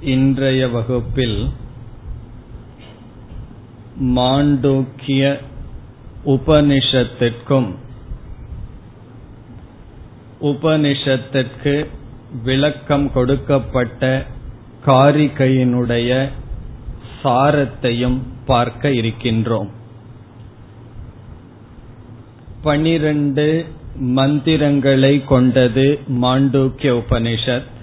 இன்றைய 0.00 0.68
வகுப்பில் 0.68 1.50
மாண்டூக்கிய 4.00 5.40
உபனிஷத்திற்கும் 6.24 7.74
உபனிஷத்திற்கு 10.40 11.86
விளக்கம் 12.44 13.12
கொடுக்கப்பட்ட 13.12 14.26
காரிகையினுடைய 14.86 16.30
சாரத்தையும் 17.22 18.18
பார்க்க 18.46 18.88
இருக்கின்றோம். 18.88 19.68
பனிரண்டு 22.62 23.66
மந்திரங்களை 23.94 25.24
கொண்டது 25.24 25.98
மாண்டூக்கிய 26.22 27.02
உபனிஷத். 27.02 27.78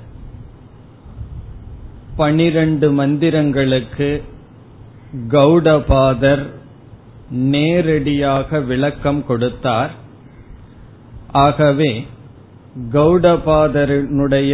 பனிரண்டு 2.17 2.87
மந்திரங்களுக்கு 2.91 4.09
கௌடபாதர் 5.29 6.43
நேரடியாக 7.29 8.59
விளக்கம் 8.59 9.25
கொடுத்தார். 9.25 9.91
ஆகவே 11.31 11.91
கௌடபாதரனுடைய 12.93 14.53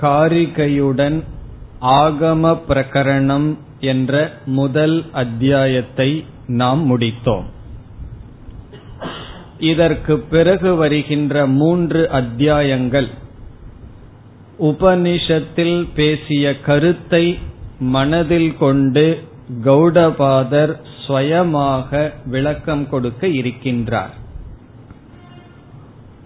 காரிகையுடன் 0.00 1.18
ஆகம 1.80 2.54
பிரகரணம் 2.68 3.48
என்ற 3.80 4.32
முதல் 4.46 4.96
அத்தியாயத்தை 5.12 6.10
நாம் 6.46 6.82
முடித்தோம். 6.90 7.46
இதற்கு 9.58 10.14
பிறகு 10.18 10.74
வருகின்ற 10.74 11.46
மூன்று 11.46 12.10
அத்தியாயங்கள் 12.10 13.08
உபனிஷத்தில் 14.60 15.88
பேசிய 15.94 16.60
கருத்தை 16.60 17.38
மனதில் 17.78 18.56
கொண்டு 18.56 19.22
கௌடபாதர் 19.64 20.80
ஸ்வயமாக 21.06 22.12
விளக்கம் 22.26 22.88
கொடுக்க 22.88 23.26
இருக்கின்றார். 23.26 24.14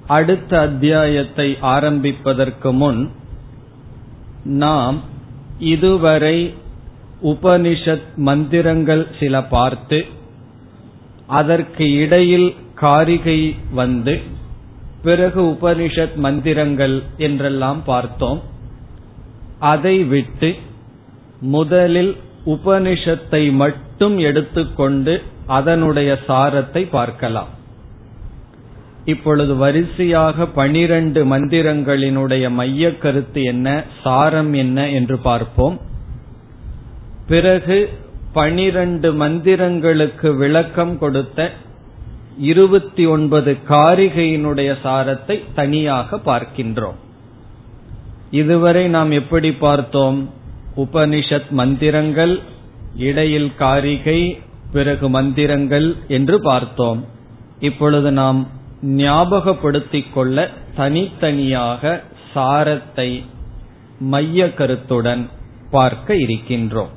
அடுத்த 0.06 0.60
அத்தியாயத்தை 0.60 1.56
ஆரம்பிப்பதற்கு 1.60 2.72
முன் 2.72 3.10
நாம் 4.44 5.00
இதுவரை 5.58 6.54
உபனிஷத் 7.22 8.14
மந்திரங்கள் 8.16 9.06
சில 9.18 9.42
பார்த்து 9.42 10.06
அதற்கு 11.26 11.92
இடையில் 11.92 12.54
காரிகை 12.74 13.54
வந்து 13.74 14.20
பிறகு 15.02 15.42
உபனிஷத் 15.42 16.14
மந்திரங்கள் 16.14 17.02
என்றெல்லாம் 17.16 17.82
பார்த்தோம். 17.84 18.40
அதை 19.58 20.04
விட்டு 20.04 20.54
முதலில் 21.40 22.16
உபனிஷத்தை 22.46 23.52
மட்டும் 23.52 24.18
எடுத்துக்கொண்டு 24.18 25.22
அதனுடைய 25.46 26.18
சாரத்தை 26.26 26.88
பார்க்கலாம். 26.90 27.48
இப்பொழுது 29.04 29.56
வரிசையாக 29.56 30.46
பனிரண்டு 30.46 31.20
மந்திரங்களினுடைய 31.24 32.50
மைய 32.50 32.98
கருத்து 32.98 33.42
என்ன 33.42 33.84
சாரம் 34.02 34.52
என்ன 34.52 34.88
என்று 34.88 35.18
பார்ப்போம். 35.18 35.80
பிறகு 37.26 37.90
பனிரண்டு 38.32 39.12
மந்திரங்களுக்கு 39.12 40.36
விளக்கம் 40.36 40.98
கொடுத்த 40.98 41.50
இருபத்தி 42.40 43.06
ஒன்பது 43.06 43.56
காரிகையினுடைய 43.68 44.76
சாரத்தை 44.82 45.44
தனியாக 45.54 46.16
பார்க்கின்றோம். 46.16 46.98
இதுவரை 48.30 48.88
நாம் 48.88 49.10
எப்படி 49.10 49.52
பார்த்தோம்? 49.52 50.30
உபனிஷத் 50.76 51.50
மந்திரங்கள் 51.50 52.40
இடையில் 52.96 53.54
காரிகை 53.54 54.40
பிறகு 54.72 55.08
மந்திரங்கள் 55.08 55.96
என்று 56.08 56.40
பார்த்தோம். 56.40 57.04
இப்பொழுது 57.60 58.12
நாம் 58.12 58.48
ஞாபகப்படுத்திக் 58.82 60.12
கொள்ள 60.14 60.50
தனித்தனியாக 60.76 62.02
சாரத்தை 62.34 63.24
மைய 63.98 64.54
கருத்துடன் 64.54 65.28
பார்க்க 65.70 66.14
இருக்கின்றோம். 66.14 66.92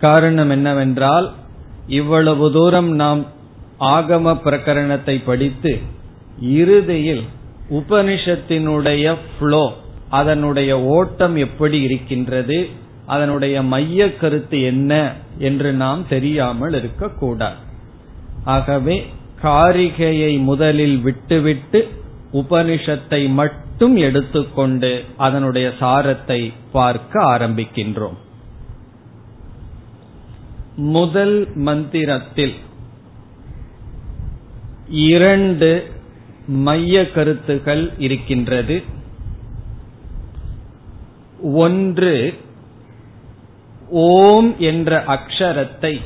காரணம் 0.00 0.50
என்னவென்றால் 0.50 1.32
இவ்வளவு 1.86 2.52
தூரம் 2.52 2.94
நாம் 2.94 3.36
ஆகம 3.80 4.34
பிரகரணத்தை 4.44 5.24
படித்து 5.24 5.78
இறுதியில் 6.40 7.24
உபனிஷத்தினுடைய 7.70 9.16
ஃப்ளோ 9.24 9.72
அதனுடைய 10.08 10.80
ஓட்டம் 10.80 11.36
எப்படி 11.36 11.80
இருக்கின்றது 11.80 12.68
அதனுடைய 13.06 13.62
மைய 13.62 14.16
கருத்து 14.16 14.62
என்ன 14.62 15.12
என்று 15.38 15.72
நாம் 15.72 16.08
தெரியாமல் 16.08 16.72
இருக்கக்கூடாது. 16.72 17.56
ஆகவே 18.44 19.06
காரிகையை 19.42 20.42
முதலில் 20.42 20.98
விட்டுவிட்டு 21.00 21.88
உபனிஷத்தை 22.32 23.20
மட்டும் 23.32 23.96
எடுத்துக்கொண்டு 23.96 25.04
அதனுடைய 25.16 25.72
சாரத்தை 25.80 26.52
பார்க்க 26.72 27.24
ஆரம்பிக்கின்றோம். 27.24 28.18
முதல் 30.76 31.52
மந்திரத்தில் 31.54 32.56
இரண்டு 34.88 35.90
மைய 36.46 37.10
கருத்துகள் 37.10 37.92
இருக்கின்றது. 37.98 38.82
ஒன்று 41.42 42.34
ஓம் 43.90 44.58
என்ற 44.58 45.04
அக்ஷரத்தை 45.06 46.00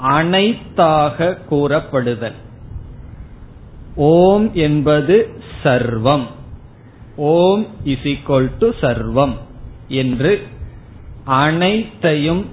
அனைத்தாக 0.00 1.36
கூறப்படுதல். 1.50 2.34
ஓம் 3.96 4.54
என்பது 4.54 5.40
சர்வம். 5.64 6.26
ஓம் 7.16 7.66
இஸ் 7.84 8.04
ஈக்வல் 8.04 8.50
டு 8.58 8.68
சர்வம் 8.80 9.36
என்று 9.88 10.46
அனைத்தையும் 11.24 12.46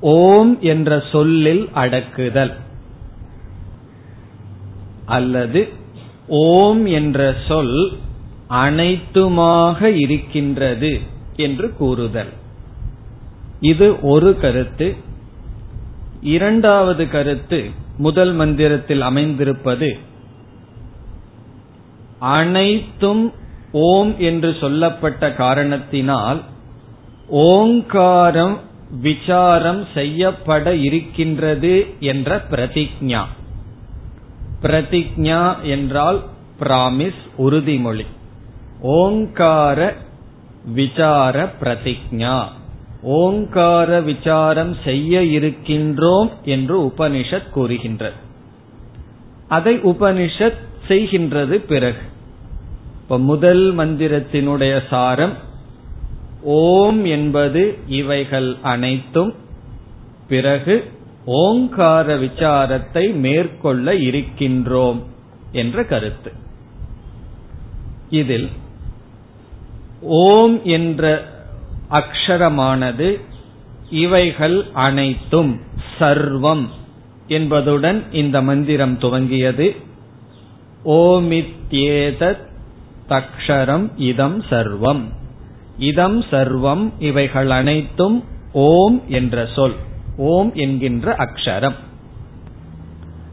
ஓம் 0.00 0.60
என்ற 0.60 1.02
சொல்லில் 1.12 1.68
அடக்குதல். 1.74 2.56
அல்லது 5.10 5.60
ஓம் 6.44 6.82
என்ற 6.98 7.20
சொல் 7.48 7.76
அனைத்துமாக 8.50 9.80
இருக்கின்றது 10.04 10.92
என்று 11.36 11.68
கூறுதல். 11.78 12.32
இது 13.60 13.86
ஒரு 14.02 14.30
கருத்து. 14.40 14.88
இரண்டாவது 16.36 17.04
கருத்து 17.08 17.60
முதல் 17.96 18.32
மந்திரத்தில் 18.32 19.00
அமைந்திருப்பது 19.00 19.90
அனைத்தும் 22.18 23.24
ஓம் 23.72 24.12
என்று 24.18 24.50
சொல்லப்பட்ட 24.60 25.32
காரணத்தினால் 25.34 26.40
ஓங்காரம் 27.44 28.56
விசாரம் 29.00 29.82
செய்யப்பட 29.94 30.74
இருக்கின்றது 30.74 31.74
என்ற 32.00 32.40
பிரதிஜா 32.50 33.22
பிரதிஜா 34.62 35.62
என்றால் 35.62 36.24
பிராமிஸ் 36.60 37.20
உறுதிமொழி. 37.38 38.06
ஓங்கார 38.80 39.96
விசார 40.64 41.52
பிரதிஜா. 41.60 42.44
ஓங்கார 43.02 44.00
விசாரம் 44.00 44.76
செய்ய 44.84 45.20
இருக்கின்றோம் 45.20 46.30
என்று 46.44 46.80
உபனிஷத் 46.82 47.50
கூறுகின்றது. 47.50 48.14
அதை 49.48 49.76
உபனிஷத் 49.76 50.60
செய்கின்றது 50.88 51.52
பிறகு. 51.52 51.98
இப்ப 53.02 53.18
முதல் 53.18 53.76
மந்திரத்தினுடைய 53.76 54.82
சாரம் 54.90 55.32
ஓம் 56.42 57.04
என்பது 57.04 57.78
இவைகள் 57.86 58.56
அனைத்தும். 58.62 59.34
பிறகு 60.28 60.90
ஓங்கார 61.24 62.16
விசாரத்தை 62.16 63.14
மேற்கொள்ள 63.14 63.94
இருக்கின்றோம் 63.94 65.02
என்ற 65.52 65.84
கருத்து. 65.84 66.32
இதில் 68.10 68.48
ஓம் 70.00 70.64
என்ற 70.64 71.24
அக்ஷரமானது 71.90 73.20
இவைகள் 73.90 74.64
அனைத்தும் 74.72 75.60
சர்வம் 75.98 76.68
என்பதுடன் 77.26 78.02
இந்த 78.12 78.42
மந்திரம் 78.42 78.98
துவங்கியது. 78.98 79.76
ஓமித்யேதத் 80.84 82.48
தக்ஷரம் 83.08 83.90
இதம் 83.96 84.42
சர்வம். 84.42 85.02
இதம் 85.78 86.22
சர்வம் 86.22 86.92
இவைகள் 86.98 87.50
அனைத்தும் 87.50 88.24
ஓம் 88.52 89.02
என்ற 89.08 89.48
சொல். 89.54 89.74
ஓம் 90.20 90.54
என்கின்ற 90.54 91.16
அக்ஷரம். 91.16 91.74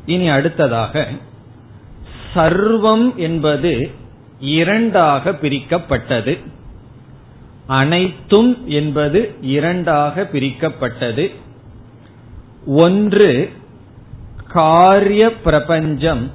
இனி 0.06 0.30
அடுத்ததாக 0.30 1.08
சர்வம் 2.36 3.16
என்பது 3.16 3.92
இரண்டாக 4.40 5.32
பிரிக்கப்பட்டது. 5.32 6.40
அனைத்தும் 7.68 8.70
என்பது 8.70 9.36
இரண்டாக 9.42 10.30
பிரிக்கப்பட்டது. 10.34 11.36
ஒன்று 12.66 13.52
காரிய 14.48 15.34
பிரபஞ்சம். 15.34 16.32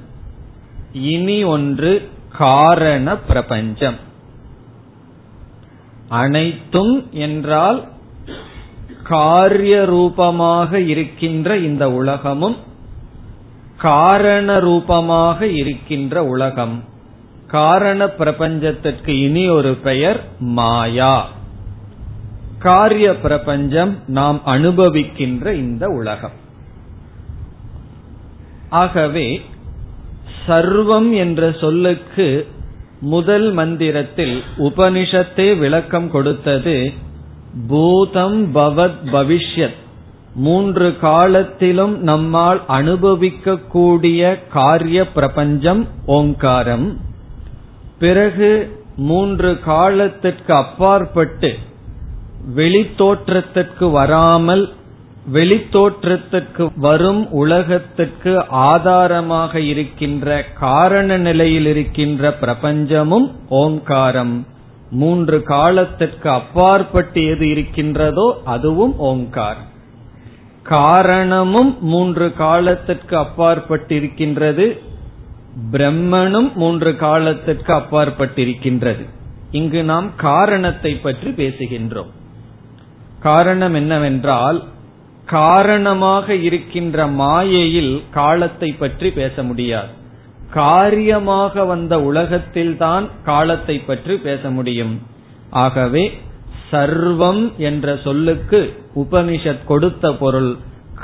இனி 0.93 1.43
ஒன்று 1.43 2.09
காரண 2.29 3.17
பிரபஞ்சம். 3.17 3.95
அனைத்தும் 6.09 7.09
என்றால் 7.11 7.91
காரிய 9.03 9.85
ரூபமாக 9.85 10.79
இருக்கின்ற 10.79 11.57
இந்த 11.57 11.91
உலகமும் 11.91 12.57
காரண 13.77 14.59
ரூபமாக 14.59 15.47
இருக்கின்ற 15.47 16.25
உலகம். 16.25 16.83
காரண 17.47 18.05
பிரபஞ்சத்திற்கு 18.05 19.07
இனி 19.07 19.49
ஒரு 19.49 19.75
பெயர் 19.75 20.23
மாயா. 20.39 21.29
காரிய 22.59 23.15
பிரபஞ்சம் 23.15 23.97
நாம் 24.07 24.41
அனுபவிக்கின்ற 24.45 25.53
இந்த 25.53 25.87
உலகம். 25.87 26.41
ஆகவே 28.69 29.41
சர்வம் 30.47 31.13
என்ற 31.13 31.51
சொல்லுக்கு 31.51 32.47
முதல் 32.99 33.51
மந்திரத்தில் 33.51 34.43
உபனிஷத்தே 34.57 35.57
விளக்கம் 35.57 36.11
கொடுத்தது 36.11 36.93
பூதம் 37.67 38.55
பவத் 38.55 38.99
பவிஷ்யத். 39.11 39.81
மூன்று 40.35 40.99
காலத்திலும் 40.99 42.01
நம்மால் 42.01 42.61
அனுபவிக்கக்கூடிய 42.69 44.39
காரிய 44.49 45.07
பிரபஞ்சம் 45.07 45.87
ஓங்காரம். 46.05 46.97
பிறகு 47.99 48.81
மூன்று 48.95 49.59
காலத்திற்கு 49.59 50.53
அப்பாற்பட்டு 50.53 51.57
வெளித்தோற்றத்திற்கு 52.55 53.91
வராமல் 53.91 54.73
வெளித்தோற்றத்திற்கு 55.33 56.71
வரும் 56.75 57.31
உலகத்திற்கு 57.31 58.47
ஆதாரமாக 58.47 59.59
இருக்கின்ற 59.59 60.43
காரண 60.43 61.17
நிலையில் 61.17 61.65
இருக்கின்ற 61.65 62.35
பிரபஞ்சமும் 62.41 63.31
ஓங்காரம். 63.49 64.45
மூன்று 65.01 65.37
காலத்திற்கு 65.43 66.29
அப்பாற்பட்டு 66.29 67.21
எது 67.23 67.45
இருக்கின்றதோ 67.49 68.27
அதுவும் 68.45 68.95
ஓங்கார் 69.09 69.61
காரணமும் 70.63 71.71
மூன்று 71.91 72.27
காலத்திற்கு 72.33 73.15
அப்பாற்பட்டிருக்கின்றது 73.17 74.65
பிரம்மனும் 75.71 76.49
மூன்று 76.53 76.91
காலத்திற்கு 76.95 77.71
அப்பாற்பட்டிருக்கின்றது 77.73 79.03
இங்கு 79.51 79.81
நாம் 79.83 80.07
காரணத்தை 80.27 80.93
பற்றி 80.95 81.31
பேசுகின்றோம். 81.31 82.11
காரணம் 83.19 83.73
என்னவென்றால் 83.73 84.59
காரணமாக 85.25 86.35
இருக்கின்ற 86.47 87.05
மாயையில் 87.21 87.93
காலத்தை 88.11 88.69
பற்றி 88.73 89.09
பேச 89.11 89.43
முடியாது. 89.43 89.91
காரியமாக 90.53 91.65
வந்த 91.65 91.93
உலகத்தில்தான் 92.01 93.05
காலத்தை 93.25 93.75
பற்றி 93.79 94.15
பேச 94.17 94.49
முடியும். 94.49 94.93
ஆகவே 95.49 96.03
சர்வம் 96.71 97.43
என்ற 97.57 97.87
சொல்லுக்கு 98.03 98.59
உபனிஷத் 98.95 99.65
கொடுத்த 99.65 100.13
பொருள் 100.13 100.51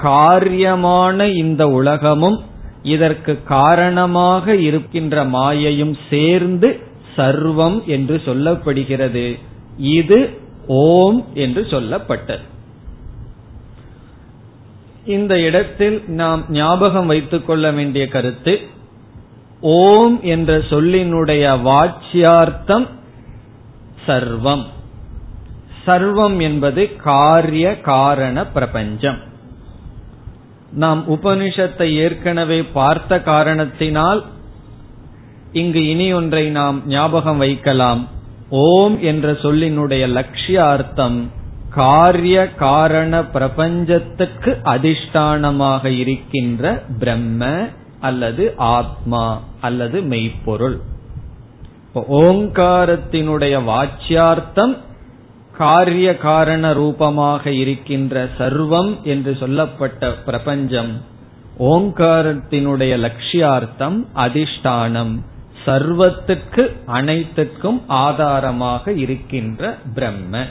காரியமான 0.04 1.25
இந்த 1.36 1.63
உலகமும் 1.69 2.38
இதற்கு 2.84 3.34
காரணமாக 3.44 4.56
இருக்கின்ற 4.56 5.24
மாயையும் 5.25 5.96
சேர்ந்து 6.10 6.69
சர்வம் 7.18 7.80
என்று 7.86 8.22
சொல்லப்படுகிறது. 8.25 9.25
இது 9.78 10.19
ஓம் 10.68 11.19
என்று 11.34 11.62
சொல்லப்பட்டது. 11.69 12.46
இந்த 15.06 15.34
இடத்தில் 15.40 15.98
நாம் 16.07 16.42
ஞாபகம் 16.50 17.06
வைத்துக் 17.06 17.48
கொள்ள 17.48 17.72
வேண்டிய 17.72 18.07
கருத்து 18.07 18.54
ஓம் 19.62 20.22
என்ற 20.22 20.58
சொல்லினுடைய 20.58 21.44
வாச்சியார்த்தம் 21.62 22.88
சர்வம். 24.08 24.66
சர்வம் 25.86 26.42
என்பது 26.42 26.96
காரிய 26.96 27.80
காரண 27.80 28.48
பிரபஞ்சம். 28.48 29.18
நாம் 30.72 31.04
உபனிஷத்தை 31.08 31.94
ஏற்கனவே 31.96 32.64
பார்த்த 32.64 33.22
காரணத்தினால் 33.22 34.26
இங்கு 35.52 35.88
இனி 35.88 36.14
ஒன்றை 36.14 36.50
நாம் 36.50 36.82
ஞாபகம் 36.88 37.38
வைக்கலாம். 37.38 38.08
ஓம் 38.50 39.02
என்ற 39.02 39.32
சொல்லினுடைய 39.32 40.04
லட்சியார்த்தம் 40.08 41.28
காரிய 41.70 42.54
காரண 42.54 43.26
பிரபஞ்சத்துக்கு 43.26 44.58
அதிஷ்டானமாக 44.64 45.86
இருக்கின்ற 45.86 46.84
பிரம்ம 47.00 47.68
அல்லது 48.00 48.54
ஆத்மா 48.57 49.42
அல்லது 49.62 50.01
மெய்ப்பொருள். 50.01 50.80
ஓங்காரத்தினுடைய 51.96 53.56
வாச்சியார்த்தம் 53.63 54.78
காரிய 55.57 56.18
காரண 56.18 56.74
ரூபமாக 56.74 57.51
இருக்கின்ற 57.51 58.30
சர்வம் 58.38 59.01
என்று 59.04 59.36
சொல்லப்பட்ட 59.40 60.12
பிரபஞ்சம் 60.12 61.01
ஓங்காரத்தினுடைய 61.60 62.94
லட்சியார்த்தம் 63.06 64.06
அதிஷ்டானம் 64.16 65.13
சர்வத்துக்கு 65.66 66.74
அனைத்துக்கும் 66.86 67.81
ஆதாரமாக 67.88 68.92
இருக்கின்ற 68.92 69.78
பிரம்ம. 69.94 70.46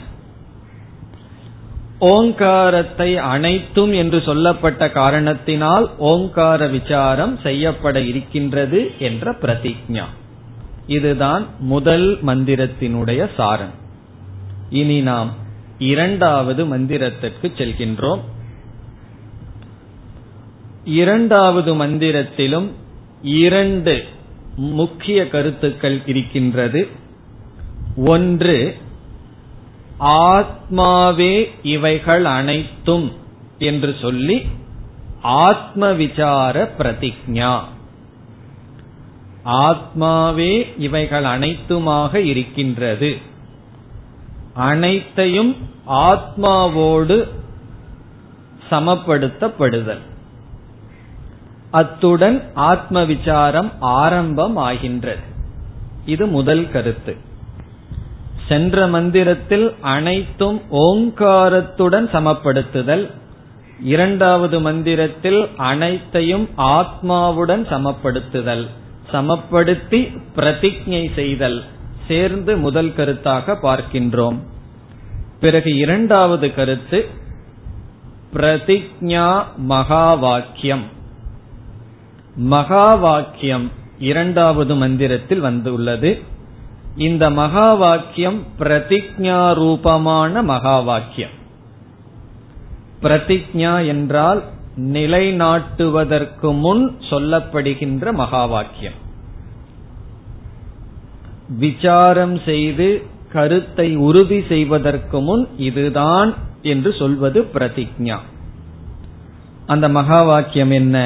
ஓங்காரத்தை 1.99 3.17
அனைத்தும் 3.17 3.93
என்று 3.93 4.23
சொல்லப்பட்ட 4.23 4.91
காரணத்தினால் 4.91 5.91
ஓங்கார 5.99 6.67
விசாரம் 6.67 7.39
செய்யப்பட 7.43 8.01
இருக்கின்றது 8.01 8.93
என்ற 8.99 9.31
பிரதிஜா 9.33 10.05
இதுதான் 10.87 11.47
முதல் 11.59 12.25
மந்திரத்தினுடைய 12.25 13.31
சாரம். 13.37 13.75
இனி 14.71 15.01
நாம் 15.01 15.35
இரண்டாவது 15.79 16.65
மந்திரத்திற்கு 16.65 17.43
செல்கின்றோம். 17.43 18.21
இரண்டாவது 20.85 21.75
மந்திரத்திலும் 21.75 22.71
இரண்டு 23.23 24.05
முக்கிய 24.57 25.29
கருத்துக்கள் 25.29 26.01
இருக்கின்றது. 26.07 26.89
ஒன்று 27.97 28.77
ஆத்மாவே 30.01 31.51
இவைகள் 31.63 32.25
அனைத்தும் 32.25 33.13
என்று 33.59 33.97
சொல்லி 34.01 34.47
ஆத்ம 35.23 35.93
விசார 35.93 36.71
பிரதிஜா 36.79 37.61
ஆத்மாவே 39.45 40.67
இவைகள் 40.79 41.25
அனைத்துமாக 41.25 42.15
இருக்கின்றது. 42.15 43.17
அனைத்தையும் 44.55 45.57
ஆத்மாவோடு 45.87 47.29
சமப்படுத்தப்படுதல். 48.71 50.01
அத்துடன் 51.71 52.51
ஆத்ம 52.55 53.05
விசாரம் 53.05 53.73
ஆரம்பம் 53.81 54.57
ஆகின்றது 54.57 55.21
இது 56.07 56.27
முதல் 56.27 56.71
கருத்து. 56.71 57.17
சென்ற 58.49 58.87
மந்திரத்தில் 58.87 59.75
அனைத்தும் 59.81 60.61
ஓங்காரத்துடன் 60.71 62.09
சமப்படுத்துதல். 62.13 63.11
இரண்டாவது 63.83 64.61
மந்திரத்தில் 64.61 65.49
அனைத்தையும் 65.57 66.49
ஆத்மாவுடன் 66.57 67.67
சமப்படுத்துதல். 67.71 68.67
சமப்படுத்தி 69.13 70.19
பிரதிஜை 70.37 71.15
செய்தல். 71.15 71.63
சேர்ந்து 72.09 72.57
முதல் 72.57 72.89
கருத்தாக 72.89 73.57
பார்க்கின்றோம். 73.63 74.39
பிறகு 75.41 75.77
இரண்டாவது 75.77 76.55
கருத்து 76.55 77.07
பிரதிஜா 78.35 79.43
மகா 79.57 80.15
வாக்கியம் 80.15 80.83
மகா 82.37 82.95
வாக்கியம் 82.95 83.71
இரண்டாவது 83.99 84.75
மந்திரத்தில் 84.75 85.41
வந்துள்ளது. 85.41 86.37
இந்த 86.99 87.31
மகா 87.31 87.73
வாக்கியம் 87.75 88.39
பிரதிஜா 88.59 89.55
ரூபமான 89.55 90.43
மகா 90.43 90.77
வாக்கியம் 90.81 91.35
பிரதிஜா 93.03 93.87
என்றால் 93.87 94.41
நிலைநாட்டுவதற்கு 94.95 96.49
முன் 96.61 96.83
சொல்லப்படுகின்ற 97.11 98.13
மகா 98.13 98.45
வாக்கியம் 98.45 98.99
விசாரம் 101.59 102.37
செய்து 102.45 102.89
கருத்தை 103.33 103.97
உறுதி 104.01 104.41
செய்வதற்கு 104.49 105.21
முன் 105.21 105.47
இதுதான் 105.59 106.31
என்று 106.63 106.93
சொல்வது 106.93 107.41
பிரதிஜா 107.55 108.19
அந்த 109.67 109.89
மகா 109.89 110.23
வாக்கியம் 110.23 110.71
என்ன? 110.71 110.97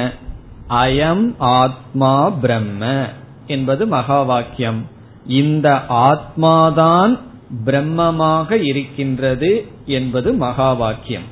அயம் 0.82 1.24
ஆத்மா 1.56 2.12
பிரம்ம 2.40 2.82
என்பது 3.46 3.86
மகா 3.86 4.20
வாக்கியம் 4.22 4.80
இந்த 5.26 5.80
ஆத்மாதான் 5.88 7.18
பிரம்மமாக 7.64 8.62
இருக்கின்றது 8.62 9.66
என்பது 9.86 10.32
மகா 10.32 10.72
வாக்கியம் 10.72 11.30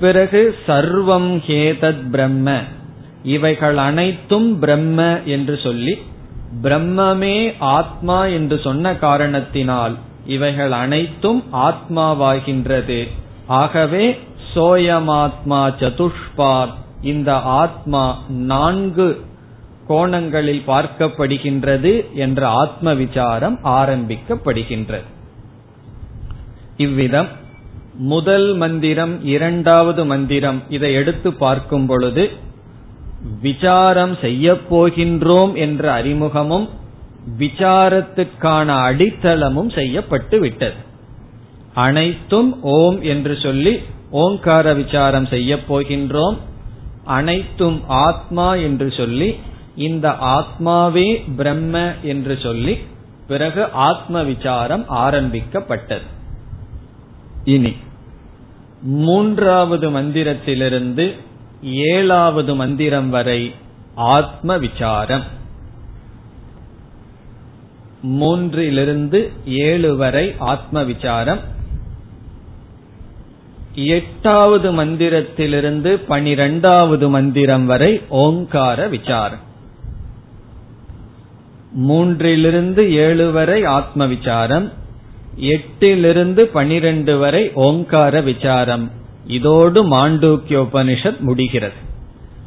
பிறகு 0.00 0.56
சர்வம் 0.66 1.42
ஹேதத் 1.46 2.10
பிரம்ம. 2.10 2.60
இவைகள் 3.22 3.76
அனைத்தும் 3.76 4.58
பிரம்ம 4.58 5.20
என்று 5.24 5.58
சொல்லி 5.62 5.98
பிரம்மமே 6.62 7.54
ஆத்மா 7.58 8.24
என்று 8.24 8.60
சொன்ன 8.64 8.94
காரணத்தினால் 8.94 9.96
இவைகள் 10.26 10.72
அனைத்தும் 10.72 11.44
ஆத்மாவாகின்றது. 11.52 13.08
ஆகவே 13.46 14.18
சோயமாத்மா 14.54 15.70
சதுஷ்பாத் 15.80 16.72
இந்த 17.02 17.34
ஆத்மா 17.34 18.18
நான்கு 18.28 19.20
கோணங்களில் 19.92 20.62
பார்க்கப்படுகின்றது 20.66 21.92
என்ற 22.24 22.40
ஆத்ம 22.62 22.94
விசாரம் 23.02 23.56
ஆரம்பிக்கப்படுகின்றது. 23.78 25.08
இவ்விதம் 26.76 27.30
முதல் 28.12 28.48
மந்திரம் 28.54 29.14
இரண்டாவது 29.32 30.02
மந்திரம் 30.12 30.58
இதை 30.68 30.90
எடுத்து 31.00 31.30
பார்க்கும் 31.42 31.86
பொழுது 31.86 32.24
விசாரம் 33.42 34.14
செய்ய 34.20 34.54
போகின்றோம் 34.70 35.52
என்ற 35.64 35.82
அறிமுகமும் 35.92 36.66
விசாரத்துக்கான 37.38 38.68
அடித்தளமும் 38.86 39.70
செய்யப்பட்டு 39.74 40.38
விட்டது. 40.40 40.78
அனைத்தும் 41.84 42.50
ஓம் 42.76 42.98
என்று 43.12 43.34
சொல்லி 43.44 43.74
ஓங்கார 44.22 44.74
விசாரம் 44.80 45.28
செய்ய 45.34 45.52
போகின்றோம். 45.68 46.38
அனைத்தும் 47.18 47.78
ஆத்மா 48.06 48.48
என்று 48.66 48.88
சொல்லி 48.98 49.28
இந்த 49.76 50.08
ஆத்மாவே 50.08 51.34
பிரம்ம 51.36 51.92
என்று 52.02 52.38
சொல்லி 52.42 52.78
பிறகு 53.28 53.70
ஆத்ம 53.70 54.22
விசாரம் 54.22 54.88
ஆரம்பிக்கப்பட்டது. 54.88 56.02
இனி 57.44 57.76
மூன்றாவது 58.82 59.90
மந்திரத்திலிருந்து 59.90 61.16
ஏழாவது 61.62 62.54
மந்திரம் 62.54 63.10
வரை 63.10 63.54
ஆத்ம 63.94 64.58
விசாரம். 64.58 65.22
மூன்றிலிருந்து 68.02 69.28
ஏழு 69.46 69.96
வரை 69.96 70.34
ஆத்ம 70.38 70.82
விசாரம். 70.82 71.38
எட்டாவது 73.74 74.84
மந்திரத்திலிருந்து 74.84 75.88
பனிரெண்டாவது 75.88 77.08
மந்திரம் 77.08 77.66
வரை 77.66 78.00
ஓங்கார 78.08 78.88
விசாரம். 78.88 79.50
மூன்றிலிருந்து 81.78 82.92
ஏழு 82.92 83.32
வரை 83.32 83.64
ஆத்ம 83.64 84.06
விசாரம் 84.06 84.72
எட்டிலிருந்து 85.40 86.40
பனிரெண்டு 86.40 87.18
வரை 87.18 87.50
ஓங்கார 87.54 88.20
விசாரம். 88.20 88.90
இதோடு 89.26 89.84
மாண்டூக்கிய 89.84 90.66
உபனிஷத் 90.66 91.18
முடிகிறது. 91.18 91.74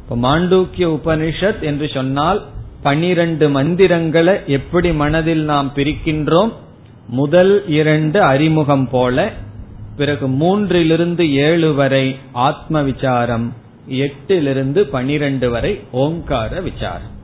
இப்ப 0.02 0.16
மாண்டூக்கிய 0.16 0.98
உபனிஷத் 0.98 1.60
என்று 1.60 1.90
சொன்னால் 1.94 2.44
பனிரெண்டு 2.82 3.50
மந்திரங்களை 3.50 4.34
எப்படி 4.46 4.92
மனதில் 4.92 5.42
நாம் 5.42 5.72
பிரிக்கின்றோம்? 5.74 6.52
முதல் 7.08 7.68
இரண்டு 7.68 8.22
அறிமுகம் 8.22 8.88
போல 8.88 9.32
பிறகு 9.96 10.28
மூன்றிலிருந்து 10.28 11.30
ஏழு 11.30 11.74
வரை 11.74 12.16
ஆத்ம 12.32 12.82
விசாரம் 12.82 13.52
எட்டிலிருந்து 13.90 14.80
பனிரெண்டு 14.80 15.50
வரை 15.50 15.80
ஓங்கார 15.90 16.60
விசாரம். 16.60 17.14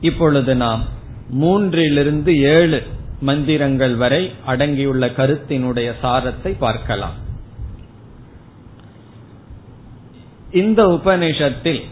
இப்பொழுது 0.00 0.54
நாம் 0.54 0.84
மூன்றிலிருந்து 1.40 2.40
ஏழு 2.40 2.82
மந்திரங்கள் 3.20 3.94
வரை 3.94 4.32
அடங்கியுள்ள 4.46 5.06
கருத்தினுடைய 5.06 5.92
சாரத்தை 6.02 6.56
பார்க்கலாம். 6.58 7.14
இந்த 10.52 10.86
உபனிஷத்தில் 10.86 11.82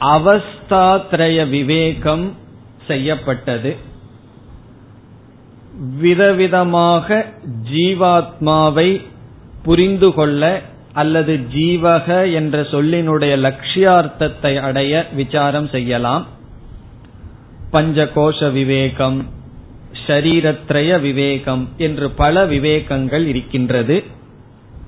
அவஸ்தாத்ரய 0.00 1.48
விவேகம் 1.48 2.32
செய்யப்பட்டது. 2.86 3.76
விதவிதமாக 6.02 7.24
ஜீவாத்மாவை 7.72 9.02
புரிந்து 9.62 10.12
கொள்ள 10.14 10.62
அல்லது 10.92 11.40
ஜீவக 11.54 12.32
என்ற 12.32 12.60
சொல்லினுடைய 12.60 13.34
லட்சியார்த்தத்தை 13.46 14.60
அடைய 14.60 15.06
விசாரம் 15.14 15.68
செய்யலாம். 15.68 16.26
பஞ்சகோஷ 17.74 18.52
விவேகம் 18.52 19.26
ஷரீரத்ரய 20.06 21.00
விவேகம் 21.00 21.68
என்று 21.76 22.10
பல 22.10 22.46
விவேகங்கள் 22.46 23.26
இருக்கின்றது. 23.26 24.02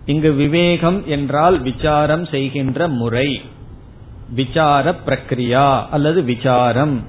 இங்கு 0.05 0.33
விவேகம் 0.33 1.07
என்றால் 1.07 1.61
விசாரம் 1.61 2.25
செய்கின்ற 2.25 2.89
முறை 2.89 3.41
விசார 4.35 4.95
பிரக்ரியா 5.07 5.87
அல்லது 5.91 6.23
விசாரம். 6.23 7.05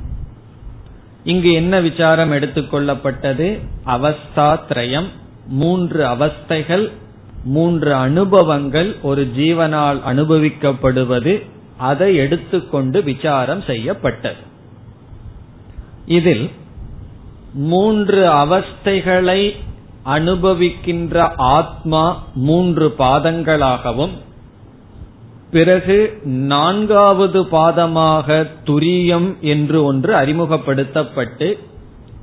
இங்கு 1.24 1.52
என்ன 1.52 1.80
விசாரம் 1.80 2.32
எடுத்துக்கொள்ளப்பட்டது 2.32 3.60
அவஸ்தாத்ரயம் 3.86 5.10
மூன்று 5.48 6.06
அவஸ்தைகள் 6.06 6.92
மூன்று 7.44 7.94
அனுபவங்கள் 7.94 8.96
ஒரு 9.02 9.24
ஜீவனால் 9.38 10.00
அனுபவிக்கப்படுவது 10.12 11.34
அதை 11.78 12.16
எடுத்துக்கொண்டு 12.16 13.04
விசாரம் 13.04 13.62
செய்யப்பட்டது. 13.62 14.47
இதில் 16.08 16.50
மூன்று 17.54 18.22
அவஸ்தைகளை 18.34 19.42
அனுபவிக்கின்ற 20.06 21.16
ஆத்மா 21.36 22.04
மூன்று 22.34 22.88
பாதங்களாகவும் 22.98 24.16
பிறகு 25.52 25.98
நான்காவது 26.24 27.42
பாதமாக 27.42 28.48
துரியம் 28.66 29.40
என்று 29.40 29.84
ஒன்று 29.84 30.14
அறிமுகப்படுத்தப்பட்டு 30.14 31.48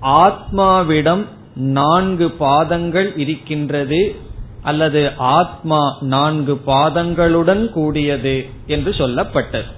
ஆத்மாவிடம் 0.02 1.24
நான்கு 1.54 2.30
பாதங்கள் 2.30 3.16
இருக்கின்றது 3.16 4.14
அல்லது 4.62 5.10
ஆத்மா 5.16 5.96
நான்கு 6.00 6.60
பாதங்களுடன் 6.66 7.70
கூடியது 7.70 8.36
என்று 8.66 8.90
சொல்லப்பட்டது. 8.90 9.70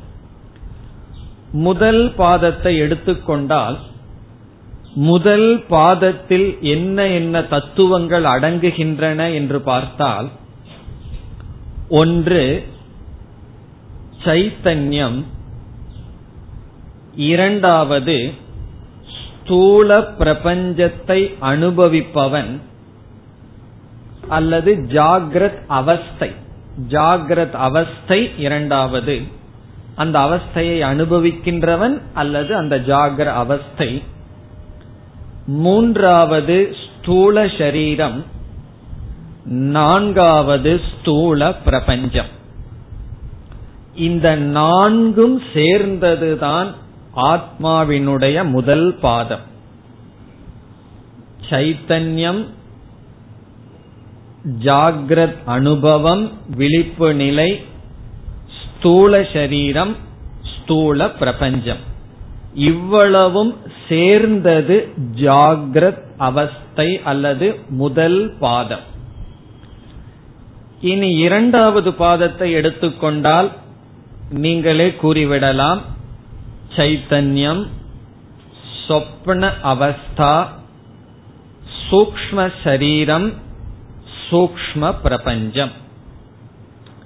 முதல் 1.52 2.14
பாதத்தை 2.18 2.76
எடுத்துக்கொண்டால் 2.76 3.76
முதல் 4.98 5.64
பாதத்தில் 5.68 6.60
என்ன 6.60 7.06
என்ன 7.06 7.42
தத்துவங்கள் 7.42 8.22
அடங்குகின்றன 8.22 9.34
என்று 9.34 9.60
பார்த்தால் 9.60 10.28
ஒன்று 11.88 12.66
சைத்தன்யம் 14.24 15.24
இரண்டாவது 17.14 18.32
ஸ்தூல 19.12 20.00
பிரபஞ்சத்தை 20.00 21.34
அனுபவிப்பவன் 21.40 22.60
அல்லது 24.28 24.74
ஜாகிரத் 24.88 25.66
அவஸ்தை. 25.66 26.30
ஜாகிரத் 26.88 27.50
அவஸ்தை 27.50 28.30
இரண்டாவது. 28.38 29.20
அந்த 29.94 30.18
அவஸ்தையை 30.18 30.80
அனுபவிக்கின்றவன் 30.92 32.00
அல்லது 32.14 32.56
அந்த 32.56 32.78
ஜாகிர 32.78 33.24
அவஸ்தை 33.24 34.02
மூன்றாவது 35.46 36.76
ஸ்தூல 36.84 37.48
சரீரம். 37.58 38.24
நான்காவது 39.44 40.80
ஸ்தூல 40.90 41.54
பிரபஞ்சம். 41.54 42.26
இந்த 43.94 44.36
நான்கும் 44.36 45.42
சேர்ந்ததுதான் 45.54 46.66
ஆத்மாவினுடைய 47.16 48.50
முதல் 48.50 48.94
பாதம். 48.94 49.40
சைத்தன்யம் 51.50 52.44
ஜாகிரத் 54.62 55.36
அனுபவம் 55.44 56.32
விழிப்பு 56.56 57.14
நிலை 57.14 57.64
ஸ்தூல 58.78 59.26
சரீரம் 59.32 59.96
ஸ்தூல 60.42 61.10
பிரபஞ்சம். 61.10 61.85
இவ்வளவும் 62.56 63.56
சேர்ந்தது 63.88 64.92
ஜாகிரத் 65.14 66.02
அவஸ்தை 66.16 67.00
அல்லது 67.04 67.60
முதல் 67.68 68.34
பாதம். 68.40 68.80
இனி 70.80 71.10
இரண்டாவது 71.14 71.90
பாதத்தை 71.90 72.52
எடுத்துக்கொண்டால் 72.52 73.52
நீங்களே 74.30 74.94
கூறிவிடலாம். 75.02 75.80
சைத்தன்யம் 76.76 77.66
சொப்ன 78.88 79.50
அவஸ்தா 79.62 80.46
சூக்ம 81.90 82.52
சரீரம் 82.64 83.32
சூக்ம 84.30 84.94
பிரபஞ்சம். 85.02 85.70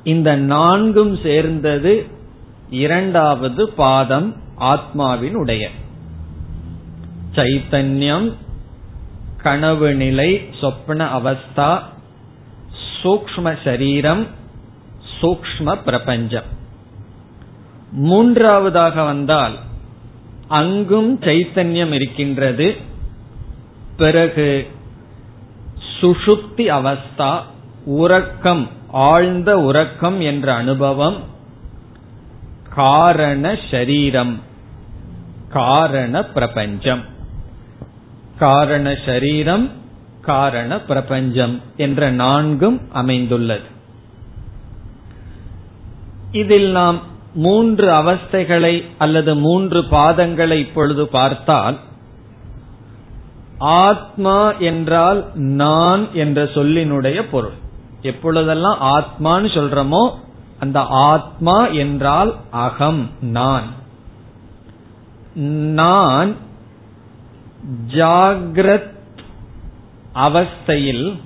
இந்த 0.05 0.37
நான்கும் 0.37 1.19
சேர்ந்தது 1.23 2.07
இரண்டாவது 2.71 3.69
பாதம் 3.69 4.40
ஆத்மாவினுடைய. 4.61 5.69
சைத்தன்யம் 7.35 8.33
கனவு 9.37 9.95
நிலை 9.95 10.49
சொப்ன 10.61 11.09
அவஸ்தா 11.09 11.83
சூக்ம 13.03 13.57
சரீரம் 13.65 14.27
சூக்ம 15.21 15.83
பிரபஞ்சம். 15.85 16.45
மூன்றாவதாக 17.93 19.03
வந்தால் 19.03 19.57
அங்கும் 20.49 21.21
சைத்தன்யம் 21.21 21.93
இருக்கின்றது. 21.93 22.77
பிறகு 23.97 24.71
சுஷுப்தி 26.01 26.69
அவஸ்தா 26.71 27.41
உறக்கம் 27.85 28.69
ஆழ்ந்த 28.91 29.59
உறக்கம் 29.59 30.21
என்ற 30.21 30.55
அனுபவம் 30.55 31.17
காரண 32.69 33.59
சரீரம். 33.71 34.41
காரண 35.53 36.25
பிரபஞ்சம். 36.25 37.05
காரண 38.39 38.97
சரீரம் 39.07 39.71
காரண 40.21 40.81
பிரபஞ்சம் 40.81 41.61
என்ற 41.77 42.11
நான்கும் 42.11 42.81
அமைந்துள்ளது. 42.93 43.79
இதில் 46.33 46.71
நாம் 46.71 47.01
மூன்று 47.35 47.91
அவஸ்தைகளை 47.91 48.85
அல்லது 48.99 49.37
மூன்று 49.37 49.81
பாதங்களை 49.81 50.59
இப்பொழுது 50.59 51.09
பார்த்தால் 51.09 51.79
ஆத்மா 53.59 54.53
என்றால் 54.53 55.31
நான் 55.35 56.09
என்ற 56.13 56.45
சொல்லினுடைய 56.45 57.23
பொருள். 57.31 57.59
எப்பொழுதெல்லாம் 58.03 58.79
ஆத்மான்னு 58.81 59.51
சொல்றோமோ 59.57 60.15
அந்த 60.59 60.81
ஆத்மா 60.81 61.67
என்றால் 61.67 62.37
அகம் 62.51 63.11
நான். 63.21 63.79
நான் 65.35 66.37
ஜாகிரத் 67.89 68.91
அவஸ்தையில் 70.15 71.19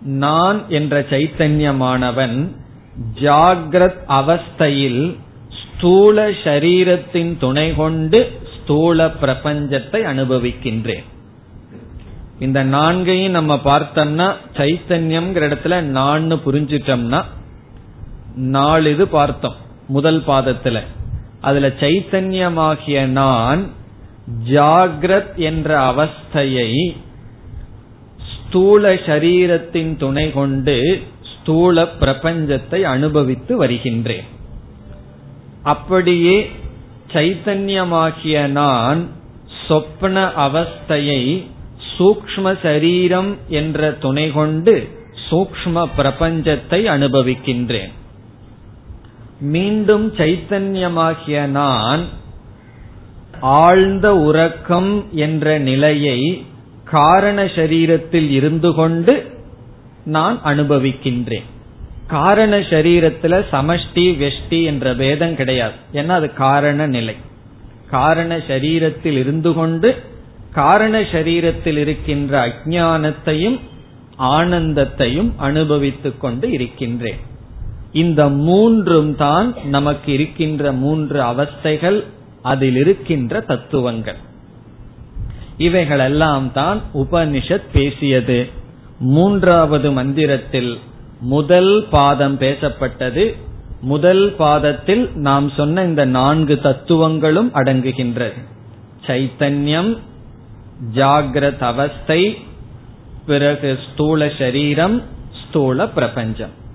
நான் 0.00 0.68
என்ற 0.68 1.00
சைத்தன்யமானவன் 1.00 2.48
ஜாகிரத் 3.14 4.00
அவஸ்தையில் 4.08 5.16
ஸ்தூல 5.60 6.30
சரீரத்தின் 6.30 7.38
துணை 7.38 7.74
கொண்டு 7.74 8.40
ஸ்தூல 8.54 9.06
பிரபஞ்சத்தை 9.06 10.00
அனுபவிக்கின்றேன். 10.12 11.04
இந்த 12.38 12.64
நான்கையும் 12.64 13.30
நம்ம 13.30 13.54
பார்த்தோம்னா 13.54 14.34
சைத்தன்யம்ங்கிற 14.54 15.48
இடத்துல 15.48 15.80
நான் 15.80 16.32
புரிஞ்சிட்டோம்னா 16.32 17.24
நாலு 18.34 18.92
இது 18.92 19.08
பார்த்தோம் 19.08 19.54
முதல் 19.88 20.20
பாதத்துல. 20.20 20.82
அதுல 21.40 21.68
சைத்தன்யமாகிய 21.68 23.06
நான் 23.06 23.66
ஜாகிரத் 24.50 25.34
என்ற 25.34 25.68
அவஸ்தையை 25.92 26.96
ஸ்தூல 28.32 28.94
சரீரத்தின் 28.94 29.96
துணை 29.96 30.32
கொண்டு 30.32 31.02
ஸ்தூல 31.22 31.82
பிரபஞ்சத்தை 31.82 32.82
அனுபவித்து 32.82 33.56
வருகின்றேன். 33.56 34.24
அப்படியே 35.62 36.50
சைத்தன்யமாகிய 37.12 38.46
நான் 38.46 39.06
சொப்ன 39.68 40.16
அவஸ்தையை 40.46 41.44
சூக்ம 41.98 42.58
சரீரம் 42.62 43.36
என்ற 43.48 43.90
துணை 43.92 44.30
கொண்டு 44.30 44.88
சூக்ம 45.30 45.86
பிரபஞ்சத்தை 45.96 46.80
அனுபவிக்கின்றேன். 46.94 47.92
மீண்டும் 49.40 50.14
சைத்தன்யமாகிய 50.14 51.46
நான் 51.46 52.04
ஆழ்ந்த 53.40 54.16
உறக்கம் 54.16 55.08
என்ற 55.12 55.58
நிலையை 55.58 56.46
காரண 56.84 57.44
சரீரத்தில் 57.44 58.30
இருந்து 58.30 58.74
கொண்டு 58.74 59.40
நான் 60.04 60.40
அனுபவிக்கின்றேன். 60.44 61.44
காரண 62.06 62.58
சரீரத்துல 62.58 63.44
சமஷ்டி 63.52 64.16
வெஷ்டி 64.16 64.64
என்ற 64.64 64.94
பேதம் 64.94 65.36
கிடையாது. 65.36 65.74
ஏன்னா 65.92 66.08
அது 66.08 66.32
காரண 66.32 66.86
நிலை. 66.86 67.14
காரண 67.90 68.36
சரீரத்தில் 68.36 69.18
இருந்து 69.18 69.52
கொண்டு 69.52 69.96
காரண 70.54 71.00
சரீரத்தில் 71.00 71.76
இருக்கின்ற 71.76 72.46
அஜானத்தையும் 72.46 73.60
ஆனந்தத்தையும் 74.18 75.32
அனுபவித்துக் 75.36 76.20
கொண்டு 76.20 76.50
இருக்கின்றேன். 76.50 77.36
இந்த 77.92 78.28
மூன்றும் 78.28 79.16
தான் 79.16 79.54
நமக்கு 79.64 80.12
இருக்கின்ற 80.12 80.72
மூன்று 80.72 81.22
அவஸ்தைகள் 81.22 82.04
அதில் 82.42 82.76
இருக்கின்ற 82.76 83.40
தத்துவங்கள். 83.40 84.16
இவைகளெல்லாம் 85.56 86.52
தான் 86.52 86.80
உபனிஷத் 86.94 87.68
பேசியது. 87.72 88.46
மூன்றாவது 88.98 89.92
மந்திரத்தில் 89.92 90.78
முதல் 91.20 91.86
பாதம் 91.90 92.38
பேசப்பட்டது. 92.38 93.36
முதல் 93.80 94.34
பாதத்தில் 94.38 95.10
நாம் 95.14 95.50
சொன்ன 95.50 95.84
இந்த 95.84 96.04
நான்கு 96.04 96.60
தத்துவங்களும் 96.60 97.50
அடங்குகின்றது. 97.54 98.44
சைத்தன்யம் 99.06 99.98
ஜாகிரத 100.94 101.58
அவஸ்தை 101.58 102.38
பிறகு 103.26 103.78
ஸ்தூல 103.92 104.30
சரீரம் 104.38 105.02
ஸ்தூல 105.48 105.88
பிரபஞ்சம். 105.88 106.66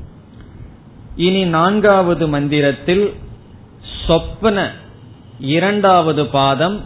இனி 1.15 1.45
நான்காவது 1.45 2.27
மந்திரத்தில் 2.27 3.13
சொப்பன 4.07 4.71
இரண்டாவது 5.39 6.25
பாதம் 6.25 6.81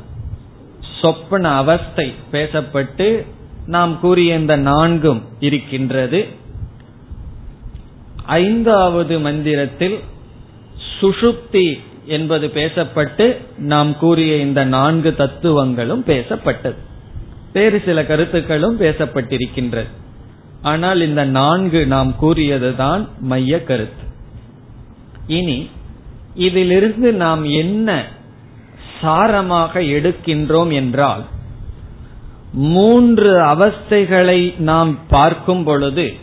சொப்பன 1.01 1.55
அவஸ்தை 1.55 2.13
பேசப்பட்டு 2.31 3.25
நாம் 3.65 3.99
கூறிய 3.99 4.35
இந்த 4.35 4.57
நான்கும் 4.57 5.23
இருக்கின்றது. 5.39 6.25
ஐந்தாவது 8.25 9.19
மந்திரத்தில் 9.19 9.99
சுஷுப்தி 11.01 11.79
என்பது 12.05 12.47
பேசப்பட்டு 12.47 13.37
நாம் 13.57 13.97
கூறிய 13.97 14.35
இந்த 14.35 14.65
நான்கு 14.65 15.15
தத்துவங்களும் 15.15 16.03
பேசப்பட்டது. 16.07 16.75
வேறு 17.53 17.81
சில 17.85 18.05
கருத்துக்களும் 18.05 18.79
பேசப்பட்டிருக்கின்றது. 18.79 19.87
ஆனால் 20.61 21.01
இந்த 21.01 21.25
நான்கு 21.25 21.87
நாம் 21.87 22.15
கூறியதுதான் 22.21 23.07
மைய 23.19 23.63
கருத்து. 23.63 24.06
இனி 25.27 25.69
இதிலிருந்து 26.35 27.13
நாம் 27.13 27.43
என்ன 27.43 28.05
சாரமாக 29.01 29.79
எடுக்கின்றோம் 29.79 30.73
என்றால் 30.73 31.23
மூன்று 32.53 33.39
அவஸ்தைகளை 33.39 34.59
நாம் 34.59 34.97
பார்க்கும் 35.07 35.63
பொழுது 35.63 36.13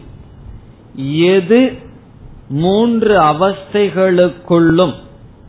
எது 1.27 1.73
மூன்று 2.49 3.21
அவஸ்தைகளுக்குள்ளும் 3.21 4.95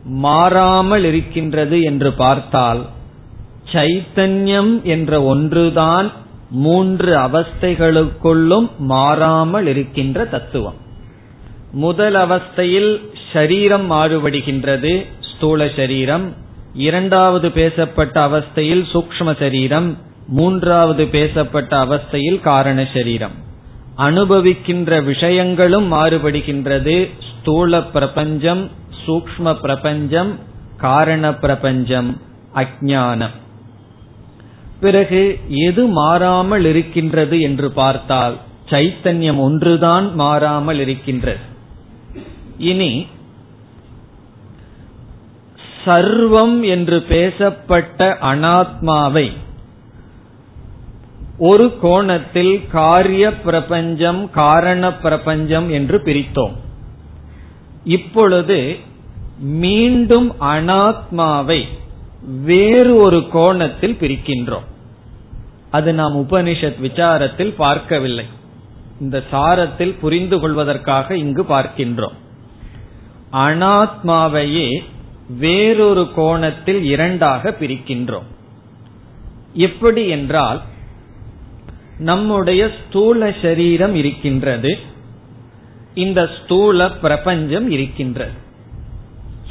மாறாமல் 0.04 1.04
இருக்கின்றது 1.04 1.82
என்று 1.82 2.12
பார்த்தால் 2.12 2.86
சைத்தன்யம் 3.72 4.82
என்ற 4.82 5.22
ஒன்றுதான் 5.22 6.12
மூன்று 6.50 7.16
அவஸ்தைகளுக்குள்ளும் 7.16 8.70
மாறாமல் 8.78 9.66
இருக்கின்ற 9.66 10.24
தத்துவம். 10.24 10.74
முதல் 11.72 12.14
அவஸ்தையில் 12.14 13.10
ஷரீரம் 13.32 13.86
மாறுபடுகின்றது 13.92 14.92
ஸ்தூல 15.30 15.68
சரீரம். 15.76 16.26
இரண்டாவது 16.74 17.50
பேசப்பட்ட 17.50 18.16
அவஸ்தையில் 18.28 18.84
சூக்ம 18.92 19.38
சரீரம். 19.38 19.88
மூன்றாவது 20.28 21.06
பேசப்பட்ட 21.06 21.72
அவஸ்தையில் 21.84 22.40
காரண 22.40 22.88
சரீரம். 22.94 23.34
அனுபவிக்கின்ற 23.98 25.04
விஷயங்களும் 25.04 25.92
மாறுபடுகின்றது. 25.92 26.96
ஸ்தூல 27.30 27.82
பிரபஞ்சம் 27.82 28.70
சூக்ம 29.06 29.54
பிரபஞ்சம் 29.60 30.38
காரண 30.76 31.34
பிரபஞ்சம் 31.34 32.20
அஜானம் 32.54 33.34
பிறகு 34.80 35.38
எது 35.48 35.86
மாறாமல் 35.86 36.64
இருக்கின்றது 36.64 37.40
என்று 37.40 37.70
பார்த்தால் 37.70 38.34
சைத்தன்யம் 38.70 39.38
ஒன்றுதான் 39.38 40.14
மாறாமல் 40.14 40.80
இருக்கின்றது. 40.80 41.44
இனி 42.58 43.06
சர்வம் 45.86 46.68
என்று 46.68 47.02
பேசப்பட்ட 47.02 48.18
அனாத்மாவை 48.22 49.32
ஒரு 51.38 51.78
கோணத்தில் 51.78 52.66
காரிய 52.70 53.36
பிரபஞ்சம் 53.36 54.30
காரண 54.30 54.94
பிரபஞ்சம் 54.94 55.70
என்று 55.70 56.02
பிரித்தோம். 56.04 56.52
இப்பொழுது 57.84 58.76
மீண்டும் 59.38 60.34
அனாத்மாவை 60.40 61.64
வேறு 62.44 62.96
ஒரு 62.96 63.28
கோணத்தில் 63.28 63.96
பிரிக்கின்றோம். 64.00 64.66
அது 65.70 65.92
நாம் 65.92 66.16
உபனிஷத் 66.16 66.80
விசாரத்தில் 66.82 67.54
பார்க்கவில்லை. 67.56 68.24
இந்த 69.00 69.22
சாரத்தில் 69.32 69.98
புரிந்து 70.00 70.40
கொள்வதற்காக 70.40 71.16
இங்கு 71.16 71.42
பார்க்கின்றோம். 71.42 72.16
அனாத்மாவையே 73.32 74.84
வேறொரு 75.28 76.08
கோணத்தில் 76.14 76.82
இரண்டாக 76.82 77.56
பிரிக்கின்றோம். 77.60 78.26
எப்படி 79.52 80.08
என்றால் 80.08 80.62
நம்முடைய 81.98 82.70
ஸ்தூல 82.86 83.34
சரீரம் 83.42 83.94
இருக்கின்றது 83.94 84.78
இந்த 85.94 86.30
ஸ்தூல 86.42 86.90
பிரபஞ்சம் 86.90 87.70
இருக்கின்றது. 87.70 88.44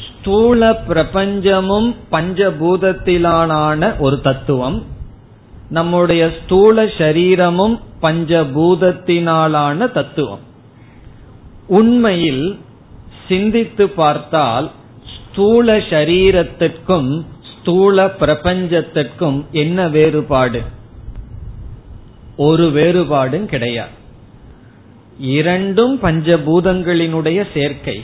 ஸ்தூல 0.07 0.71
பிரபஞ்சமும் 0.87 1.95
பஞ்சபூதத்திலான 2.11 3.99
ஒரு 3.99 4.21
தத்துவம் 4.21 4.85
நம்முடைய 5.69 6.31
ஸ்தூல 6.43 6.85
சரீரமும் 6.97 7.79
பஞ்சபூதத்தினாலான 8.01 9.91
தத்துவம். 9.91 10.39
உண்மையில் 11.67 12.59
சிந்தித்து 13.27 13.89
பார்த்தால் 13.89 14.71
ஸ்தூல 15.35 15.77
சரீரத்திற்கும் 15.77 17.25
ஸ்தூல 17.59 18.05
பிரபஞ்சத்திற்கும் 18.05 19.45
என்ன 19.51 19.87
வேறுபாடு? 19.87 20.61
ஒரு 22.37 22.67
வேறுபாடும் 22.67 23.45
கிடையாது. 23.45 23.89
இரண்டும் 25.19 26.01
பஞ்சபூதங்களினுடைய 26.01 27.43
சேர்க்கை. 27.53 28.03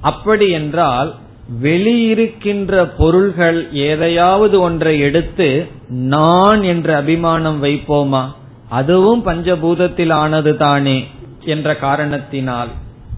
அப்படி 0.00 0.50
என்றால் 0.50 1.14
வெளியிருக்கின்ற 1.62 2.90
பொருள்கள் 2.98 3.72
எதையாவது 3.72 4.60
ஒன்றை 4.60 4.98
எடுத்து 4.98 5.66
நான் 5.88 6.62
என்ற 6.62 6.96
அபிமானம் 6.96 7.62
வைப்போமா? 7.62 8.32
அதுவும் 8.68 9.26
பஞ்சபூதத்தில் 9.26 10.12
ஆனது 10.12 10.56
தானே 10.56 11.06
என்ற 11.44 11.76
காரணத்தினால். 11.76 12.68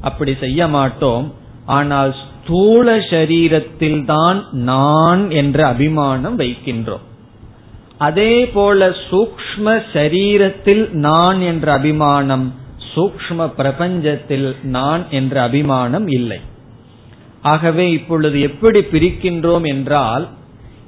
அப்படி 0.00 0.36
செய்ய 0.40 0.68
மாட்டோம். 0.68 1.32
ஆனால் 1.66 2.14
ஸ்தூல 2.44 2.96
சரீரத்தில் 2.96 4.04
தான் 4.04 4.44
நான் 4.52 5.30
என்ற 5.30 5.66
அபிமானம் 5.66 6.38
வைக்கின்றோம். 6.38 7.04
அதே 7.98 8.46
போல 8.46 8.88
சூக்ம 9.11 9.83
சரீரத்தில் 9.92 10.90
நான் 10.90 11.40
என்ற 11.40 11.72
அபிமானம் 11.72 12.54
சூக்ம 12.94 13.46
பிரபஞ்சத்தில் 13.59 14.57
நான் 14.62 15.04
என்ற 15.11 15.42
அபிமானம் 15.42 16.07
இல்லை. 16.09 16.40
ஆகவே 17.42 17.90
இப்பொழுது 17.90 18.40
எப்படி 18.40 18.80
பிரிக்கின்றோம் 18.80 19.66
என்றால் 19.66 20.28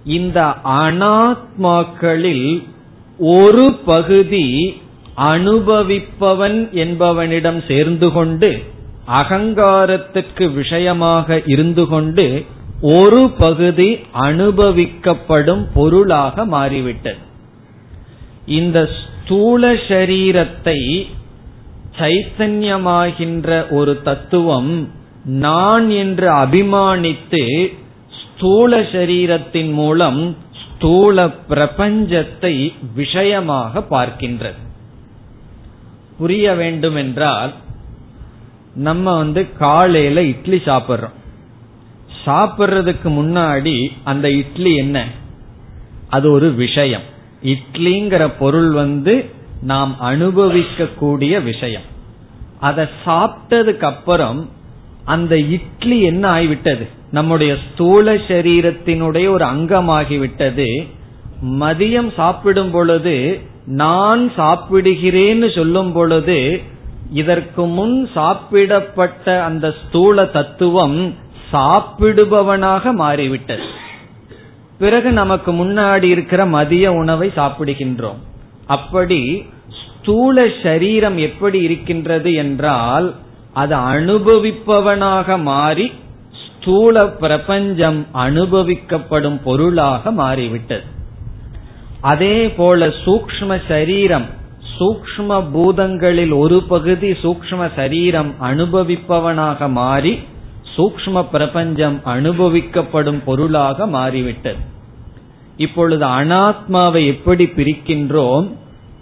இந்த 0.04 0.40
அனாத்மாக்களில் 0.64 2.62
ஒரு 3.18 3.72
பகுதி 3.84 4.76
அனுபவிப்பவன் 5.16 6.70
என்பவனிடம் 6.70 7.60
சேர்ந்து 7.68 8.12
கொண்டு 8.12 8.62
அகங்காரத்துக்கு 9.08 10.52
விஷயமாக 10.52 11.42
இருந்து 11.46 11.86
கொண்டு 11.86 12.44
ஒரு 12.80 13.30
பகுதி 13.38 13.98
அனுபவிக்கப்படும் 14.14 15.66
பொருளாக 15.74 16.44
மாறிவிட்டது. 16.44 17.18
இந்த 18.46 18.90
ஸ்தூல 18.98 19.72
சரீரத்தை 19.72 21.08
சைத்தன்யமாகின்ற 21.98 23.70
ஒரு 23.70 24.02
தத்துவம் 24.02 24.88
நான் 25.24 25.90
என்று 25.90 26.28
அபிமானித்து 26.32 27.72
ஸ்தூல 28.20 28.80
சரீரத்தின் 28.80 29.72
மூலம் 29.72 30.36
ஸ்தூல 30.62 31.26
பிரபஞ்சத்தை 31.26 32.72
விஷயமாக 32.94 33.80
பார்க்கின்றது. 33.90 34.60
புரிய 36.18 36.54
வேண்டும் 36.54 36.96
என்றால் 36.96 37.52
நம்ம 38.76 39.16
வந்து 39.16 39.56
காலையில 39.56 40.22
இட்லி 40.22 40.56
சாப்பிடுறோம். 40.56 41.14
சாப்பிடுறதுக்கு 42.26 43.04
முன்னாடி 43.04 43.88
அந்த 44.04 44.30
இட்லி 44.30 44.76
என்ன? 44.76 45.04
அது 46.08 46.30
ஒரு 46.30 46.52
விஷயம். 46.52 47.02
இட்லிங்கிற 47.44 48.32
பொருள் 48.38 48.70
வந்து 48.70 49.24
நாம் 49.62 50.00
அனுபவிக்க 50.00 50.86
கூடிய 50.86 51.40
விஷயம். 51.40 51.82
அதை 52.60 52.86
சாப்பிட்டதுக்கு 53.06 53.84
அப்புறம் 53.84 54.50
அந்த 55.04 55.38
இட்லி 55.38 56.02
என்ன 56.02 56.40
ஆகிவிட்டது? 56.40 56.88
நம்முடைய 57.10 57.56
ஸ்தூல 57.72 58.14
சரீரத்தினுடைய 58.14 59.28
ஒரு 59.28 59.44
அங்கமாகிவிட்டது. 59.44 60.88
மதியம் 61.44 62.12
சாப்பிடும் 62.12 62.70
பொழுது 62.70 63.40
நான் 63.66 64.30
சாப்பிடுகிறேன்னு 64.36 65.54
சொல்லும் 65.54 65.92
பொழுது 65.92 66.62
இதற்கு 67.10 67.66
முன் 67.66 68.10
சாப்பிடப்பட்ட 68.14 69.42
அந்த 69.42 69.74
ஸ்தூல 69.82 70.24
தத்துவம் 70.26 71.14
சாப்பிடுபவனாக 71.52 72.92
மாறிவிட்டது. 72.92 73.62
பிறகு 74.78 75.12
நமக்கு 75.12 75.52
முன்னாடி 75.52 76.02
இருக்கிற 76.02 76.46
மதிய 76.46 76.92
உணவை 76.92 77.32
சாப்பிடுகின்றோம். 77.36 78.18
அப்படி 78.66 79.46
ஸ்தூல 79.82 80.46
சரீரம் 80.62 81.16
எப்படி 81.16 81.62
இருக்கின்றது 81.62 82.34
என்றால் 82.34 83.14
அது 83.52 83.76
அனுபவிப்பவனாக 83.76 85.42
மாறி 85.42 85.92
ஸ்தூல 86.46 87.06
பிரபஞ்சம் 87.06 88.06
அனுபவிக்கப்படும் 88.14 89.40
பொருளாக 89.44 90.10
மாறிவிட்டது. 90.10 90.84
அதே 92.00 92.48
போல 92.48 92.86
சூக்ம 92.86 93.60
சரீரம் 93.68 94.44
சூக்ம 94.78 95.42
பூதங்களில் 95.54 96.34
ஒரு 96.36 96.62
பகுதி 96.62 97.10
சூக்ம 97.10 97.70
சரீரம் 97.76 98.34
அனுபவிப்பவனாக 98.40 99.70
மாறி 99.70 100.18
சூக்ம 100.76 101.24
பிரபஞ்சம் 101.32 102.00
அனுபவிக்கப்படும் 102.04 103.20
பொருளாக 103.24 103.86
மாறிவிட்டது. 103.86 104.62
இப்பொழுது 105.56 106.06
அனாத்மாவை 106.06 107.06
எப்படி 107.06 107.44
பிரிக்கின்றோம்? 107.44 108.46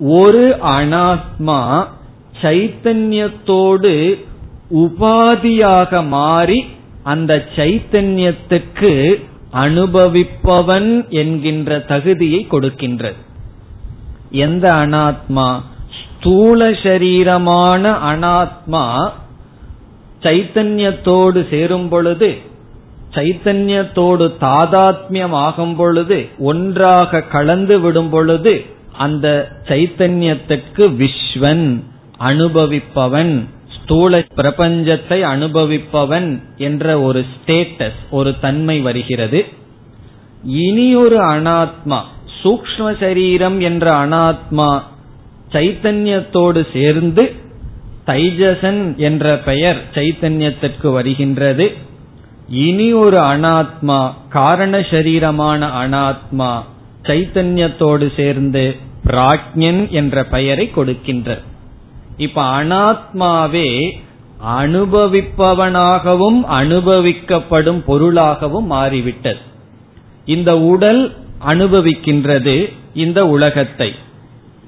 ஒரு 0.00 0.56
அனாத்மா 0.62 1.86
சைத்தன்யத்தோடு 2.42 4.24
உபாதியாக 4.74 6.06
மாறி 6.06 6.64
அந்த 7.02 7.44
சைத்தன்யத்துக்கு 7.56 9.14
அனுபவிப்பவன் 9.52 11.08
என்கின்ற 11.08 11.78
தகுதியை 11.78 12.46
கொடுக்கின்றது. 12.50 13.20
எந்த 14.34 14.66
அனாத்மா? 14.72 15.48
ஸ்தூல 16.00 16.70
சரீரமான 16.84 17.84
அனாத்மா 18.12 18.84
சைத்தன்யத்தோடு 20.22 21.40
சேரும் 21.50 21.88
பொழுது 21.88 22.28
சைத்தன்யத்தோடு 23.10 24.24
தாதாத்மியம் 24.40 25.34
ஆகும் 25.46 25.76
பொழுது 25.76 26.18
ஒன்றாக 26.38 27.20
கலந்து 27.34 27.76
விடும் 27.80 28.08
பொழுது 28.08 28.54
அந்த 28.98 29.26
சைத்தன்யத்திற்கு 29.68 30.84
விஸ்வன் 31.00 31.66
அனுபவிப்பவன் 32.20 33.34
ஸ்தூல 33.76 34.18
பிரபஞ்சத்தை 34.36 35.18
அனுபவிப்பவன் 35.34 36.28
என்ற 36.56 37.00
ஒரு 37.00 37.20
ஸ்டேட்டஸ் 37.32 38.00
ஒரு 38.10 38.30
தன்மை 38.40 38.76
வருகிறது. 38.80 39.40
இனி 40.62 40.88
ஒரு 40.94 41.18
அனாத்மா 41.34 42.00
சூக்ம 42.44 42.98
சரீரம் 43.00 43.60
என்ற 43.60 43.92
அனாத்மா 43.94 44.82
சைத்தன்யத்தோடு 45.52 46.66
சேர்ந்து 46.72 47.34
தைஜசன் 48.06 48.96
என்ற 48.96 49.38
பெயர் 49.38 49.82
சைத்தன்யத்திற்கு 49.94 50.92
வருகின்றது. 50.92 51.72
இனி 52.48 52.92
ஒரு 52.92 53.18
அனாத்மா 53.18 54.12
காரண 54.28 54.78
சரீரமான 54.78 55.68
அனாத்மா 55.82 56.62
சைத்தன்யத்தோடு 57.02 58.14
சேர்ந்து 58.16 58.76
பிராக்ஞன் 59.06 59.88
என்ற 59.90 60.24
பெயரை 60.24 60.70
கொடுக்கின்ற. 60.70 61.40
இப்ப 62.16 62.42
அனாத்மாவே 62.42 63.90
அனுபவிப்பவனாகவும் 64.58 66.40
அனுபவிக்கப்படும் 66.60 67.80
பொருளாகவும் 67.86 68.66
மாறிவிட்டது. 68.66 69.38
இந்த 70.24 70.58
உடல் 70.58 71.14
அனுபவிக்கின்றது 71.46 72.72
இந்த 72.94 73.26
உலகத்தை. 73.26 73.94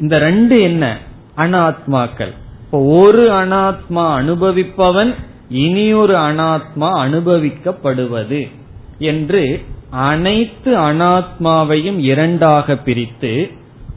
இந்த 0.01 0.19
ரெண்டு 0.19 0.61
என்ன? 0.61 0.99
அனாத்மாக்கள். 1.37 2.33
இப்போ 2.65 2.79
ஒரு 2.79 3.31
அனாத்மா 3.31 4.07
அனுபவிப்பவன் 4.21 5.15
இனி 5.49 5.93
ஒரு 5.93 6.15
அனாத்மா 6.15 6.91
அனுபவிக்கப்படுவது 7.05 8.51
என்று 8.99 9.65
அனைத்து 9.91 10.79
அனாத்மாவையும் 10.79 11.99
இரண்டாக 11.99 12.77
பிரித்து 12.77 13.51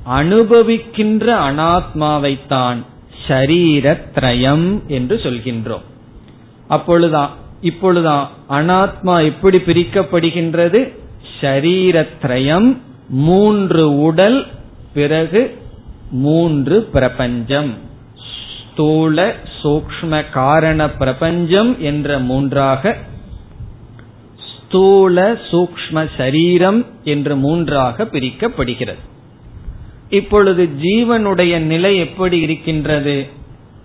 அனுபவிக்கின்ற 0.09 1.25
அனாத்மாவைத்தான் 1.49 2.85
ஷரீரத்ரயம் 3.27 4.85
என்று 4.87 5.15
சொல்கின்றோம். 5.15 5.81
அப்பொழுதுதான் 6.67 7.29
இப்பொழுதுதான் 7.61 8.29
அனாத்மா 8.49 9.23
எப்படி 9.23 9.57
பிரிக்கப்படுகின்றது? 9.57 10.93
ஷரீரத்ரயம் 11.41 12.77
மூன்று 13.09 13.99
உடல் 13.99 14.47
பிறகு 14.93 15.57
மூன்று 16.11 16.83
பிரபஞ்சம். 16.83 17.77
ஸ்தூல 18.71 19.35
சூக்ம 19.63 20.29
காரண 20.29 20.89
பிரபஞ்சம் 20.89 21.81
என்ற 21.81 22.19
மூன்றாக 22.19 22.97
ஸ்தூல 24.49 25.37
சூக்ம 25.51 26.09
சரீரம் 26.17 26.85
என்று 27.03 27.35
மூன்றாக 27.35 28.03
பிரிக்கப்படுகிறது. 28.03 29.03
இப்பொழுது 30.09 30.69
ஜீவனுடைய 30.81 31.57
நிலை 31.57 31.97
எப்படி 31.97 32.39
இருக்கின்றது? 32.39 33.27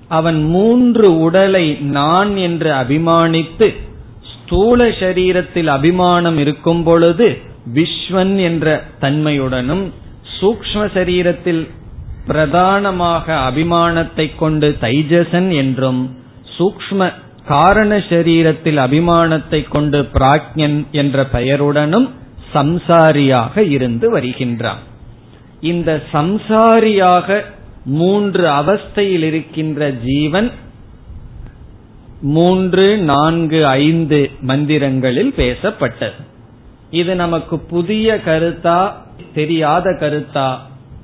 அவன் 0.08 0.42
மூன்று 0.42 1.20
உடலை 1.20 1.70
நான் 1.70 2.36
என்று 2.36 2.72
அபிமானித்து 2.72 3.74
ஸ்தூல 4.54 4.84
சரீரத்தில் 4.84 5.66
அபிமானம் 5.66 6.36
இருக்கும் 6.38 6.82
பொழுது 6.82 7.38
விஸ்வன் 7.74 8.36
என்ற 8.40 8.84
தன்மையுடனும் 9.00 9.82
சூக்ம 10.40 10.82
சரீரத்தில் 10.94 11.68
பிரதானமாக 12.26 13.50
அபிமானத்தை 13.50 14.36
கொண்டு 14.36 14.76
தைஜசன் 14.80 15.48
என்றும் 15.54 16.16
சூக்ம 16.58 17.12
காரண 17.46 17.96
சரீரத்தில் 17.96 18.78
அபிமானத்தை 18.86 19.68
கொண்டு 19.68 20.02
பிராக்ஞன் 20.12 20.78
என்ற 20.90 21.26
பெயருடனும் 21.32 22.08
சம்சாரியாக 22.54 23.58
இருந்து 23.68 24.10
வருகின்றான். 24.10 24.82
இந்த 25.60 26.02
சம்சாரியாக 26.12 27.42
மூன்று 27.84 28.46
அவஸ்தையில் 28.48 29.22
இருக்கின்ற 29.22 29.90
ஜீவன் 29.90 30.50
மூன்று 32.24 32.96
நான்கு 32.96 33.66
ஐந்து 33.66 34.30
மந்திரங்களில் 34.46 35.32
பேசப்பட்டது. 35.36 36.20
இது 36.90 37.14
நமக்கு 37.14 37.58
புதிய 37.58 38.20
கருத்தா 38.26 38.92
தெரியாத 39.34 39.90
கருத்தா 39.90 40.56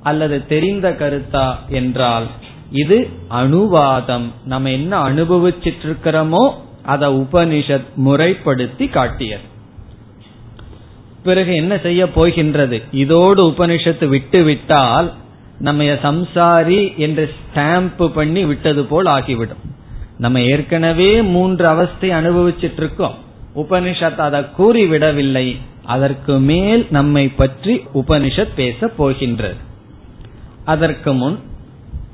அல்லது 0.03 0.45
தெரிந்த 0.45 0.91
கருத்தா 0.91 1.55
என்றால் 1.67 2.27
இது 2.71 3.09
அனுவாதம் 3.27 4.31
நம்ம 4.45 4.71
என்ன 4.71 5.09
அனுபவிச்சிட்டு 5.09 5.87
இருக்கிறோமோ 5.87 6.53
அதை 6.83 7.09
உபனிஷத் 7.09 7.89
முறைப்படுத்தி 7.95 8.89
காட்டியது. 8.89 9.43
பிறகு 11.23 11.55
என்ன 11.55 11.77
செய்ய 11.77 12.09
போகின்றது? 12.09 12.81
இதோடு 12.91 13.49
உபனிஷத்து 13.49 14.07
விட்டு 14.07 14.43
விட்டால் 14.43 15.13
நம்ம 15.59 15.83
சம்சாரி 15.83 16.97
என்று 16.97 17.33
ஸ்டாம்ப் 17.39 18.07
பண்ணி 18.07 18.45
விட்டது 18.45 18.85
போல் 18.85 19.05
ஆகிவிடும். 19.05 19.70
நம்ம 20.21 20.41
ஏற்கனவே 20.41 21.09
மூன்று 21.21 21.65
அவஸ்தை 21.67 22.09
அனுபவிச்சிட்டு 22.09 22.77
இருக்கோம் 22.77 23.15
உபனிஷத் 23.55 24.21
அதை 24.27 24.41
கூறிவிடவில்லை. 24.57 25.47
அதற்கு 25.85 26.33
மேல் 26.39 26.83
நம்மை 26.89 27.25
பற்றி 27.27 27.73
உபனிஷத் 27.93 28.55
பேச 28.55 28.87
போகின்றது. 28.87 29.55
அதற்கு 30.65 31.13
முன் 31.13 31.37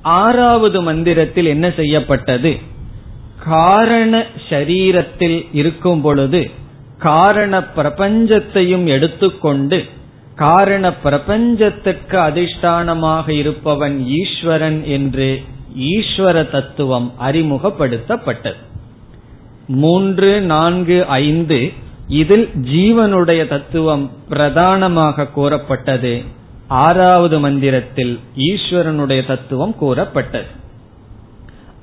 ஆறாவது 0.01 0.81
மந்திரத்தில் 0.81 1.45
என்ன 1.45 1.67
செய்யப்பட்டது? 1.75 2.51
காரண 3.45 4.13
சரீரத்தில் 4.49 5.37
இருக்கும் 5.53 6.01
பொழுது 6.01 6.41
காரண 6.99 7.59
பிரபஞ்சத்தையும் 7.75 8.85
எடுத்துக்கொண்டு 8.85 9.79
காரண 10.35 10.93
பிரபஞ்சத்துக்கு 10.93 12.17
அதிஷ்டானமாக 12.17 13.27
இருப்பவன் 13.29 13.95
ஈஸ்வரன் 14.21 14.79
என்று 14.97 15.29
ஈஸ்வர 15.79 16.49
தத்துவம் 16.49 17.13
அறிமுகப்படுத்தப்பட்டது. 17.21 18.61
மூன்று 19.67 20.41
நான்கு 20.41 21.05
ஐந்து 21.05 21.71
இதில் 22.07 22.49
ஜீவனுடைய 22.61 23.47
தத்துவம் 23.47 24.11
பிரதானமாக 24.29 25.27
கூறப்பட்டது. 25.27 26.23
ஆறாவது 26.67 27.39
மந்திரத்தில் 27.39 28.19
ஈஸ்வரனுடைய 28.35 29.27
தத்துவம் 29.27 29.75
கூறப்பட்டது. 29.75 30.45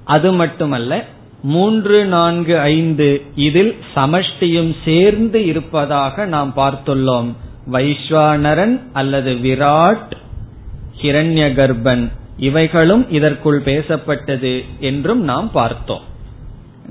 அது 0.05 0.33
மட்டுமல்ல 0.33 1.05
மூன்று 1.43 2.05
நான்கு 2.05 2.59
ஐந்து 2.59 3.23
இதில் 3.35 3.77
சமஷ்டியும் 3.97 4.77
சேர்ந்து 4.85 5.47
இருப்பதாக 5.47 6.25
நாம் 6.25 6.53
பார்த்துள்ளோம். 6.57 7.33
வைஸ்வானரன் 7.73 8.81
அல்லது 8.93 9.33
விராட் 9.33 10.13
ஹிரண்ய 11.03 11.47
கர்ப்பன் 11.55 12.11
இவைகளும் 12.39 13.11
இதற்குள் 13.11 13.63
பேசப்பட்டது 13.63 14.65
என்றும் 14.81 15.21
நாம் 15.21 15.51
பார்த்தோம். 15.51 16.13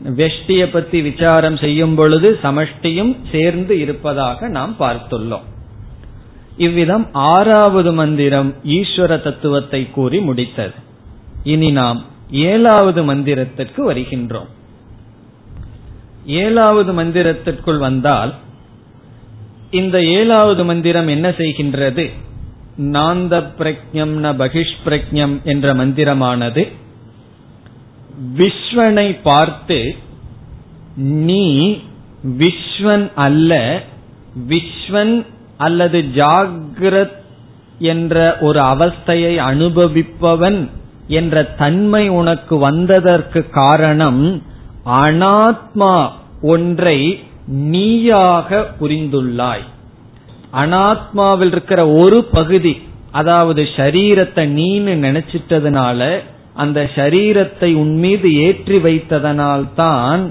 வெஷ்டியை 0.04 0.72
பத்தி 0.72 1.02
விசாரம் 1.02 1.58
செய்யும் 1.58 1.96
பொழுது 1.96 2.40
சமஷ்டியும் 2.44 3.16
சேர்ந்து 3.32 3.80
இருப்பதாக 3.80 4.48
நாம் 4.48 4.76
பார்த்துள்ளோம். 4.80 5.48
இவ்விதம் 6.58 7.10
ஆறாவது 7.14 7.94
மந்திரம் 7.94 8.56
ஈஸ்வர 8.64 9.22
தத்துவத்தை 9.22 9.90
கூறி 9.92 10.20
முடித்தது. 10.20 10.74
இனி 11.44 11.72
நாம் 11.72 12.04
ஏழாவது 12.32 13.14
மந்திரத்திற்கு 13.14 13.82
வருகின்றோம். 13.88 14.48
ஏழாவது 16.26 17.04
மந்திரத்திற்குள் 17.04 17.78
வந்தால் 17.78 18.34
இந்த 19.72 20.04
ஏழாவது 20.04 20.66
மந்திரம் 20.66 21.08
என்ன 21.08 21.30
செய்கின்றது? 21.30 22.12
நாந்த 22.78 23.44
பிரக்ஞம் 23.58 24.14
ந 24.24 24.34
பகிஷ்பிரக்ஞம் 24.38 25.44
என்ற 25.44 25.74
மந்திரமானது 25.74 26.72
விஸ்வனை 28.38 29.22
பார்த்து 29.24 29.96
நீ 30.96 31.78
விஸ்வன் 32.24 33.12
அல்ல 33.16 33.82
விஸ்வன் 34.48 35.26
அல்லது 35.58 36.02
ஜாகிரத் 36.16 37.22
என்ற 37.80 38.38
ஒரு 38.40 38.60
அவஸ்தையை 38.60 39.36
அனுபவிப்பவன் 39.36 40.70
என்ற 41.08 41.44
தன்மை 41.44 42.10
உனக்கு 42.10 42.58
வந்ததற்கு 42.58 43.50
காரணம் 43.50 44.42
அனாத்மா 44.86 46.10
ஒன்றை 46.42 47.24
நீயாக 47.46 48.74
புரிந்துள்ளாய். 48.82 49.72
அனாத்மாவில் 50.54 51.52
இருக்கிற 51.52 51.82
ஒரு 51.90 52.24
பகுதி 52.24 52.82
அதாவது 53.12 53.64
ஷரீரத்தை 53.76 54.46
நீன்னு 54.60 54.94
நினைச்சிட்டதுனால 55.08 56.20
அந்த 56.54 56.90
ஷரீரத்தை 56.96 57.74
உன்மீது 57.74 58.36
ஏற்றி 58.36 58.78
வைத்ததனால்தான் 58.78 60.24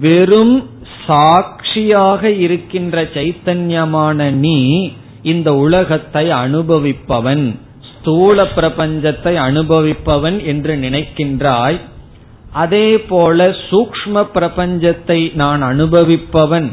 வெறும் 0.00 0.68
சாட்சியாக 1.06 2.30
இருக்கின்ற 2.30 3.02
சைத்தன்யமான 3.02 4.30
நீ 4.30 4.58
இந்த 5.22 5.54
உலகத்தை 5.54 6.30
அனுபவிப்பவன் 6.30 7.44
ஸ்தூல 7.90 8.42
பிரபஞ்சத்தை 8.42 9.32
அனுபவிப்பவன் 9.46 10.44
என்று 10.44 10.76
நினைக்கின்றாய். 10.76 11.78
அதே 12.52 12.98
போல 13.00 13.48
சூக்ம 13.70 14.24
பிரபஞ்சத்தை 14.34 15.34
நான் 15.34 15.62
அனுபவிப்பவன் 15.62 16.68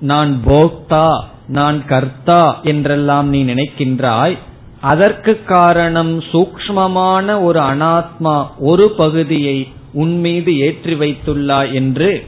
நான் 0.00 0.40
போக்தா. 0.46 1.08
நான் 1.48 1.84
கர்த்தா 1.84 2.60
என்றெல்லாம் 2.62 3.28
நீ 3.28 3.44
நினைக்கின்றாய் 3.44 4.38
அதற்கு 4.80 5.44
காரணம் 5.44 6.22
சூக்மமான 6.32 7.42
ஒரு 7.42 7.60
அனாத்மா 7.60 8.46
ஒரு 8.58 8.90
பகுதியை 8.90 9.68
உன்மீது 9.92 10.56
ஏற்றி 10.56 10.94
வைத்துள்ளாய் 10.94 11.72
என்று 11.72 12.26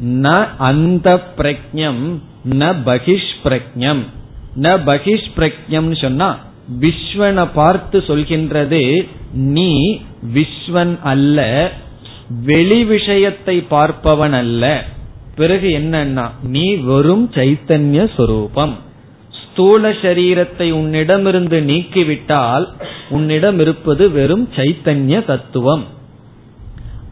ந 0.00 0.46
அந்த 0.56 1.22
பிரக்ஞம் 1.36 2.20
ந 2.44 2.72
பகிஷ் 2.84 3.32
பிரக்ஞம் 3.44 4.02
ந 4.56 4.68
பகிஷ் 4.84 5.30
பிரக்ஞம் 5.36 5.92
சொன்னா 5.92 6.36
விஸ்வனை 6.80 7.48
பார்த்து 7.54 7.98
சொல்கின்றது 7.98 9.08
நீ 9.32 10.00
விஸ்வன் 10.34 11.00
அல்ல 11.00 11.70
வெளி 12.28 12.84
விஷயத்தை 12.84 13.66
பார்ப்பவன் 13.70 14.32
அல்ல. 14.32 14.84
பிறகு 15.36 15.68
என்னன்னா 15.78 16.26
நீ 16.54 16.66
வெறும் 16.74 17.30
சைத்தன்ய 17.34 18.00
சொரூபம். 18.16 18.74
ஸ்தூல 19.40 19.90
சரீரத்தை 20.02 20.66
உன்னிடமிருந்து 20.72 21.58
நீக்கிவிட்டால் 21.60 22.66
உன்னிடம் 23.08 23.58
இருப்பது 23.58 24.10
வெறும் 24.10 24.48
சைத்தன்ய 24.56 25.24
தத்துவம். 25.24 25.84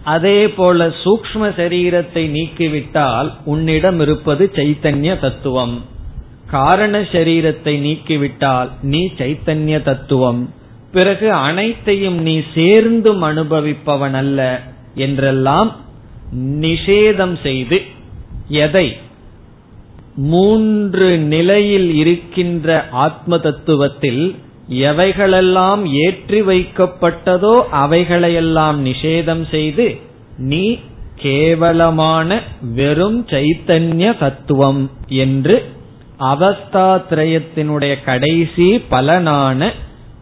அதே 0.05 0.49
போல 0.49 0.87
சூக்ம 1.03 1.43
சரீரத்தை 1.61 2.25
நீக்கிவிட்டால் 2.37 3.29
உன்னிடம் 3.45 4.01
இருப்பது 4.01 4.51
சைத்தன்ய 4.55 5.21
தத்துவம். 5.21 5.77
காரண 6.51 6.95
சரீரத்தை 7.13 7.75
நீக்கிவிட்டால் 7.87 8.69
நீ 8.83 9.01
சைத்தன்ய 9.19 9.77
தத்துவம். 9.83 10.43
பிறகு 10.93 11.33
அனைத்தையும் 11.33 12.19
நீ 12.23 12.35
சேர்ந்தும் 12.55 13.23
அனுபவிப்பவன் 13.23 14.13
அல்ல 14.13 14.41
என்றெல்லாம் 14.95 15.71
நிஷேதம் 16.61 17.37
செய்து 17.43 17.79
எதை? 18.49 18.97
மூன்று 20.17 21.19
நிலையில் 21.19 21.95
இருக்கின்ற 21.95 22.89
ஆத்ம 22.91 23.37
தத்துவத்தில் 23.37 24.37
எவைகளெல்லாம் 24.71 25.85
ஏற்றி 25.85 26.43
வைக்கப்பட்டதோ 26.43 27.63
அவைகளையெல்லாம் 27.73 28.87
நிஷேதம் 28.87 29.49
செய்து 29.51 29.97
நீ 30.37 30.79
கேவலமான 31.17 32.41
வெறும் 32.75 33.27
சைத்தன்ய 33.27 34.19
தத்துவம் 34.19 34.91
என்று 35.07 35.65
அவஸ்தாத்ரயத்தினுடைய 36.19 38.05
கடைசி 38.05 38.83
பலனான 38.91 39.73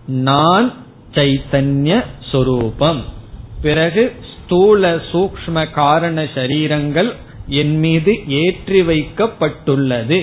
நான் 0.07 0.73
சைத்தன்ய 1.15 2.05
சொரூபம். 2.31 3.05
பிறகு 3.63 4.13
ஸ்தூல 4.35 5.01
சூக்ம 5.13 5.71
காரண 5.71 6.27
சரீரங்கள் 6.35 7.13
என் 7.61 7.77
மீது 7.79 8.13
ஏற்றி 8.43 8.81
வைக்கப்பட்டுள்ளது 8.81 10.21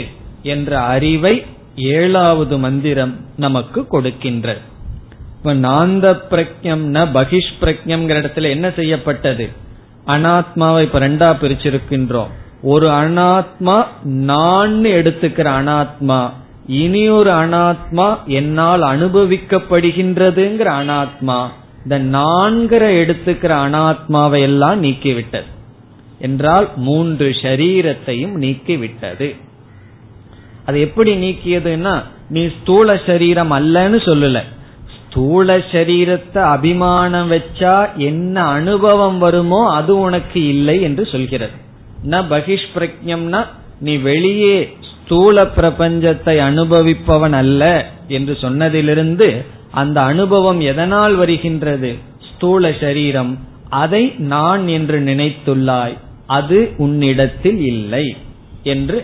என்ற 0.53 0.71
அறிவை 0.95 1.35
ஏழாவது 1.75 2.55
மந்திரம் 2.57 3.13
நமக்கு 3.37 3.81
கொடுக்கின்ற 3.87 4.57
இப்ப 5.35 5.53
நாந்த 5.67 6.05
பிரக்யம் 6.31 6.83
ந 6.95 7.03
பகிஷ் 7.17 7.51
பிரக்யம்ங்கிற 7.61 8.15
இடத்துல 8.21 8.49
என்ன 8.49 8.67
செய்யப்பட்டது? 8.75 9.45
அனாத்மாவை 10.07 10.81
இப்ப 10.81 10.99
ரெண்டா 10.99 11.29
பிரிச்சிருக்கின்றோம். 11.41 12.31
ஒரு 12.61 12.87
அனாத்மா 13.03 13.77
நான் 14.29 14.77
எடுத்துக்கிற 14.97 15.47
அனாத்மா 15.59 16.19
இனி 16.81 17.03
ஒரு 17.09 17.31
அனாத்மா 17.43 18.07
என்னால் 18.37 18.83
அனுபவிக்கப்படுகின்றதுங்கிற 18.93 20.69
அனாத்மா 20.81 21.39
இந்த 21.83 21.99
நான்கிற 22.17 22.83
எடுத்துக்கிற 23.01 23.53
அனாத்மாவை 23.67 24.41
எல்லாம் 24.49 24.83
நீக்கிவிட்டது. 24.83 25.49
என்றால் 26.19 26.67
மூன்று 26.75 27.35
ஷரீரத்தையும் 27.41 28.35
நீக்கிவிட்டது. 28.37 29.35
அது 30.65 30.79
எப்படி 30.79 31.11
நீக்கியதுன்னா 31.15 32.03
நீ 32.29 32.47
ஸ்தூல 32.47 32.97
சரீரம் 33.05 33.51
அல்லன்னு 33.51 33.99
சொல்லல. 34.05 34.39
ஸ்தூல 34.95 35.57
சரீரத்தை 35.57 36.41
அபிமானம் 36.43 37.31
வச்சா 37.31 37.95
என்ன 37.95 38.43
அனுபவம் 38.43 39.17
வருமோ 39.17 39.71
அது 39.71 39.99
உனக்கு 39.99 40.47
இல்லை 40.47 40.81
என்று 40.81 41.05
சொல்கிறது. 41.05 41.55
ந 42.03 42.21
பகிஷ்பிரக்யம்னா 42.33 43.41
நீ 43.79 43.97
வெளியே 43.97 44.57
ஸ்தூல 44.91 45.43
பிரபஞ்சத்தை 45.43 46.35
அனுபவிப்பவன் 46.39 47.33
அல்ல 47.33 47.63
என்று 48.07 48.37
சொன்னதிலிருந்து 48.41 49.29
அந்த 49.71 50.01
அனுபவம் 50.01 50.59
எதனால் 50.61 51.15
வருகின்றது? 51.15 51.91
ஸ்தூல 52.29 52.71
சரீரம் 52.79 53.31
அதை 53.69 54.03
நான் 54.17 54.67
என்று 54.67 54.99
நினைத்துள்ளாய். 54.99 55.95
அது 56.37 56.57
உன்னிடத்தில் 56.77 57.61
இல்லை 57.73 58.05
என்று 58.63 58.97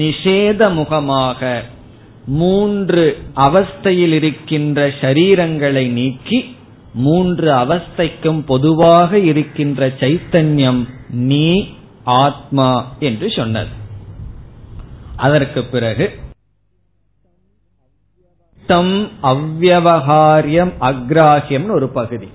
நிஷேத 0.00 0.60
முகமாக 0.74 1.40
மூன்று 2.40 3.04
அவஸ்தையில் 3.46 4.14
இருக்கின்ற 4.18 4.86
ஷரீரங்களை 5.00 5.84
நீக்கி 5.98 6.38
மூன்று 7.06 7.48
அவஸ்தைக்கும் 7.62 8.40
பொதுவாக 8.50 9.18
இருக்கின்ற 9.30 9.88
சைத்தன்யம் 10.02 10.82
நீ 11.28 11.48
ஆத்மா 12.22 12.68
என்று 13.00 13.28
சொன்னது. 13.38 13.72
அதற்கு 15.16 15.60
பிறகு 15.64 16.06
தம் 18.66 18.94
அவ்வகாரியம் 19.22 20.74
அக்ராஹியம் 20.90 21.68
ஒரு 21.76 21.88
பகுதி. 21.98 22.28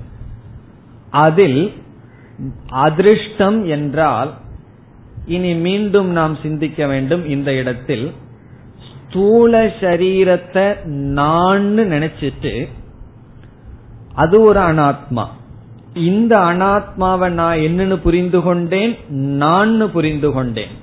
அதில் 1.25 1.61
அதிருஷ்டம் 2.69 3.65
என்றால் 3.65 4.33
இனி 5.25 5.55
மீண்டும் 5.55 6.09
நாம் 6.09 6.35
சிந்திக்க 6.41 6.87
வேண்டும் 6.87 7.29
இந்த 7.29 7.53
இடத்தில் 7.53 8.13
ஸ்தூல 8.89 9.65
சரீரத்தை 9.65 10.83
நான் 10.87 11.77
நினைச்சிட்டு 11.77 12.67
அது 14.13 14.41
ஒரு 14.41 14.59
அனாத்மா. 14.59 15.25
இந்த 15.93 16.37
அனாத்மாவை 16.37 17.29
நான் 17.29 17.57
என்னன்னு 17.57 17.95
புரிந்து 17.95 18.41
கொண்டேன் 18.41 18.97
நான் 19.13 19.91
புரிந்து 19.91 20.31
கொண்டேன். 20.31 20.73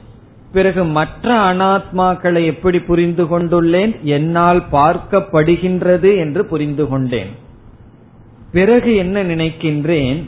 பிறகு 0.52 0.84
மற்ற 0.84 1.54
அனாத்மாக்களை 1.54 2.44
எப்படி 2.44 2.78
புரிந்து 2.80 3.24
கொண்டுள்ளேன் 3.24 4.02
என்னால் 4.02 4.62
பார்க்கப்படுகின்றது 4.72 6.16
என்று 6.16 6.44
புரிந்து 6.44 6.88
கொண்டேன். 6.88 7.30
பிறகு 8.52 8.96
என்ன 8.96 9.22
நினைக்கின்றேன் 9.22 10.20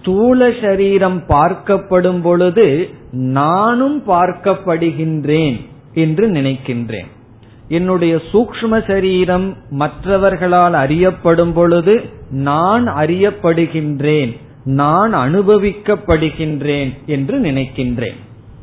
ஸ்தூல 0.00 0.50
சரீரம் 0.62 1.22
பார்க்கப்படும் 1.28 2.20
பொழுது 2.22 2.88
நானும் 3.10 4.02
பார்க்கப்படுகின்றேன் 4.06 5.56
என்று 5.94 6.26
நினைக்கின்றேன். 6.28 7.08
என்னுடைய 7.68 8.20
சூக்ம 8.32 8.86
சரீரம் 8.86 9.56
மற்றவர்களால் 9.70 10.72
அறியப்படும் 10.72 11.52
பொழுது 11.52 11.94
நான் 12.30 12.86
அறியப்படுகின்றேன் 12.86 14.32
நான் 14.64 15.14
அனுபவிக்கப்படுகின்றேன் 15.14 16.90
என்று 17.06 17.36
நினைக்கின்றேன். 17.38 18.18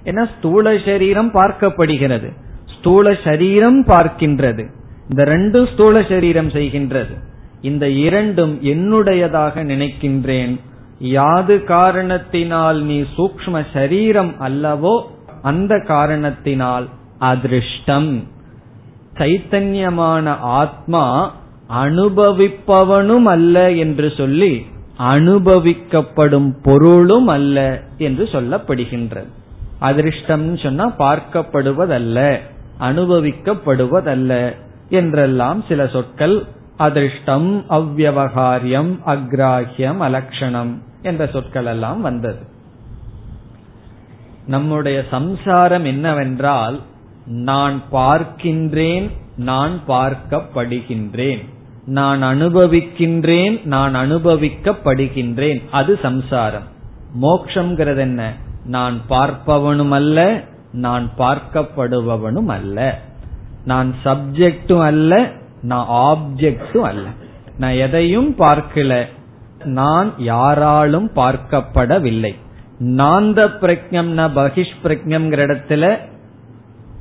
ஏன்னா 0.06 0.24
ஸ்தூல 0.38 0.78
சரீரம் 0.86 1.32
பார்க்கப்படுகிறது 1.34 2.30
ஸ்தூல 2.78 3.16
சரீரம் 3.24 3.86
பார்க்கின்றது. 3.86 4.66
இந்த 5.10 5.24
ரெண்டு 5.24 5.68
ஸ்தூல 5.74 6.04
சரீரம் 6.10 6.48
செய்கின்றது. 6.48 7.14
இந்த 7.62 7.90
இரண்டும் 7.90 8.60
என்னுடையதாக 8.64 9.64
நினைக்கின்றேன் 9.72 10.56
யாது 11.00 11.64
காரணத்தினால் 11.64 12.82
நீ 12.82 13.02
சூக்ம 13.02 13.66
சரீரம் 13.74 14.34
அல்லவோ 14.40 15.02
அந்த 15.42 15.84
காரணத்தினால் 15.88 16.88
அதிருஷ்டம். 17.20 18.24
சைத்தன்யமான 19.14 20.38
ஆத்மா 20.40 21.32
அனுபவிப்பவனும் 21.74 23.24
அல்ல 23.24 23.72
என்று 23.72 24.12
சொல்லி 24.18 24.66
அனுபவிக்கப்படும் 25.00 26.50
பொருளும் 26.64 27.28
அல்ல 27.28 27.82
என்று 27.98 28.24
சொல்லப்படுகின்றது. 28.24 29.30
அதிர்ஷ்டம் 29.80 30.58
சொன்னா 30.58 30.88
பார்க்கப்படுவதல்ல 31.00 32.40
அனுபவிக்கப்படுவதல்ல 32.80 34.56
என்றெல்லாம் 34.90 35.64
சில 35.68 35.88
சொற்கள் 35.88 36.46
அதிர்ஷ்டம் 36.78 37.64
அவ்வகாரியம் 37.70 38.92
அக்ராஹியம் 39.06 40.02
அலக்ஷணம். 40.08 40.74
என்ற 41.08 41.24
சொற்கள் 41.34 41.66
எல்லாம் 41.66 42.02
வந்தது. 42.02 42.42
நம்முடைய 44.48 44.98
சம்சாரம் 45.12 45.86
என்னவென்றால் 45.86 46.78
நான் 47.48 47.78
பார்க்கின்றேன் 47.92 49.08
நான் 49.38 49.74
பார்க்கப்படுகின்றேன். 49.88 51.44
நான் 51.86 52.24
அனுபவிக்கின்றேன் 52.24 53.56
நான் 53.66 53.96
அனுபவிக்கப்படுகின்றேன். 53.96 55.60
அது 55.72 56.00
சம்சாரம். 56.02 56.68
மோக்ஷங்கிறது 57.22 57.98
என்ன 57.98 58.22
நான் 58.66 58.96
பார்ப்பவனும் 59.10 59.94
அல்ல 60.00 60.44
நான் 60.74 61.06
பார்க்கப்படுபவனும் 61.18 62.52
அல்ல 62.56 62.80
நான் 63.66 63.90
சப்ஜெக்டும் 64.06 64.84
அல்ல 64.84 65.14
நான் 65.62 65.88
ஆப்ஜெக்டும் 66.02 66.88
அல்ல. 66.90 67.06
நான் 67.58 67.78
எதையும் 67.86 68.30
பார்க்கல 68.40 68.94
நான் 69.68 70.14
யாராலும் 70.18 71.12
பார்க்கப்படவில்லை. 71.16 72.36
நாந்த 72.80 73.50
பிரஜம்னா 73.62 74.26
பகிஷ் 74.36 74.76
பிரஜம்ங்கிற 74.84 75.42
இடத்துல 75.48 75.98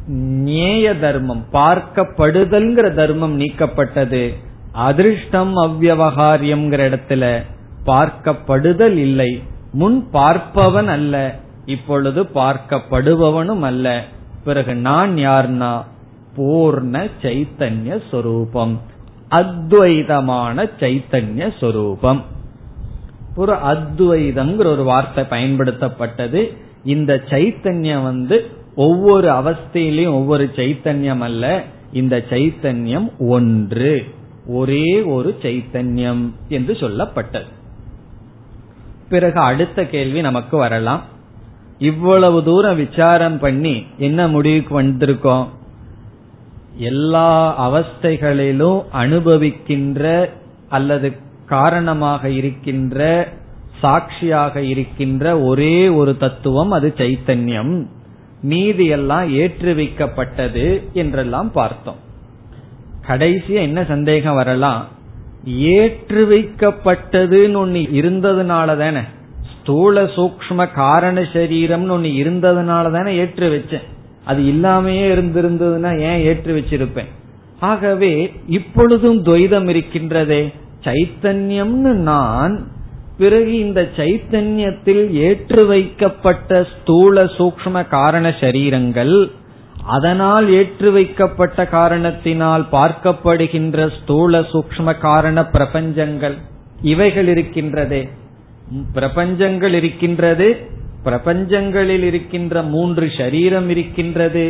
நேய 0.09 0.97
தர்மம் 0.97 1.45
பார்க்கப்படுதல்ங்கிற 1.53 2.95
தர்மம் 2.95 3.41
நீக்கப்பட்டது. 3.41 4.35
அதிர்ஷ்டம் 4.73 5.57
அவ்வகாரியம்ங்கிற 5.57 6.83
இடத்துல 6.89 7.43
பார்க்கப்படுதல் 7.87 8.97
இல்லை. 8.97 9.43
முன் 9.73 10.09
பார்ப்பவன் 10.13 10.87
அல்ல 10.87 11.35
இப்பொழுது 11.67 12.23
பார்க்கப்படுபவனும் 12.23 13.61
அல்ல. 13.61 14.05
பிறகு 14.45 14.75
நான் 14.75 15.17
யார்னா? 15.17 15.83
பூர்ண 16.37 17.11
சைத்தன்ய 17.23 18.03
சொரூபம். 18.11 18.81
அத்வைதமான 19.31 20.71
சைத்தன்ய 20.81 21.53
சொரூபம். 21.61 22.25
ஒரு 23.37 23.53
அத்வைதம்ங்கிற 23.53 24.67
ஒரு 24.67 24.85
வார்த்தை 24.85 25.25
பயன்படுத்தப்பட்டது. 25.25 26.57
இந்த 26.85 27.23
சைத்தன்யம் 27.29 28.03
வந்து 28.03 28.51
ஒவ்வொரு 28.77 29.29
அவஸ்தையிலையும் 29.29 30.13
ஒவ்வொரு 30.13 30.51
சைத்தன்யம் 30.57 31.19
அல்ல. 31.19 31.63
இந்த 31.93 32.25
சைத்தன்யம் 32.31 33.11
ஒன்று. 33.19 34.05
ஒரே 34.47 35.03
ஒரு 35.03 35.39
சைத்தன்யம் 35.43 36.33
என்று 36.49 36.73
சொல்லப்பட்டது. 36.73 37.47
பிறகு 39.09 39.41
அடுத்த 39.41 39.87
கேள்வி 39.87 40.21
நமக்கு 40.21 40.57
வரலாம். 40.57 41.03
இவ்வளவு 41.79 42.45
தூரம் 42.45 42.77
விசாரம் 42.77 43.39
பண்ணி 43.39 43.85
என்ன 43.99 44.29
முடிவுக்கு 44.29 44.83
வந்திருக்கோம்? 44.83 45.47
எல்லா 46.77 47.71
அவஸ்தைகளிலும் 47.71 48.85
அனுபவிக்கின்ற 48.95 50.29
அல்லது 50.69 51.13
காரணமாக 51.47 52.31
இருக்கின்ற 52.31 53.29
சாட்சியாக 53.81 54.61
இருக்கின்ற 54.61 55.41
ஒரே 55.41 55.89
ஒரு 55.89 56.17
தத்துவம் 56.17 56.71
அது 56.71 56.95
சைத்தன்யம். 56.97 57.87
மீதி 58.43 58.87
எல்லாம் 58.87 59.35
ஏற்றுவிக்கப்பட்டது 59.35 60.93
என்றெல்லாம் 60.93 61.53
பார்த்தோம். 61.53 61.97
கடைசியா 63.09 63.61
என்ன 63.61 63.85
சந்தேகம் 63.85 64.35
வரலாம்? 64.35 64.89
ஏற்று 65.45 66.23
வைக்கப்பட்டதுன்னு 66.31 67.57
ஒன்னு 67.57 67.79
இருந்ததுனால 67.79 68.79
தானே. 68.79 69.01
ஸ்தூல 69.61 70.03
சூக்ம 70.03 70.73
காரண 70.73 71.21
சரீரம்னு 71.21 71.89
ஒன்னு 71.89 72.09
இருந்ததுனால 72.09 72.91
தானே 72.91 73.17
ஏற்று 73.17 73.47
வச்சேன் 73.49 73.83
அது 74.25 74.43
இல்லாமையே 74.43 75.07
இருந்திருந்ததுன்னா 75.15 76.01
ஏன் 76.01 76.21
ஏற்று 76.21 76.57
வச்சிருப்பேன் 76.57 77.11
ஆகவே 77.61 78.33
இப்பொழுதும் 78.47 79.25
துவைதம் 79.25 79.69
இருக்கின்றதே. 79.69 80.53
சைத்தன்யம்னு 80.85 81.93
நான் 82.11 82.55
பிறகு 83.19 83.59
இந்த 83.59 83.81
சைத்தன்யத்தில் 83.97 85.11
ஏற்று 85.11 85.67
வைக்கப்பட்ட 85.67 86.67
ஸ்தூல 86.73 87.25
சூக்ம 87.25 87.89
காரண 87.89 88.29
சரீரங்கள் 88.29 89.31
அதனால் 89.87 90.47
ஏற்று 90.51 90.93
வைக்கப்பட்ட 90.93 91.67
காரணத்தினால் 91.67 92.65
பார்க்கப்படுகின்ற 92.73 93.89
ஸ்தூல 93.99 94.41
சூக்ம 94.41 94.99
காரண 94.99 95.41
பிரபஞ்சங்கள் 95.53 96.37
இவைகள் 96.83 97.27
இருக்கின்றதே. 97.27 98.09
பிரபஞ்சங்கள் 98.95 99.73
இருக்கின்றது 99.73 100.49
பிரபஞ்சங்களில் 101.05 102.03
இருக்கின்ற 102.03 102.63
மூன்று 102.63 103.11
சரீரம் 103.19 103.69
இருக்கின்றது. 103.69 104.47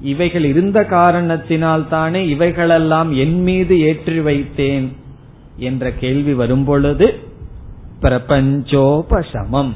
இவைகள் 0.00 0.44
இருந்த 0.44 0.84
காரணத்தினால் 0.84 1.88
தானே 1.88 2.28
இவைகளெல்லாம் 2.28 3.12
என் 3.12 3.38
மீது 3.42 3.80
ஏற்றி 3.80 4.18
வைத்தேன். 4.20 4.88
என்ற 5.56 5.92
கேள்வி 5.92 6.34
வரும்பொழுது 6.34 7.18
பிரபஞ்சோபசமம். 8.02 9.70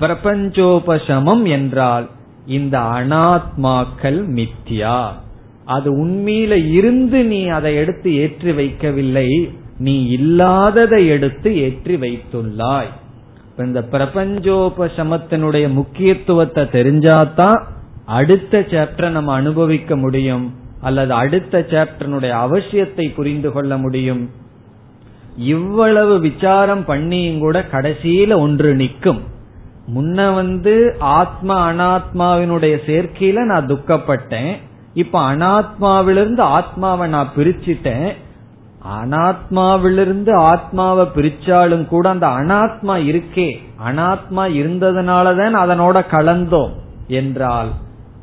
பிரபஞ்சோபசமம் 0.00 1.48
என்றால் 1.48 2.08
இந்த 2.46 2.78
அனாத்மாக்கள் 2.78 4.24
மித்யா. 4.28 5.08
அது 5.64 6.06
உண்மையில 6.06 6.72
இருந்து 6.72 7.24
நீ 7.24 7.46
அதை 7.46 7.74
எடுத்து 7.74 8.14
ஏற்றி 8.14 8.50
வைக்கவில்லை. 8.50 9.54
நீ 9.78 10.06
இல்லாததை 10.06 11.06
எடுத்து 11.06 11.56
ஏற்றி 11.56 11.96
வைத்துள்ளாய். 11.96 12.90
இந்த 13.58 13.88
பிரபஞ்சோபசமத்தினுடைய 13.90 15.72
முக்கியத்துவத்தை 15.72 16.64
தெரிஞ்சாதான் 16.64 17.62
அடுத்த 18.04 18.60
சாப்டர் 18.60 19.08
நம்ம 19.08 19.32
அனுபவிக்க 19.32 19.96
முடியும். 19.96 20.54
அல்லது 20.80 21.12
அடுத்த 21.12 21.66
சாப்டனுடைய 21.70 22.32
அவசியத்தை 22.32 23.14
புரிந்து 23.14 23.52
கொள்ள 23.52 23.76
முடியும். 23.76 24.30
இவ்வளவு 25.36 26.20
விசாரம் 26.20 26.84
பண்ணியும் 26.86 27.38
கூட 27.38 27.66
கடைசியில 27.72 28.36
ஒன்று 28.36 28.74
நிற்கும் 28.74 29.30
முன்ன 29.94 30.34
வந்து 30.34 30.96
ஆத்மா 30.98 31.70
அனாத்மாவினுடைய 31.70 32.76
சேர்க்கையில 32.86 33.44
நான் 33.44 33.66
துக்கப்பட்டேன். 33.66 34.56
இப்ப 34.94 35.34
அனாத்மாவிலிருந்து 35.34 36.40
ஆத்மாவை 36.40 37.08
நான் 37.08 37.32
பிரிச்சுட்டேன். 37.36 38.12
அனாத்மாவிலிருந்து 39.02 40.32
ஆத்மாவை 40.32 41.06
பிரிச்சாலும் 41.14 41.86
கூட 41.86 42.08
அந்த 42.08 42.26
அனாத்மா 42.26 42.96
இருக்கே. 43.10 43.56
அனாத்மா 43.88 44.44
இருந்ததுனாலதான் 44.60 45.54
அதனோட 45.54 46.04
கலந்தோம் 46.10 46.70
என்றால் 47.06 47.68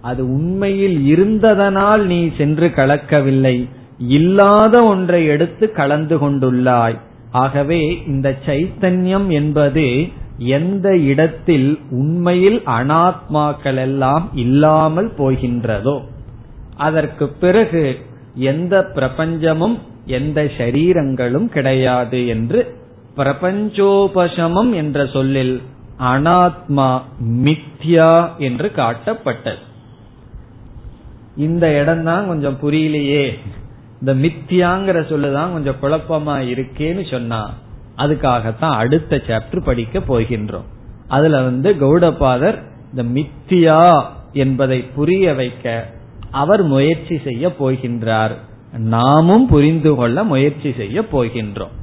அது 0.01 0.23
உண்மையில் 0.23 1.15
இருந்ததனால் 1.15 2.01
நீ 2.01 2.31
சென்று 2.37 2.67
கலக்கவில்லை. 2.67 3.69
இல்லாத 4.07 4.83
ஒன்றை 4.83 5.25
எடுத்து 5.25 5.71
கலந்து 5.71 6.17
கொண்டுள்ளாய். 6.17 6.97
ஆகவே 7.31 8.05
இந்த 8.05 8.37
சைத்தன்யம் 8.45 9.27
என்பது 9.27 10.07
எந்த 10.37 10.97
இடத்தில் 10.97 11.79
உண்மையில் 11.89 12.59
அனாத்மாக்கள் 12.59 13.75
எல்லாம் 13.75 14.29
இல்லாமல் 14.33 15.11
போகின்றதோ 15.17 16.01
அதற்கு 16.77 17.29
பிறகு 17.29 17.99
எந்த 18.35 18.91
பிரபஞ்சமும் 18.95 19.77
எந்த 20.05 20.43
ஷரீரங்களும் 20.43 21.45
கிடையாது 21.45 22.27
என்று 22.27 22.77
பிரபஞ்சோபசமம் 23.17 24.73
என்ற 24.73 25.05
சொல்லில் 25.05 25.61
அனாத்மா 25.99 27.01
மித்யா 27.43 28.37
என்று 28.37 28.71
காட்டப்பட்டது. 28.75 29.57
இந்த 31.35 31.79
இடம் 31.81 32.03
தான் 32.03 32.27
கொஞ்சம் 32.27 32.57
புரியலையே. 32.61 33.37
இந்த 33.99 34.27
மித்தியாங்கிற 34.27 34.97
சொல்லுதான் 35.11 35.51
கொஞ்சம் 35.51 35.81
குழப்பமா 35.81 36.35
இருக்கேன்னு 36.47 37.11
சொன்னா 37.11 37.53
அதுக்காகத்தான் 37.97 38.71
அடுத்த 38.71 39.21
சாப்டர் 39.27 39.63
படிக்க 39.63 39.99
போகின்றோம். 39.99 40.67
அதுல 41.07 41.41
வந்து 41.41 41.73
கௌடபாதர் 41.73 42.57
இந்த 42.95 43.21
மித்தியா 43.21 44.03
என்பதை 44.33 44.81
புரிய 44.81 45.33
வைக்க 45.33 45.89
அவர் 46.31 46.63
முயற்சி 46.63 47.19
செய்ய 47.23 47.47
போகின்றார். 47.47 48.35
நாமும் 48.77 49.47
புரிந்து 49.47 49.95
கொள்ள 49.95 50.23
முயற்சி 50.23 50.73
செய்ய 50.77 51.01
போகின்றோம். 51.01 51.75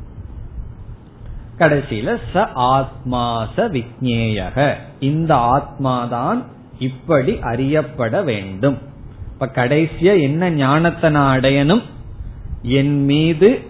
கடைசியில 1.58 2.18
ச 2.34 2.48
ஆத்மா 2.54 3.48
ச 3.56 3.56
விக்னேயக 3.56 4.74
இந்த 5.00 5.34
ஆத்மாதான் 5.34 6.44
இப்படி 6.78 7.38
அறியப்பட 7.40 8.22
வேண்டும். 8.22 8.78
இப்ப 9.32 9.50
கடைசியா 9.54 10.20
என்ன 10.20 10.50
ஞானத்தை 10.50 11.10
நான் 11.10 11.40
அடையணும்? 11.40 11.82
என் 12.66 13.04
மீது 13.04 13.60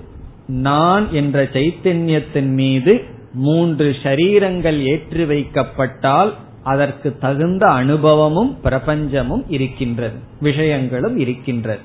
நான் 0.47 1.13
என்ற 1.13 1.43
சைத்தன்யத்தின் 1.43 2.53
மீது 2.55 3.05
மூன்று 3.33 3.97
ஷரீரங்கள் 4.03 4.79
ஏற்றி 4.83 5.25
வைக்கப்பட்டால் 5.25 6.33
அதற்கு 6.63 7.19
தகுந்த 7.19 7.67
அனுபவமும் 7.67 8.59
பிரபஞ்சமும் 8.65 9.45
இருக்கின்றது 9.49 10.19
விஷயங்களும் 10.41 11.19
இருக்கின்றது. 11.19 11.81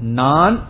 நான் 0.00 0.60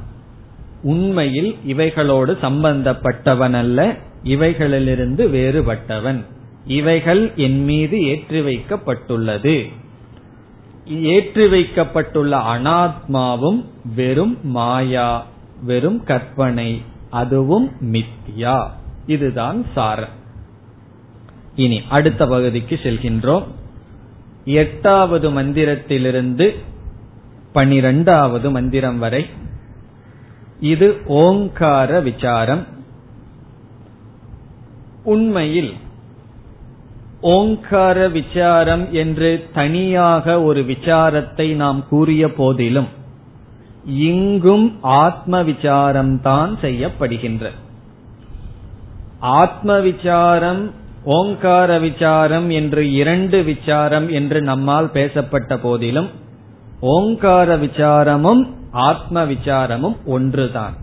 உண்மையில் 0.82 1.56
இவைகளோடு 1.64 2.38
சம்பந்தப்பட்டவன் 2.42 3.52
அல்ல 3.52 3.96
இவைகளிலிருந்து 4.24 5.24
வேறுபட்டவன். 5.36 6.20
இவைகள் 6.66 7.32
என் 7.36 7.64
மீது 7.64 8.02
ஏற்றி 8.02 8.40
வைக்கப்பட்டுள்ளது. 8.40 9.72
ஏற்றி 10.84 11.46
வைக்கப்பட்டுள்ள 11.46 12.36
அனாத்மாவும் 12.36 13.64
வெறும் 13.96 14.38
மாயா. 14.42 15.30
வெறும் 15.62 16.04
கற்பனை 16.04 16.82
அதுவும் 17.10 17.70
மித்தியா 17.80 18.70
இதுதான் 19.06 19.64
சாரம். 19.74 20.20
இனி 21.56 21.80
அடுத்த 21.88 22.26
பகுதிக்கு 22.26 22.80
செல்கின்றோம். 22.82 23.44
எட்டாவது 24.44 25.30
மந்திரத்திலிருந்து 25.30 26.54
பனிரெண்டாவது 27.52 28.50
மந்திரம் 28.50 28.98
வரை. 28.98 29.26
இது 30.60 31.00
ஓங்கார 31.06 32.00
விசாரம். 32.00 32.66
உண்மையில் 35.04 35.72
ஓங்கார 37.20 38.08
விசாரம் 38.08 38.92
என்று 38.92 39.48
தனியாக 39.54 40.42
ஒரு 40.42 40.60
விசாரத்தை 40.62 41.54
நாம் 41.54 41.88
கூறிய 41.88 42.32
போதிலும் 42.32 43.00
இங்கும் 43.84 44.78
ஆத்ம 44.80 45.42
விசாரம்தான் 45.42 46.50
செய்யப்படுகின்ற. 46.62 47.50
ஆத்ம 49.18 49.80
விசாரம் 49.80 50.70
ஓங்கார 51.04 51.78
விசாரம் 51.78 52.50
என்று 52.50 52.92
இரண்டு 52.92 53.42
விசாரம் 53.42 54.08
என்று 54.08 54.42
நம்மால் 54.42 54.90
பேசப்பட்ட 54.90 55.58
போதிலும் 55.58 56.08
ஓங்கார 56.80 57.56
விசாரமும் 57.56 58.48
ஆத்ம 58.70 59.24
விசாரமும் 59.24 59.96
ஒன்றுதான். 60.04 60.80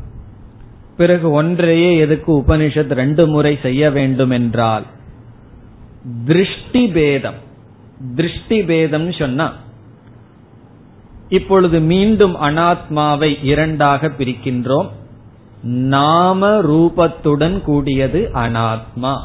பிறகு 0.97 1.31
ஒன்றையே 1.31 1.97
எதுக்கு 1.97 2.33
உபனிஷத் 2.37 2.93
ரெண்டு 2.93 3.27
முறை 3.27 3.57
செய்ய 3.61 3.91
வேண்டும் 3.91 4.29
என்றால் 4.29 4.83
திருஷ்டி 6.25 6.87
பேதம் 6.87 7.47
திருஷ்டி 8.15 8.63
பேதம் 8.63 9.11
சொன்னா 9.11 9.53
இப்பொழுது 11.30 11.80
மீண்டும் 11.80 12.36
அனாத்மாவை 12.41 13.43
இரண்டாக 13.43 14.07
பிரிக்கின்றோம். 14.07 14.89
நாம 15.63 16.47
ரூபத்துடன் 16.49 17.61
கூடியது 17.61 18.32
அனாத்மா. 18.34 19.17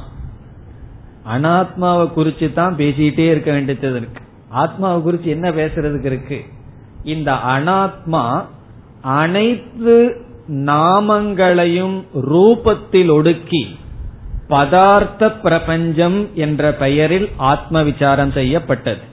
அனாத்மாவை 1.32 2.10
குறிச்சு 2.16 2.52
தான் 2.52 2.76
பேசிட்டே 2.76 3.30
இருக்க 3.30 3.52
வேண்டியது 3.52 3.96
இருக்கு. 3.96 4.22
ஆத்மாவை 4.48 5.14
குறிச்சு 5.14 5.24
என்ன 5.24 5.50
பேசுறதுக்கு 5.50 6.04
இருக்கு? 6.04 6.44
இந்த 7.04 7.32
அனாத்மா 7.32 8.44
அனைத்து 9.00 10.16
நாமங்களையும் 10.48 12.04
ரூபத்தில் 12.30 13.10
ஒடுக்கி 13.10 13.78
பதார்த்த 14.48 15.40
பிரபஞ்சம் 15.40 16.28
என்ற 16.34 16.72
பெயரில் 16.72 17.28
ஆத்ம 17.36 17.82
விசாரம் 17.82 18.32
செய்யப்பட்டது. 18.32 19.12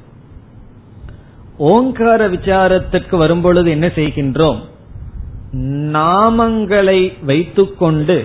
ஓங்கார 1.70 2.22
விசாரத்திற்கு 2.28 3.16
வரும்பொழுது 3.18 3.70
என்ன 3.70 3.88
செய்கின்றோம்? 3.88 4.60
நாமங்களை 5.96 7.00
வைத்துக்கொண்டு 7.26 8.16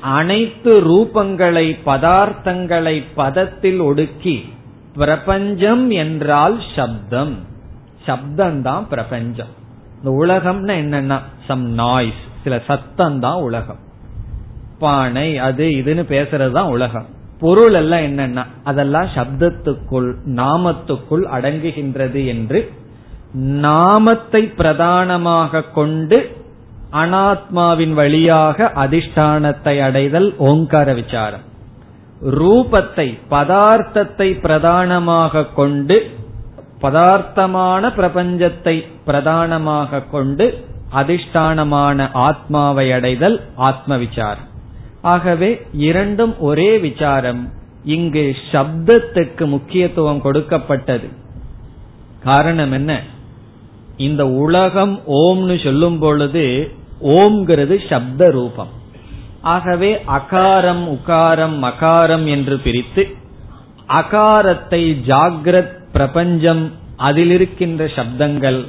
அனைத்து 0.00 0.72
ரூபங்களை 0.80 1.66
பதார்த்தங்களை 1.86 2.96
பதத்தில் 3.16 3.80
ஒடுக்கி 3.80 4.36
பிரபஞ்சம் 4.94 5.84
என்றால் 5.90 6.56
சப்தம். 6.76 7.34
சப்தம் 8.06 8.58
தான் 8.62 8.84
பிரபஞ்சம். 8.88 9.52
இந்த 9.96 10.10
உலகம்னா 10.22 10.74
என்னன்னா 10.84 11.18
சம் 11.46 11.66
நாய்ஸ் 11.80 12.22
சில 12.44 12.54
சத்தம் 12.66 13.18
தான் 13.20 13.40
உலகம். 13.48 13.80
பானை 14.78 15.28
அது 15.48 15.64
இதுன்னு 15.80 16.04
பேசுறது 16.14 16.50
தான் 16.50 16.72
உலகம். 16.76 17.08
பொருள் 17.40 17.74
எல்லாம் 17.74 18.04
என்னன்னா 18.08 18.42
அதெல்லாம் 18.64 19.08
சப்தத்துக்குள் 19.14 20.10
நாமத்துக்குள் 20.40 21.24
அடங்குகின்றது 21.36 22.20
என்று 22.26 22.58
நாமத்தை 23.32 24.42
பிரதானமாக 24.42 25.62
கொண்டு 25.62 26.40
அனாத்மாவின் 26.92 27.92
வழியாக 27.92 28.72
அதிஷ்டானத்தை 28.74 29.82
அடைதல் 29.82 30.34
ஓங்கார 30.38 30.94
விசாரம். 30.94 31.40
ரூபத்தை 32.22 33.18
பதார்த்தத்தை 33.30 34.40
பிரதானமாக 34.40 35.46
கொண்டு 35.46 36.10
பதார்த்தமான 36.80 37.82
பிரபஞ்சத்தை 37.96 38.84
பிரதானமாக 39.04 40.00
கொண்டு 40.00 40.64
அதிஷ்டானமான 40.94 42.08
ஆத்மாவை 42.12 42.92
அடைதல் 42.92 43.40
ஆத்ம 43.54 43.96
விசாரம் 43.96 44.48
ஆகவே 45.02 45.66
இரண்டும் 45.72 46.38
ஒரே 46.38 46.78
விசாரம். 46.78 47.52
இங்கு 47.84 48.36
சப்தத்துக்கு 48.52 49.46
முக்கியத்துவம் 49.46 50.20
கொடுக்கப்பட்டது. 50.20 51.08
காரணம் 52.24 52.72
என்ன? 52.72 53.02
இந்த 54.02 54.22
உலகம் 54.42 54.94
ஓம்னு 55.20 55.56
சொல்லும் 55.62 55.98
பொழுது 55.98 56.44
ஓம்ங்கிறது 57.16 57.76
சப்த 57.88 58.28
ரூபம் 58.30 58.72
ஆகவே 59.48 59.90
அகாரம் 60.16 60.84
உகாரம் 60.94 61.56
மகாரம் 61.58 62.26
என்று 62.26 62.56
பிரித்து 62.58 63.02
அகாரத்தை 63.94 64.82
ஜாகிரத் 65.08 65.74
பிரபஞ்சம் 65.92 66.64
அதில் 67.00 67.32
இருக்கின்ற 67.32 67.82
சப்தங்கள் 67.96 68.60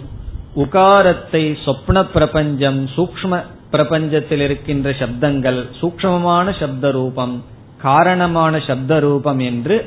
உகாரத்தை 0.56 1.44
சொப்ன 1.66 1.98
பிரபஞ்சம் 2.14 2.80
சூக்ம 2.96 3.40
பிரபஞ்சத்தில் 3.72 4.44
இருக்கின்ற 4.44 4.90
சப்தங்கள் 5.00 5.60
சூக்மமான 5.80 6.48
சப்த 6.60 6.92
ரூபம் 6.92 7.36
காரணமான 7.82 8.60
சப்த 8.60 9.00
ரூபம் 9.00 9.42
என்று 9.44 9.78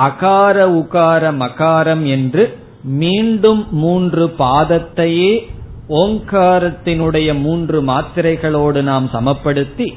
அகார 0.00 0.58
உகார 0.78 1.32
மகாரம் 1.40 2.04
என்று 2.08 2.44
மீண்டும் 2.82 3.66
மூன்று 3.70 4.34
பாதத்தையே 4.38 5.46
ஓங்காரத்தினுடைய 5.88 7.40
மூன்று 7.40 7.82
மாத்திரைகளோடு 7.82 8.82
நாம் 8.82 9.10
சமப்படுத்தி 9.12 9.92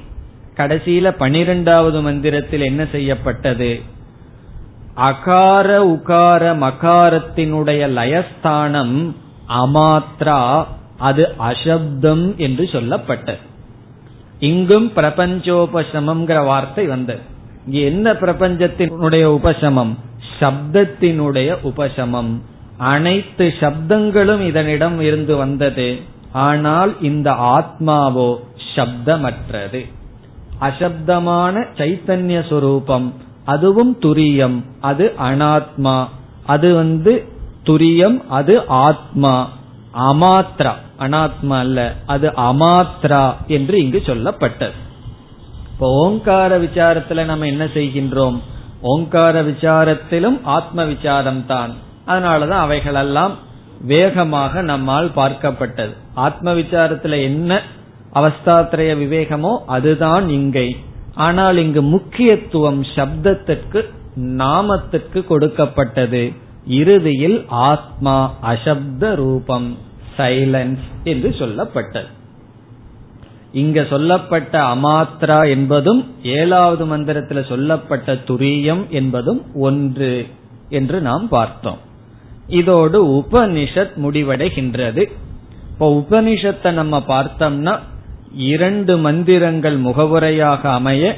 கடைசியில 0.55 1.11
பனிரெண்டாவது 1.17 2.01
மந்திரத்தில் 2.01 2.61
என்ன 2.61 2.87
செய்யப்பட்டது? 2.91 3.81
அகார 4.95 5.67
உகார 5.85 6.53
மகாரத்தினுடைய 6.57 7.89
லயஸ்தானம் 7.89 9.13
அமாத்ரா 9.49 10.65
அது 10.97 11.33
அசப்தம் 11.39 12.35
என்று 12.35 12.69
சொல்லப்பட்டது. 12.71 13.37
இங்கும் 14.39 14.91
பிரபஞ்சோபசமம்ங்கிற 14.95 16.45
வார்த்தை 16.45 16.85
வந்தது. 16.85 17.19
இங்கு 17.65 17.81
என்ன 17.81 18.13
பிரபஞ்சத்தினுடைய 18.13 19.23
உபசமம்? 19.23 19.95
சப்தத்தினுடைய 20.39 21.57
உபசமம். 21.61 22.41
அனைத்து 22.77 23.53
சப்தங்களும் 23.59 24.41
இதனிடம் 24.47 24.99
இருந்து 24.99 25.35
வந்தது. 25.35 25.99
ஆனால் 26.31 27.01
இந்த 27.01 27.31
ஆத்மாவோ 27.31 28.37
சப்தமற்றது. 28.75 29.85
அசப்தமான 30.59 31.65
சைத்தன்ய 31.77 32.47
சொரூபம் 32.49 33.13
அதுவும் 33.45 33.97
துரியம் 34.01 34.57
அது 34.79 35.13
அனாத்மா 35.19 36.07
அது 36.45 36.75
வந்து 36.75 37.25
துரியம் 37.63 38.17
அது 38.29 38.67
ஆத்மா. 38.67 39.47
அமாத்ரா 39.93 40.73
அனாத்மா 40.99 41.57
அல்ல 41.57 41.95
அது 42.05 42.27
அமாத்ரா 42.27 43.33
என்று 43.47 43.75
இங்கு 43.83 44.01
சொல்லப்பட்டது. 44.05 44.77
இப்போ 45.71 45.87
ஓங்கார 46.03 46.57
விசாரத்துல 46.59 47.25
நம்ம 47.25 47.45
என்ன 47.45 47.65
செய்கின்றோம்? 47.65 48.37
ஓங்கார 48.81 49.43
விசாரத்திலும் 49.43 50.37
ஆத்ம 50.43 50.85
விசாரம் 50.85 51.45
தான் 51.45 51.73
அதனாலதான் 52.07 52.63
அவைகளெல்லாம் 52.65 53.35
வேகமாக 53.81 54.61
நம்மால் 54.61 55.09
பார்க்கப்பட்டது. 55.15 55.93
ஆத்ம 56.13 56.53
விசாரத்துல 56.53 57.21
என்ன 57.21 57.61
அவஸ்தாத்திரைய 58.13 58.91
விவேகமோ 59.03 59.57
அதுதான் 59.65 60.29
இங்கை. 60.29 60.75
ஆனால் 61.13 61.57
இங்கு 61.57 61.81
முக்கியத்துவம் 61.81 62.81
சப்தத்திற்கு 62.83 63.89
நாமத்திற்கு 64.15 65.23
கொடுக்கப்பட்டது. 65.23 66.31
இறுதியில் 66.67 67.45
ஆத்மா 67.47 68.33
அசப்த 68.41 69.15
ரூபம் 69.15 69.77
சைலன்ஸ் 70.17 70.85
என்று 71.03 71.29
சொல்லப்பட்டது. 71.29 72.09
இங்க 73.51 73.85
சொல்லப்பட்ட 73.89 74.61
அமாத்ரா 74.61 75.49
என்பதும் 75.49 76.07
ஏழாவது 76.23 76.85
மந்திரத்தில் 76.85 77.49
சொல்லப்பட்ட 77.49 78.13
துரியம் 78.13 78.87
என்பதும் 78.89 79.41
ஒன்று 79.53 80.27
என்று 80.69 81.01
நாம் 81.01 81.27
பார்த்தோம். 81.27 81.77
இதோடு 82.47 83.05
உபனிஷத் 83.05 83.95
முடிவடைகின்றது. 84.03 85.09
இப்போ 85.71 86.05
உபனிஷத்தை 86.09 86.71
நம்ம 86.71 87.03
பார்த்தோம்னா 87.07 87.79
இரண்டு 88.35 88.97
மந்திரங்கள் 88.97 89.77
முகவுரையாக 89.77 90.69
அமைய 90.69 91.15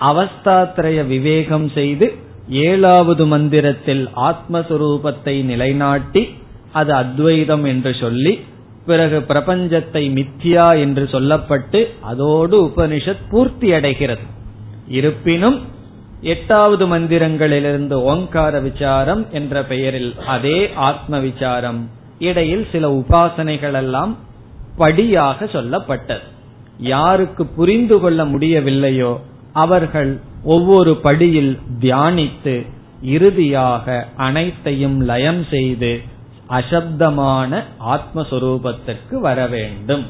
அவஸ்தாத்திரைய 0.00 1.06
விவேகம் 1.06 1.68
செய்து 1.68 2.14
ஏழாவது 2.48 3.26
மந்திரத்தில் 3.26 4.08
ஆத்மஸ்வரூபத்தை 4.16 5.42
நிலைநாட்டி 5.42 6.34
அது 6.72 6.92
அத்வைதம் 6.92 7.64
என்று 7.64 7.94
சொல்லி 7.94 8.38
பிறகு 8.86 9.18
பிரபஞ்சத்தை 9.28 10.02
மித்தியா 10.18 10.80
என்று 10.80 11.04
சொல்லப்பட்டு 11.04 11.86
அதோடு 12.00 12.64
உபனிஷத் 12.64 13.28
பூர்த்தி 13.30 13.72
அடைகிறது 13.72 14.22
இருப்பினும் 14.88 15.60
எட்டாவது 16.20 16.98
மந்திரங்களிலிருந்து 16.98 17.92
ஓங்கார 17.92 18.60
விசாரம் 18.60 19.26
என்ற 19.30 19.64
பெயரில் 19.64 20.14
அதே 20.26 20.72
ஆத்ம 20.74 21.18
விசாரம். 21.18 21.90
இடையில் 22.18 22.66
சில 22.72 22.90
உபாசனைகள் 22.90 23.72
எல்லாம் 23.72 24.16
படியாக 24.76 25.44
சொல்லப்பட்டது. 25.44 26.20
யாருக்கு 26.78 27.46
புரிந்து 27.46 28.00
கொள்ள 28.00 28.24
முடியவில்லையோ 28.24 29.20
அவர்கள் 29.52 30.20
ஒவ்வொரு 30.44 30.96
படியில் 30.96 31.58
தியானித்து 31.80 32.66
இறுதியாக 33.02 34.06
அனைத்தையும் 34.16 35.00
லயம் 35.00 35.44
செய்து 35.50 36.00
அசப்தமான 36.50 37.64
ஆத்மஸ்வரூபத்திற்கு 37.86 39.20
வர 39.20 39.46
வேண்டும். 39.46 40.06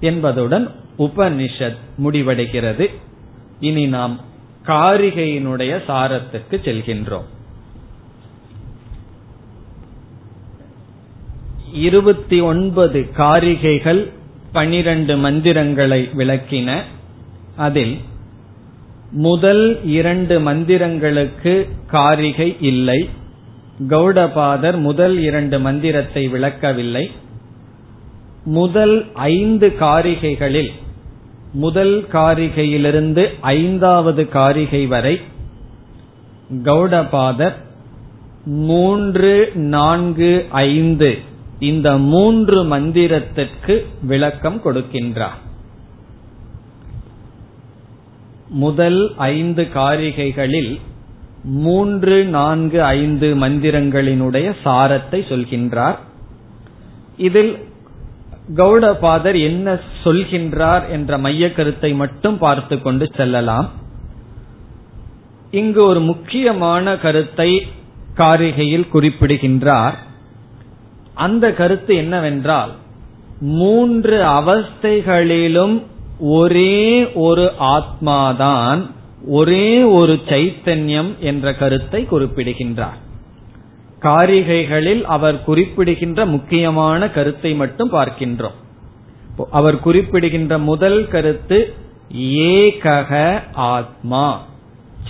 என்பதுடன் 0.00 0.70
உபனிஷத் 0.98 1.76
முடிவடைகிறது. 2.04 2.86
இனி 3.60 3.86
நாம் 3.86 4.20
காரிகையினுடைய 4.66 5.82
சாரத்துக்கு 5.88 6.50
செல்கின்றோம். 6.50 7.24
இருபத்தி 11.72 12.40
ஒன்பது 12.40 13.06
காரிகைகள் 13.16 14.10
பனிரண்டு 14.52 15.16
மந்திரங்களை 15.16 16.10
விளக்கின. 16.16 16.82
அதில் 17.56 18.00
முதல் 19.10 19.84
இரண்டு 19.84 20.40
மந்திரங்களுக்கு 20.40 21.68
காரிகை 21.86 22.56
இல்லை. 22.60 23.08
கௌடபாதர் 23.88 24.80
முதல் 24.80 25.18
இரண்டு 25.18 25.60
மந்திரத்தை 25.60 26.28
விளக்கவில்லை. 26.28 27.10
முதல் 28.44 29.06
ஐந்து 29.14 29.76
காரிகைகளில் 29.80 30.72
முதல் 31.52 32.06
காரிகையிலிருந்து 32.12 33.28
ஐந்தாவது 33.40 34.28
காரிகை 34.28 34.86
வரை 34.86 35.20
கௌடபாதர் 36.64 37.54
மூன்று 38.44 39.52
நான்கு 39.54 40.46
ஐந்து 40.50 41.18
இந்த 41.58 41.98
மூன்று 41.98 42.64
மந்திரத்திற்கு 42.64 43.86
விளக்கம் 44.02 44.60
கொடுக்கின்றார். 44.64 45.40
முதல் 48.48 49.14
ஐந்து 49.16 49.68
காரிகைகளில் 49.74 50.80
மூன்று 51.42 52.24
நான்கு 52.24 52.84
ஐந்து 52.84 53.36
மந்திரங்களினுடைய 53.36 54.54
சாரத்தை 54.64 55.20
சொல்கின்றார். 55.20 55.96
இதில் 57.16 57.58
கௌடபாதர் 58.48 59.42
என்ன 59.42 59.80
சொல்கின்றார் 60.04 60.88
என்ற 60.88 61.18
மைய 61.18 61.52
கருத்தை 61.52 61.94
மட்டும் 61.94 62.38
பார்த்து 62.38 62.82
கொண்டு 62.82 63.10
செல்லலாம். 63.14 63.70
இங்கு 65.50 65.84
ஒரு 65.84 66.00
முக்கியமான 66.00 66.96
கருத்தை 66.96 67.66
காரிகையில் 68.16 68.88
குறிப்பிடுகின்றார். 68.88 69.98
அந்த 71.14 71.52
கருத்து 71.52 71.94
என்னவென்றால் 71.94 72.70
மூன்று 73.40 74.22
அவஸ்தைகளிலும் 74.22 75.82
ஒரே 76.18 77.12
ஒரு 77.14 77.52
ஆத்மாதான் 77.58 78.90
ஒரே 79.26 79.82
ஒரு 79.82 80.20
சைத்தன்யம் 80.26 81.18
என்ற 81.18 81.54
கருத்தை 81.54 82.04
குறிப்பிடுகின்றார். 82.04 82.98
காரிகைகளில் 84.02 85.02
அவர் 85.02 85.44
குறிப்பிடுகின்ற 85.44 86.26
முக்கியமான 86.26 87.10
கருத்தை 87.10 87.54
மட்டும் 87.54 87.92
பார்க்கின்றோம். 87.92 88.60
அவர் 89.50 89.80
குறிப்பிடுகின்ற 89.80 90.58
முதல் 90.58 91.08
கருத்து 91.08 91.74
ஏகக 92.16 93.42
ஆத்மா. 93.52 94.42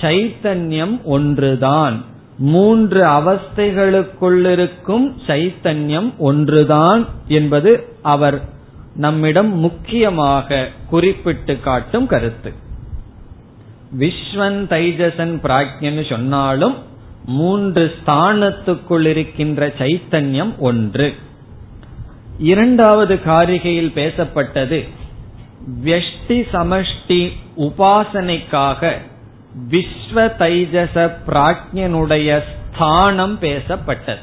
சைத்தன்யம் 0.01 1.03
ஒன்றுதான். 1.03 2.05
மூன்று 2.39 3.05
அவஸ்தைகளுக்குள்ளிருக்கும் 3.05 5.15
சைத்தன்யம் 5.27 6.19
ஒன்றுதான் 6.19 7.09
என்பது 7.29 7.89
அவர் 8.03 8.41
நம்மிடம் 8.97 9.59
முக்கியமாக 9.59 10.69
குறிப்பிட்டு 10.91 11.61
காட்டும் 11.61 12.07
கருத்து. 12.07 12.53
விஸ்வன் 13.99 14.71
தைஜசன் 14.71 15.39
பிராக்யன்னு 15.43 16.09
சொன்னாலும் 16.09 16.77
மூன்று 17.25 17.95
ஸ்தானத்துக்குள் 18.07 19.07
இருக்கின்ற 19.07 19.67
சைத்தன்யம் 19.67 20.59
ஒன்று. 20.59 21.15
இரண்டாவது 22.39 23.21
காரிகையில் 23.27 23.93
பேசப்பட்டது 23.95 24.89
வெஷ்டி 25.85 26.45
சமஷ்டி 26.53 27.33
உபாசனைக்காக 27.57 28.93
விஸ்வ 29.71 30.15
தைஜச 30.15 31.13
பிராஜ்யனுடைய 31.29 32.43
ஸ்தானம் 32.75 33.39
பேசப்பட்டது. 33.41 34.19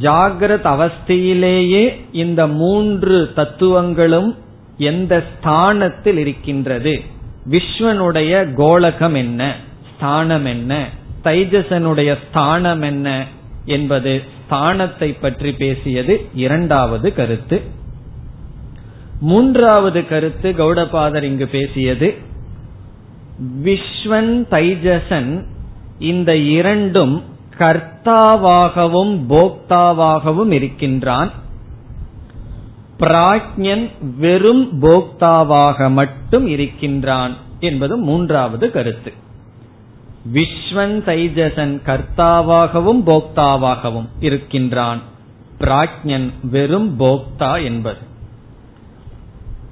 ஜாகிரத் 0.00 0.66
அவஸ்தையிலேயே 0.66 2.00
இந்த 2.12 2.46
மூன்று 2.46 3.32
தத்துவங்களும் 3.34 4.36
எந்த 4.78 5.24
ஸ்தானத்தில் 5.36 6.16
இருக்கின்றது? 6.16 7.02
விஸ்வனுடைய 7.50 8.54
கோலகம் 8.54 9.14
என்ன? 9.14 9.56
ஸ்தானம் 9.96 10.44
என்ன? 10.44 10.88
தைஜசனுடைய 11.28 12.18
ஸ்தானம் 12.28 12.82
என்ன 12.82 13.26
என்பது 13.64 14.22
ஸ்தானத்தை 14.36 15.16
பற்றி 15.20 15.52
பேசியது 15.52 16.14
இரண்டாவது 16.34 17.14
கருத்து. 17.14 17.62
மூன்றாவது 19.20 20.00
கருத்து 20.06 20.50
கௌடபாதர் 20.52 21.22
இங்கு 21.22 21.46
பேசியது 21.46 22.08
விஸ்வன் 23.64 24.32
தைஜசன் 24.50 25.44
இந்த 25.98 26.36
இரண்டும் 26.36 27.22
கர்த்தாவாகவும் 27.58 29.14
போக்தாவாகவும் 29.28 30.52
இருக்கின்றான். 30.52 31.30
பிராஜ்யன் 32.98 33.84
வெறும் 34.18 34.64
போக்தாவாக 34.82 35.90
மட்டும் 35.90 36.46
இருக்கின்றான் 36.46 37.34
என்பது 37.60 37.96
மூன்றாவது 37.96 38.70
கருத்து. 38.70 39.12
விஸ்வன் 40.32 40.96
தைஜசன் 41.08 41.74
கர்த்தாவாகவும் 41.86 43.02
போக்தாவாகவும் 43.06 44.08
இருக்கின்றான். 44.20 45.00
பிராஜ்யன் 45.60 46.30
வெறும் 46.42 46.98
போக்தா 46.98 47.64
என்பது. 47.64 47.98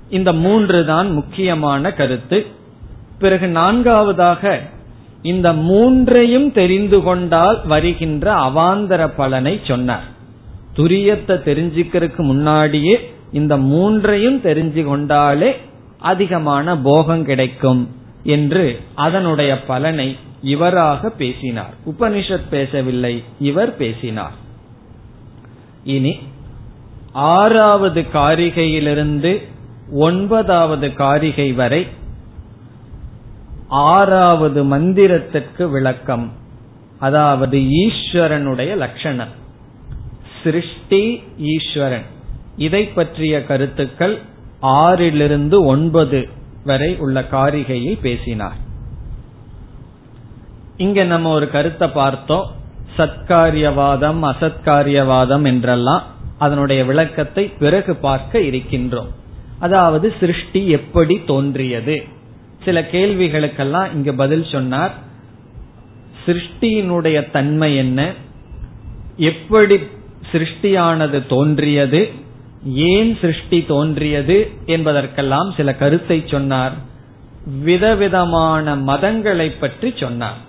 இந்த 0.09 0.33
மூன்று 0.33 0.85
தான் 0.85 1.11
முக்கியமான 1.11 1.93
கருத்து. 1.93 2.47
பிறகு 3.19 3.49
நான்காவதாக 3.49 4.61
இந்த 5.23 5.53
மூன்றையும் 5.53 6.53
தெரிந்து 6.53 7.03
கொண்டால் 7.03 7.67
வருகின்ற 7.67 8.35
அவாந்தர 8.35 9.11
பலனை 9.17 9.61
சொன்னார். 9.65 10.15
துரியத்தை 10.77 11.37
தெரிஞ்சுக்கிறதுக்கு 11.49 12.17
முன்னாடியே 12.17 13.13
இந்த 13.33 13.57
மூன்றையும் 13.57 14.39
தெரிஞ்சு 14.43 14.85
கொண்டாலே 14.85 15.57
அதிகமான 15.99 16.77
போகம் 16.77 17.25
கிடைக்கும் 17.25 17.83
என்று 18.23 18.81
அதனுடைய 18.95 19.63
பலனை 19.63 20.17
இவராக 20.43 21.11
பேசினார். 21.11 21.75
உபனிஷத் 21.87 22.49
பேசவில்லை 22.51 23.25
இவர் 23.39 23.77
பேசினார். 23.77 24.33
இனி 25.85 26.19
ஆறாவது 27.13 28.01
காரிகையிலிருந்து 28.01 29.43
ஒன்பதாவது 29.93 30.95
காரிகை 30.95 31.53
வரை 31.53 31.87
ஆறாவது 33.69 34.65
மந்திரத்திற்கு 34.65 35.71
விளக்கம். 35.71 36.33
அதாவது 36.99 37.59
ஈஸ்வரனுடைய 37.59 38.77
லட்சணம். 38.77 39.29
சிருஷ்டி 40.45 41.23
ஈஸ்வரன். 41.39 42.05
இதை 42.57 42.85
பற்றிய 42.85 43.45
கருத்துக்கள் 43.45 44.21
ஆறிலிருந்து 44.63 45.65
ஒன்பது 45.65 46.29
வரை 46.65 46.97
உள்ள 46.97 47.21
காரிகையில் 47.21 48.01
பேசினார். 48.01 48.65
இங்க 50.77 51.05
நம்ம 51.05 51.31
ஒரு 51.31 51.51
கருத்தை 51.51 51.89
பார்த்தோம். 51.89 52.47
சத்காரியவாதம் 52.97 54.21
அசத்காரியவாதம் 54.33 55.45
என்றெல்லாம் 55.45 56.03
அதனுடைய 56.39 56.85
விளக்கத்தை 56.85 57.45
பிறகு 57.45 57.97
பார்க்க 57.97 58.39
இருக்கின்றோம். 58.39 59.11
அதாவது 59.59 60.15
சிருஷ்டி 60.21 60.69
எப்படி 60.69 61.21
தோன்றியது? 61.27 61.97
சில 62.65 62.81
கேள்விகளுக்கெல்லாம் 62.81 63.93
இங்கு 63.95 64.15
பதில் 64.15 64.45
சொன்னார். 64.45 64.95
சிருஷ்டியினுடைய 66.27 67.31
தன்மை 67.31 67.77
என்ன? 67.77 68.13
எப்படி 69.17 69.77
சிருஷ்டியானது 70.33 71.27
தோன்றியது? 71.27 72.11
ஏன் 72.65 73.19
சிருஷ்டி 73.21 73.65
தோன்றியது 73.65 74.51
என்பதற்கெல்லாம் 74.67 75.53
சில 75.57 75.75
கருத்தை 75.75 76.25
சொன்னார். 76.27 76.73
விதவிதமான 77.63 78.77
மதங்களை 78.77 79.53
பற்றி 79.61 79.93
சொன்னார். 79.97 80.41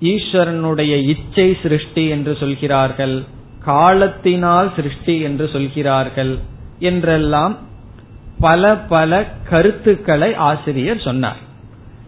ஈஸ்வரனுடைய 0.00 0.94
இச்சை 1.08 1.56
சிருஷ்டி 1.62 2.08
என்று 2.08 2.36
சொல்கிறார்கள் 2.40 3.24
காலத்தினால் 3.64 4.72
சிருஷ்டி 4.76 5.20
என்று 5.20 5.48
சொல்கிறார்கள் 5.52 6.38
என்றெல்லாம் 6.78 7.58
பல 8.38 8.76
பல 8.76 9.26
கருத்துக்களை 9.50 10.34
ஆசிரியர் 10.34 10.98
சொன்னார். 10.98 11.40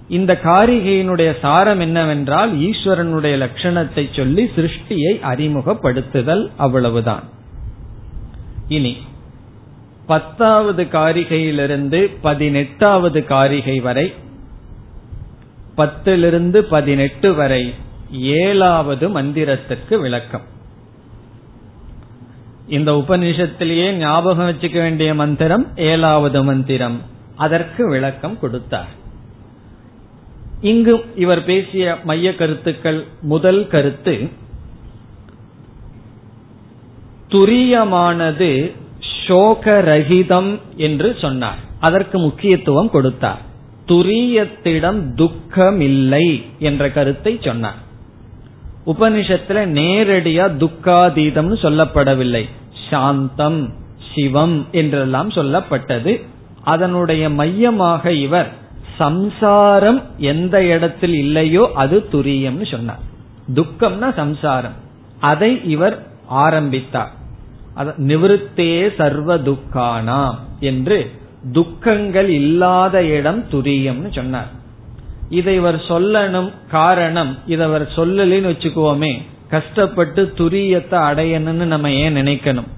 இந்த 0.08 0.40
காரிகையினுடைய 0.44 1.38
சாரம் 1.40 1.80
என்னவென்றால் 1.80 2.50
ஈஸ்வரனுடைய 2.60 3.34
லட்சணத்தை 3.36 4.16
சொல்லி 4.16 4.50
சிருஷ்டியை 4.56 5.14
அறிமுகப்படுத்துதல் 5.32 6.50
அவ்வளவுதான். 6.56 7.24
இனி 8.68 8.96
பத்தாவது 10.06 10.82
காரிகையிலிருந்து 10.82 12.10
பதினெட்டாவது 12.22 13.24
காரிகை 13.24 13.80
வரை 13.80 14.12
பத்திலிருந்து 15.76 16.58
பதினெட்டு 16.58 17.34
வரை 17.34 17.74
ஏழாவது 18.10 19.08
மந்திரத்திற்கு 19.08 19.98
விளக்கம். 19.98 20.42
இந்த 22.68 22.92
உபநிஷத்திலேயே 22.92 23.92
ஞாபகம் 23.92 24.48
வச்சுக்க 24.48 24.72
வேண்டிய 24.72 25.14
மந்திரம் 25.14 25.76
ஏழாவது 25.76 26.44
மந்திரம். 26.44 27.00
அதற்கு 27.36 27.88
விளக்கம் 27.88 28.38
கொடுத்தார். 28.38 29.00
இங்கு 30.60 31.04
இவர் 31.16 31.44
பேசிய 31.44 31.98
மைய 32.04 32.34
கருத்துக்கள் 32.34 33.04
முதல் 33.22 33.66
கருத்து 33.66 34.28
துரியமானது 37.28 38.72
சோகரகிதம் 39.26 40.60
என்று 40.76 41.16
சொன்னார். 41.20 41.58
அதற்கு 41.80 42.18
முக்கியத்துவம் 42.18 42.90
கொடுத்தார். 42.90 43.50
துரியத்திடம் 43.88 45.00
துக்கமில்லை 45.14 46.42
என்ற 46.58 46.90
கருத்தை 46.90 47.38
சொன்னார். 47.42 47.80
உபனிஷத்துல 48.86 49.58
நேரடியா 49.78 50.46
துக்காதீதம்னு 50.62 51.56
சொல்லப்படவில்லை. 51.62 52.44
சாந்தம் 52.90 53.72
சிவம் 54.14 54.66
என்றெல்லாம் 54.72 55.28
சொல்லப்பட்டது. 55.28 56.22
அதனுடைய 56.64 57.30
மையமாக 57.30 58.12
இவர் 58.12 58.50
சம்சாரம் 58.98 60.02
எந்த 60.18 60.64
இடத்தில் 60.64 61.14
இல்லையோ 61.14 61.70
அது 61.74 62.08
துரியம்னு 62.12 62.70
சொன்னார். 62.70 62.98
துக்கம்னா 63.54 64.14
சம்சாரம். 64.14 64.72
அதை 65.20 65.60
இவர் 65.64 66.06
ஆரம்பித்தார். 66.26 67.20
நிவிருத்தே 67.96 68.94
சர்வ 68.96 69.38
துக்கானாம் 69.38 70.38
என்று 70.60 71.10
துக்கங்கள் 71.50 72.28
இல்லாத 72.28 73.04
இடம் 73.04 73.44
துரியம்னு 73.50 74.10
சொன்னார். 74.12 74.50
இதை 75.28 75.54
இவர் 75.54 75.76
சொல்லணும் 75.76 76.50
காரணம் 76.70 77.38
இதை 77.46 77.66
அவர் 77.66 77.86
சொல்லலன்னு 77.96 78.52
வச்சுக்குவோமே 78.52 79.22
கஷ்டப்பட்டு 79.48 80.32
துரியத்தை 80.36 80.98
அடையணும்னு 81.10 81.64
நம்ம 81.64 81.90
ஏன் 81.92 82.16
நினைக்கணும்? 82.16 82.70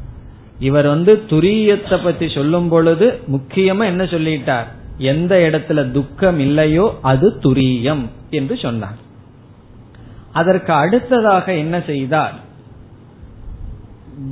இவர் 0.58 0.86
வந்து 0.86 1.24
துரியத்தை 1.28 2.02
பத்தி 2.04 2.28
சொல்லும் 2.28 2.68
பொழுது 2.68 3.20
முக்கியமா 3.32 3.84
என்ன 3.84 4.04
சொல்லிட்டார்? 4.04 4.68
எந்த 4.98 5.34
இடத்துல 5.36 5.90
துக்கம் 5.90 6.38
இல்லையோ 6.38 6.98
அது 7.02 7.38
துரியம் 7.42 8.04
என்று 8.30 8.56
சொன்னார். 8.56 8.98
அதற்கு 10.32 10.72
அடுத்ததாக 10.72 11.54
என்ன 11.54 11.82
செய்தார்? 11.86 12.34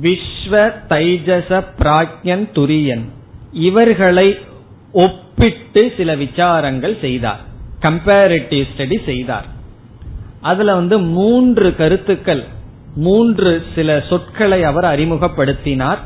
விஸ்வ 0.01 0.71
தைஜச 0.89 1.63
பிராக்யன் 1.79 2.45
துரியன். 2.53 3.05
இவர்களை 3.53 4.37
ஒப்பிட்டு 4.91 5.93
சில 5.97 6.15
விசாரங்கள் 6.15 6.99
செய்தார். 6.99 7.39
கம்பேரிட்டிவ் 7.81 8.67
ஸ்டடி 8.77 9.05
செய்தார். 9.05 9.45
அதுல 10.41 10.75
வந்து 10.75 10.99
மூன்று 10.99 11.75
கருத்துக்கள் 11.75 12.43
மூன்று 12.95 13.65
சில 13.75 14.03
சொற்களை 14.09 14.63
அவர் 14.63 14.83
அறிமுகப்படுத்தினார். 14.83 15.97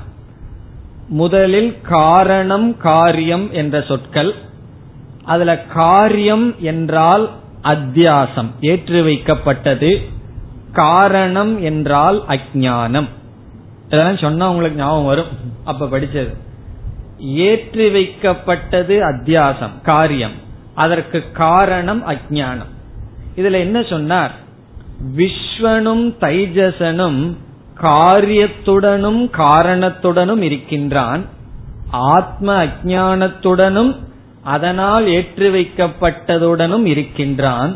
முதலில் 1.08 1.82
காரணம் 1.82 2.78
காரியம் 2.78 3.54
என்ற 3.54 3.82
சொற்கள். 3.82 4.34
அதுல 5.24 5.60
காரியம் 5.60 6.56
என்றால் 6.60 7.30
அத்தியாசம் 7.64 8.52
ஏற்று 8.62 9.04
வைக்கப்பட்டது. 9.06 10.02
காரணம் 10.74 11.62
என்றால் 11.62 12.24
அஜானம் 12.28 13.08
இதெல்லாம் 13.88 14.18
சொன்னா 14.18 14.50
உங்களுக்கு 14.50 14.80
ஞாபகம் 14.80 15.06
வரும். 15.06 15.26
அப்ப 15.64 15.86
படிச்சது. 15.86 16.34
ஏற்றி 17.20 17.90
வைக்கப்பட்டது 17.90 18.96
அத்தியாசம் 19.02 19.82
காரியம். 19.84 20.36
அதற்கு 20.74 21.32
காரணம் 21.32 22.08
அஜானம் 22.08 22.74
இதுல 23.36 23.52
என்ன 23.52 23.82
சொன்னார்? 23.82 24.32
விஸ்வனும் 25.16 26.06
தைஜசனும் 26.22 27.36
காரியத்துடனும் 27.82 29.22
காரணத்துடனும் 29.38 30.42
இருக்கின்றான். 30.42 31.26
ஆத்ம 31.90 32.66
அஜானத்துடனும் 32.66 33.96
அதனால் 34.44 35.08
ஏற்றி 35.08 35.48
வைக்கப்பட்டதுடனும் 35.48 36.86
இருக்கின்றான். 36.86 37.74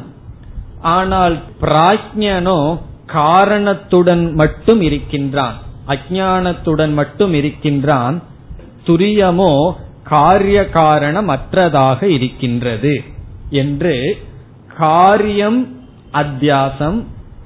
ஆனால் 0.82 1.38
பிராஜ்யனோ 1.62 2.80
காரணத்துடன் 3.06 4.34
மட்டும் 4.34 4.82
இருக்கின்றான். 4.82 5.58
அஜானத்துடன் 5.88 6.94
மட்டும் 6.94 7.34
இருக்கின்றான். 7.34 8.22
துரியமோ 8.86 9.72
காரிய 10.04 10.62
காரணமற்றதாக 10.74 12.04
இருக்கின்றது 12.04 13.04
என்று 13.50 14.18
காரியம் 14.78 15.82
அத்தியாசம் 16.14 17.04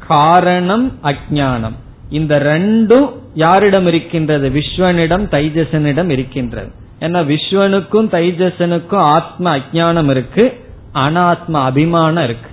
காரணம் 0.07 0.99
அஜானம் 1.03 1.75
இந்த 2.09 2.39
ரெண்டும் 2.39 3.09
யாரிடம் 3.33 3.87
இருக்கின்றது? 3.87 4.49
விஸ்வனிடம் 4.49 5.23
தைஜசனிடம் 5.31 6.09
இருக்கின்றது. 6.09 6.71
ஏன்னா 6.99 7.21
விஸ்வனுக்கும் 7.31 8.09
தைஜசனுக்கும் 8.11 9.05
ஆத்ம 9.15 9.57
அஜானம் 9.57 10.09
இருக்கு 10.09 10.63
அனாத்ம 10.93 11.51
அபிமானம் 11.51 12.23
இருக்கு. 12.23 12.49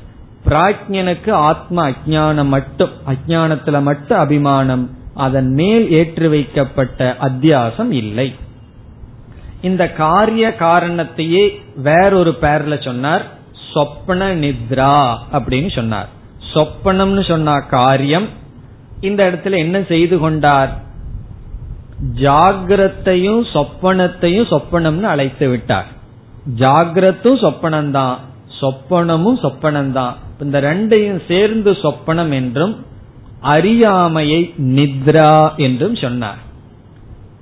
பிராஜ்யனுக்கு 0.47 1.31
ஆத்ம 1.31 1.91
அஜானம் 1.91 2.47
மட்டும் 2.47 2.91
அஜானத்துல 3.07 3.83
மட்டும் 3.83 4.19
அபிமானம். 4.19 4.91
அதன் 5.15 5.53
மேல் 5.53 5.91
ஏற்றி 5.91 6.29
வைக்கப்பட்ட 6.29 7.17
அத்தியாசம் 7.21 7.91
இல்லை. 7.91 8.35
இந்த 9.63 9.91
காரிய 9.91 10.55
காரணத்தையே 10.59 11.61
வேறொரு 11.77 12.37
பேர்ல 12.41 12.85
சொன்னார் 12.85 13.25
சொப்பன 13.73 14.35
நித்ரா 14.35 15.17
அப்படின்னு 15.33 15.75
சொன்னார். 15.75 16.09
சொப்பனம்னு 16.55 17.29
சொன்னா 17.29 17.59
காரியம். 17.59 18.29
இந்த 19.01 19.31
இடத்துல 19.31 19.57
என்ன 19.57 19.83
செய்து 19.83 20.19
கொண்டார்? 20.19 20.81
ஜாகிரத்தையும் 22.15 23.45
சொப்பனத்தையும் 23.53 24.51
சொப்பனம்னு 24.51 25.03
அழைத்து 25.03 25.49
விட்டார். 25.49 25.87
ஜாகிரத்தும் 26.59 27.41
சொப்பனம்தான் 27.45 28.17
சொப்பனமும் 28.61 29.41
சொப்பனம்தான். 29.43 30.15
இந்த 30.41 30.61
ரெண்டையும் 30.61 31.21
சேர்ந்து 31.29 31.73
சொப்பனம் 31.73 32.33
என்றும் 32.33 32.87
அறியாமையை 33.41 34.55
நித்ரா 34.59 35.57
என்றும் 35.57 35.97
சொன்னார். 35.97 36.51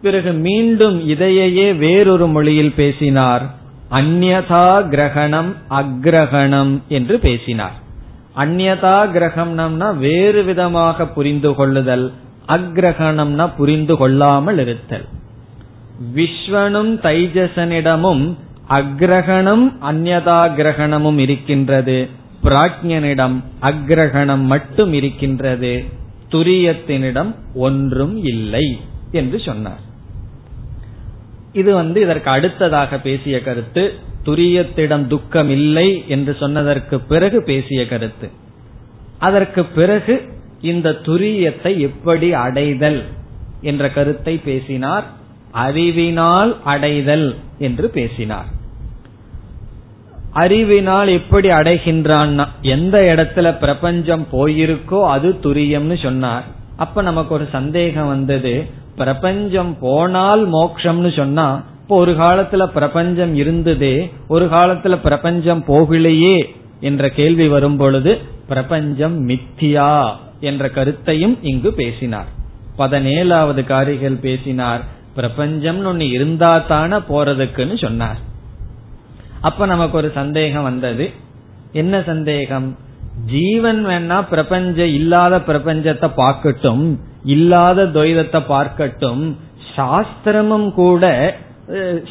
பிறகு 0.02 0.32
மீண்டும் 0.32 1.08
இதையே 1.08 1.72
வேறொரு 1.72 2.26
மொழியில் 2.26 2.72
பேசினார். 2.72 3.44
அந்நதா 3.90 4.88
கிரகணம் 4.88 5.54
அக்ரகணம் 5.70 6.72
என்று 6.88 7.18
பேசினார். 7.18 7.76
அந்நதா 8.36 8.98
கிரகணம்னா 9.14 9.96
வேறு 9.96 10.44
விதமாக 10.44 11.06
புரிந்து 11.06 11.54
கொள்ளுதல் 11.54 12.12
அக்ரகணம்னா 12.48 13.50
புரிந்து 13.56 13.96
கொள்ளாமல் 13.96 14.58
இருத்தல். 14.58 15.06
விஸ்வனும் 16.14 16.92
தைஜசனிடமும் 17.06 18.24
அக்ரகணம் 18.68 19.66
அந்நதா 19.90 20.40
கிரகணமும் 20.56 21.18
இருக்கின்றது. 21.18 22.08
பிராஜ்யனிடம் 22.44 23.36
அக்ரகணம் 23.62 24.44
மட்டும் 24.44 24.92
இருக்கின்றது. 24.92 25.84
துரியத்தினிடம் 26.30 27.34
ஒன்றும் 27.54 28.24
இல்லை 28.24 28.66
என்று 29.10 29.40
சொன்னார். 29.40 29.88
இது 31.52 31.74
வந்து 31.74 32.00
இதற்கு 32.00 32.30
அடுத்ததாக 32.30 32.98
பேசிய 32.98 33.42
கருத்து 33.42 33.94
துரியத்திடம் 34.24 35.06
துக்கம் 35.06 35.50
இல்லை 35.50 36.04
என்று 36.08 36.36
சொன்னதற்கு 36.40 37.00
பிறகு 37.00 37.42
பேசிய 37.42 37.86
கருத்து. 37.86 38.28
அதற்கு 39.18 39.64
பிறகு 39.64 40.14
இந்த 40.60 40.88
துரியத்தை 40.90 41.78
எப்படி 41.78 42.32
அடைதல் 42.32 43.04
என்ற 43.60 43.90
கருத்தை 43.90 44.38
பேசினார் 44.38 45.04
அறிவினால் 45.50 46.56
அடைதல் 46.64 47.34
என்று 47.58 47.90
பேசினார். 47.90 48.48
அறிவினால் 50.32 51.08
எப்படி 51.08 51.48
அடைகின்றான் 51.48 52.46
எந்த 52.62 52.96
இடத்துல 53.00 53.58
பிரபஞ்சம் 53.58 54.26
போயிருக்கோ 54.32 55.00
அது 55.08 55.28
துரியம்னு 55.42 56.02
சொன்னார். 56.02 56.44
அப்ப 56.76 57.02
நமக்கு 57.02 57.34
ஒரு 57.34 57.48
சந்தேகம் 57.52 58.06
வந்தது 58.06 58.54
பிரபஞ்சம் 58.96 59.76
போனால் 59.80 60.52
மோக்ஷம்னு 60.52 61.16
சொன்னா 61.16 61.62
இப்போ 61.82 61.96
ஒரு 61.96 62.12
காலத்துல 62.12 62.66
பிரபஞ்சம் 62.66 63.34
இருந்ததே 63.34 64.12
ஒரு 64.28 64.44
காலத்துல 64.44 64.96
பிரபஞ்சம் 64.96 65.64
போகலையே 65.66 66.44
என்ற 66.80 67.08
கேள்வி 67.08 67.48
வரும் 67.48 67.76
பொழுது 67.76 68.18
பிரபஞ்சம் 68.48 69.28
மித்தியா 69.28 70.10
என்ற 70.40 70.68
கருத்தையும் 70.68 71.38
இங்கு 71.42 71.72
பேசினார். 71.72 72.26
பதினேழாவது 72.78 73.64
காரிகள் 73.64 74.12
பேசினார் 74.12 74.80
பிரபஞ்சம் 75.14 75.84
ஒன்னு 75.84 76.08
இருந்தா 76.08 76.58
தானே 76.58 76.96
போறதுக்குன்னு 76.96 77.80
சொன்னார். 77.80 78.18
அப்ப 79.40 79.66
நமக்கு 79.66 79.96
ஒரு 79.96 80.10
சந்தேகம் 80.14 80.62
வந்தது. 80.62 81.10
என்ன 81.72 82.02
சந்தேகம்? 82.06 82.76
ஜீவன் 83.26 83.86
வேணா 83.86 84.28
பிரபஞ்ச 84.30 84.86
இல்லாத 84.86 85.38
பிரபஞ்சத்தை 85.38 86.10
பார்க்கட்டும் 86.16 86.98
இல்லாத 87.24 87.84
துவைதத்தை 87.84 88.42
பார்க்கட்டும் 88.48 89.36
சாஸ்திரமும் 89.76 90.72
கூட 90.72 91.34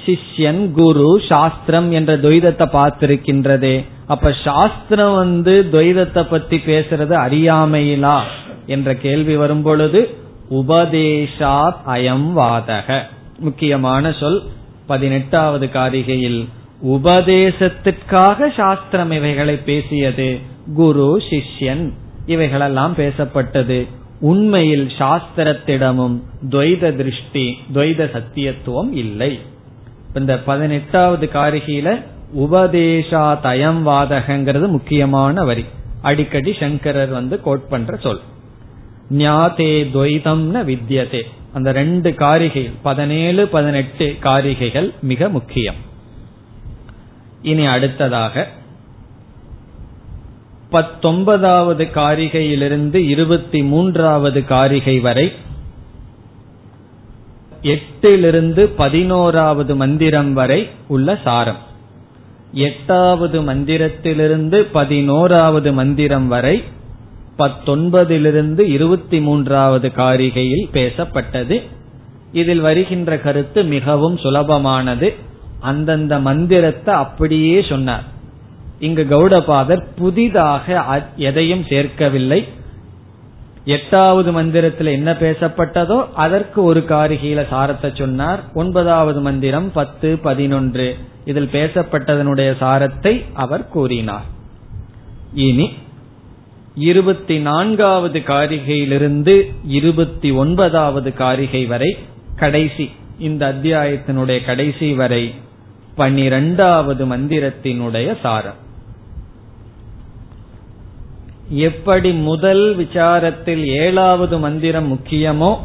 சிஷ்யன் 0.05 0.71
குரு 0.71 1.21
சாஸ்திரம் 1.29 1.91
என்ற 1.91 2.17
துவைதத்தை 2.17 2.65
பார்த்திருக்கின்றதே. 2.73 3.85
அப்ப 4.07 4.33
சாஸ்திரம் 4.43 5.15
வந்து 5.15 5.69
துவைதத்தை 5.71 6.23
பத்தி 6.29 6.57
பேசுறது 6.57 7.15
அறியாமையிலா? 7.25 8.21
என்ற 8.65 8.95
கேள்வி 8.95 9.35
வரும் 9.35 9.61
பொழுது 9.61 10.17
உபதேசாத் 10.49 11.81
அயம் 11.87 12.29
வாதக. 12.35 13.01
முக்கியமான 13.39 14.11
சொல் 14.11 14.43
பதினெட்டாவது 14.87 15.65
காரிகையில் 15.65 16.47
உபதேசத்திற்காக 16.87 18.49
சாஸ்திரம் 18.57 19.11
இவைகளை 19.11 19.55
பேசியது 19.55 20.39
குரு 20.75 21.21
சிஷ்யன் 21.29 21.91
இவைகளெல்லாம் 22.25 22.95
பேசப்பட்டது. 22.95 23.87
உண்மையில் 24.21 24.91
சாஸ்திரத்திடமும் 24.97 26.21
துவைத 26.49 26.95
திருஷ்டி 26.95 27.57
துவைத 27.73 28.09
சத்தியத்துவம் 28.15 28.91
இல்லை. 28.91 29.39
இந்த 30.13 30.39
பதினெட்டாவது 30.39 31.29
காரிகையில 31.33 32.03
உபதேசா 32.37 33.37
தயம் 33.43 33.87
வாதகங்கிறது 33.87 34.67
முக்கியமான 34.67 35.43
வரி. 35.43 35.65
அடிக்கடி 36.01 36.55
சங்கரர் 36.59 37.07
வந்து 37.07 37.41
கோட் 37.41 37.69
பண்ற 37.69 37.95
சொல். 37.95 38.19
ஞாதே 39.17 39.87
துவைதம்னு 39.93 40.63
வித்யதே 40.65 41.21
அந்த 41.53 41.71
ரெண்டு 41.71 42.13
காரிகை 42.13 42.69
பதினேழு 42.81 43.47
பதினெட்டு 43.47 44.15
காரிகைகள் 44.23 44.93
மிக 45.01 45.29
முக்கியம். 45.29 45.75
இனி 47.41 47.65
அடுத்ததாக 47.65 48.47
பத்தொன்பதாவது 50.69 51.83
காரிகையிலிருந்து 51.83 52.95
இருபத்தி 52.95 53.63
மூன்றாவது 53.63 54.45
காரிகை 54.45 54.99
வரை 54.99 55.31
எட்டிலிருந்து 57.61 58.69
பதினோராவது 58.75 59.75
மந்திரம் 59.75 60.33
வரை 60.33 60.69
உள்ள 60.87 61.19
சாரம். 61.23 61.57
எட்டாவது 62.51 63.41
மந்திரத்திலிருந்து 63.41 64.67
பதினோராவது 64.71 65.73
மந்திரம் 65.73 66.27
வரை 66.27 66.63
பத்தொன்பதிலிருந்து 67.37 68.59
இருபத்தி 68.59 69.19
மூன்றாவது 69.19 69.91
காரிகையில் 69.97 70.69
பேசப்பட்டது. 70.73 71.61
இதில் 72.31 72.59
வருகின்ற 72.59 73.17
கருத்து 73.17 73.63
மிகவும் 73.63 74.15
சுலபமானது. 74.15 75.15
அந்தந்த 75.59 76.19
மந்திரத்தை 76.19 76.93
அப்படியே 76.93 77.65
சொன்னார். 77.69 78.17
இங்கு 78.79 79.05
கௌடபாதர் 79.09 79.83
புதிதாக 79.95 80.65
எதையும் 81.15 81.63
சேர்க்கவில்லை. 81.63 82.47
எட்டாவது 83.65 84.31
மந்திரத்தில் 84.31 84.87
என்ன 84.87 85.11
பேசப்பட்டதோ 85.11 85.97
அதற்கு 86.13 86.63
ஒரு 86.63 86.85
காரிகையில 86.87 87.41
சாரத்தை 87.51 87.97
சொன்னார். 87.97 88.43
ஒன்பதாவது 88.53 89.19
மந்திரம் 89.19 89.71
பத்து 89.71 90.17
பதினொன்று. 90.17 90.97
இதில் 91.25 91.49
பேசப்பட்டதனுடைய 91.53 92.51
சாரத்தை 92.59 93.25
அவர் 93.33 93.67
கூறினார். 93.67 94.25
இனி 95.33 95.73
இருபத்தி 96.75 97.39
நான்காவது 97.39 98.19
காரிகையிலிருந்து 98.19 99.35
இருபத்தி 99.63 100.31
ஒன்பதாவது 100.31 101.13
காரிகை 101.13 101.65
வரை 101.65 101.97
கடைசி 102.35 102.91
இந்த 103.19 103.53
அத்தியாயத்தினுடைய 103.53 104.45
கடைசி 104.45 104.93
வரை 104.93 105.33
பனிரெண்டாவது 105.95 107.05
மந்திரத்தினுடைய 107.05 108.17
சாரம். 108.21 108.67
எப்படி 111.49 112.11
முதல் 112.11 112.77
விசாரத்தில் 112.77 113.65
ஏழாவது 113.65 114.39
மந்திரம் 114.39 114.93
முக்கியமோ 114.93 115.57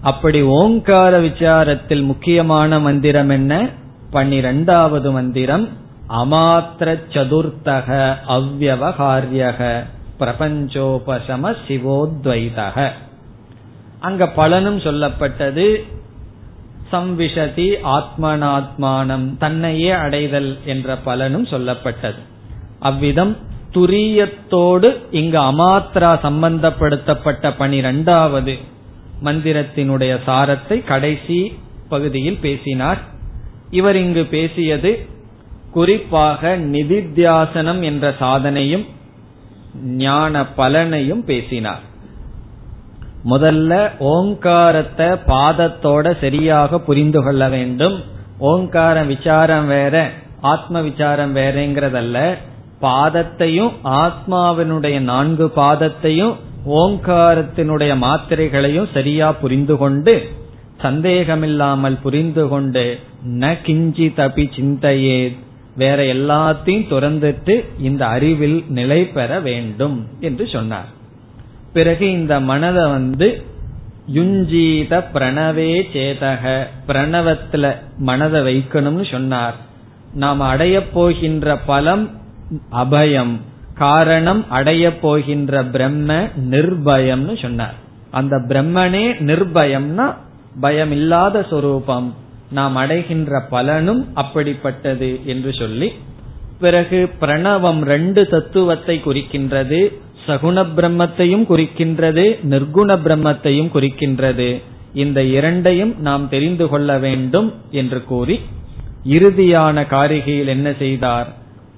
அப்படி 0.00 0.42
ஓங்கார 0.42 1.20
விசாரத்தில் 1.20 2.04
முக்கியமான 2.04 2.78
மந்திரம் 2.78 3.28
என்ன? 3.28 3.68
பன்னிரெண்டாவது 4.10 5.12
மந்திரம் 5.12 5.68
அமாத்திர 6.08 6.98
சதுர்த்தக 7.10 8.16
அவ்வகாரியக 8.28 9.84
பிரபஞ்சோபசம 10.20 11.56
சிவோத்வைதக. 11.68 12.92
அங்க 13.98 14.26
பலனும் 14.26 14.78
சொல்லப்பட்டது 14.78 15.82
சம்விஷதி 16.92 17.74
ஆத்மனாத்மானம் 17.82 19.36
தன்னையே 19.36 19.90
அடைதல் 19.90 20.58
என்ற 20.64 20.96
பலனும் 20.96 21.44
சொல்லப்பட்டது. 21.44 22.18
அவ்விதம் 22.78 23.36
துரியத்தோடு 23.74 24.88
இங்கு 25.10 25.38
அமாத்ரா 25.38 26.10
சம்பந்தப்படுத்தப்பட்ட 26.26 27.54
பனிரெண்டாவது 27.56 28.54
மந்திரத்தினுடைய 29.24 30.12
சாரத்தை 30.26 30.84
கடைசி 30.84 31.38
பகுதியில் 31.88 32.38
பேசினார். 32.38 33.00
இவர் 33.70 33.96
இங்கு 33.96 34.24
பேசியது 34.24 35.06
குறிப்பாக 35.72 36.56
நிதித்தியாசனம் 36.56 37.80
என்ற 37.82 38.14
சாதனையும் 38.20 38.86
ஞான 39.96 40.42
பலனையும் 40.56 41.24
பேசினார். 41.24 41.82
முதல்ல 43.24 43.72
ஓங்காரத்தை 43.98 45.06
பாதத்தோட 45.06 46.20
சரியாக 46.20 46.78
புரிந்து 46.78 47.22
கொள்ள 47.22 47.48
வேண்டும். 47.48 47.96
ஓங்கார 48.38 49.02
விசாரம் 49.02 49.66
வேற 49.66 50.10
ஆத்ம 50.40 50.80
விசாரம் 50.80 51.36
வேறங்கிறதல்ல. 51.36 52.18
பாதத்தையும் 52.82 53.72
ஆத்மாவினுடைய 53.84 54.98
நான்கு 55.00 55.46
பாதத்தையும் 55.56 56.34
ஓங்காரத்தினுடைய 56.66 57.92
மாத்திரைகளையும் 58.04 58.88
சரியா 58.92 59.32
புரிந்து 59.32 59.76
கொண்டு 59.76 60.14
சந்தேகமில்லாமல் 60.82 61.98
புரிந்து 62.02 62.48
கொண்டு 62.48 62.84
ந 63.26 63.52
கிஞ்சி 63.66 64.06
தபி 64.20 64.44
சிந்தையே 64.56 65.20
வேற 65.76 66.02
எல்லாத்தையும் 66.14 66.86
துறந்துட்டு 66.92 67.54
இந்த 67.78 68.06
அறிவில் 68.06 68.64
நிலை 68.68 69.00
பெற 69.04 69.40
வேண்டும் 69.40 70.06
என்று 70.20 70.48
சொன்னார். 70.48 70.88
பிறகு 71.72 72.10
இந்த 72.10 72.40
மனதை 72.40 72.84
வந்து 72.88 73.28
யுஞ்சீத 74.14 74.92
பிரணவே 75.14 75.72
சேதக 75.94 76.44
பிரணவத்துல 76.86 77.74
மனதை 77.98 78.40
வைக்கணும்னு 78.48 79.10
சொன்னார். 79.10 79.56
நாம் 80.14 80.40
அடைய 80.40 80.76
போகின்ற 80.88 81.56
பலம் 81.70 82.06
அபயம் 82.72 83.34
காரணம் 83.74 84.50
அடைய 84.50 84.98
போகின்ற 84.98 85.64
பிரம்ம 85.64 86.12
நிர்பயம்னு 86.50 87.34
சொன்னார். 87.42 87.76
அந்த 88.10 88.36
பிரம்மனே 88.36 89.04
நிர்பயம்னா 89.30 90.06
பயம் 90.60 90.90
இல்லாத 90.90 91.42
சொரூபம். 91.50 92.14
நாம் 92.50 92.76
அடைகின்ற 92.76 93.40
பலனும் 93.50 94.02
அப்படிப்பட்டது 94.14 95.10
என்று 95.24 95.52
சொல்லி 95.52 95.88
பிறகு 96.60 96.98
பிரணவம் 97.20 97.80
ரெண்டு 97.80 98.28
தத்துவத்தை 98.28 99.00
குறிக்கின்றது 99.04 99.80
சகுண 100.26 100.64
பிரம்மத்தையும் 100.76 101.44
குறிக்கின்றது 101.50 102.24
நிர்குண 102.52 102.96
பிரம்மத்தையும் 103.04 103.70
குறிக்கின்றது. 103.74 104.62
இந்த 104.92 105.22
இரண்டையும் 105.22 105.94
நாம் 105.98 106.28
தெரிந்து 106.28 106.68
கொள்ள 106.68 106.98
வேண்டும் 106.98 107.54
என்று 107.70 108.04
கூறி 108.04 108.40
இறுதியான 109.04 109.84
காரிகையில் 109.90 110.46
என்ன 110.46 110.68
செய்தார்? 110.78 111.28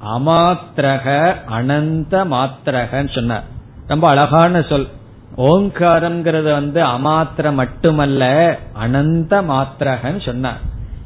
அமாத்திரக 0.04 1.34
அனந்த 1.46 2.24
மாத்திரகன்னு 2.24 3.14
சொன்னார். 3.14 3.44
ரொம்ப 3.86 4.08
அழகான 4.08 4.62
சொல். 4.62 4.88
ஓங்காரம்ங்கிறது 5.36 6.52
வந்து 6.52 6.84
அமாத்திர 6.84 7.52
மட்டுமல்ல 7.52 8.56
அனந்த 8.72 9.42
மாத்திரகன்னு 9.42 10.24
சொன்னார். 10.24 10.60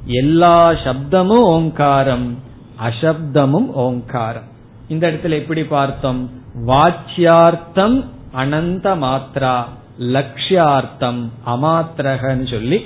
எல்லா 0.07 0.71
சப்தமும் 0.71 1.43
ஓங்காரம் 1.43 2.39
அசப்தமும் 2.83 3.67
ஓங்காரம். 3.73 4.53
இந்த 4.89 5.11
இடத்துல 5.11 5.29
எப்படி 5.29 5.65
பார்த்தோம்? 5.65 6.31
வாச்சியார்த்தம் 6.67 8.05
அனந்த 8.37 8.95
மாத்ரா 8.95 9.65
லட்சியார்த்தம் 10.01 11.29
அமாத்திரகன்னு 11.47 12.51
சொல்லி 12.51 12.85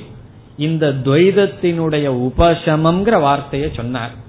இந்த 0.56 0.86
துவைதத்தினுடைய 0.86 2.30
உபசமம்ங்கிற 2.30 3.20
வார்த்தையை 3.20 3.72
சொன்னார். 3.76 4.26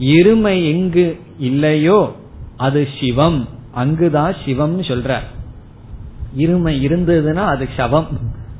இருமை 0.00 0.66
எங்கு 0.66 1.20
இல்லையோ 1.38 2.16
அது 2.56 2.88
சிவம். 3.00 3.48
அங்குதான் 3.70 4.34
சிவம்னு 4.46 4.82
சொல்ற. 4.82 5.18
இருமை 6.38 6.72
இருந்ததுன்னா 6.86 7.44
அது 7.44 7.68
சவம். 7.76 8.06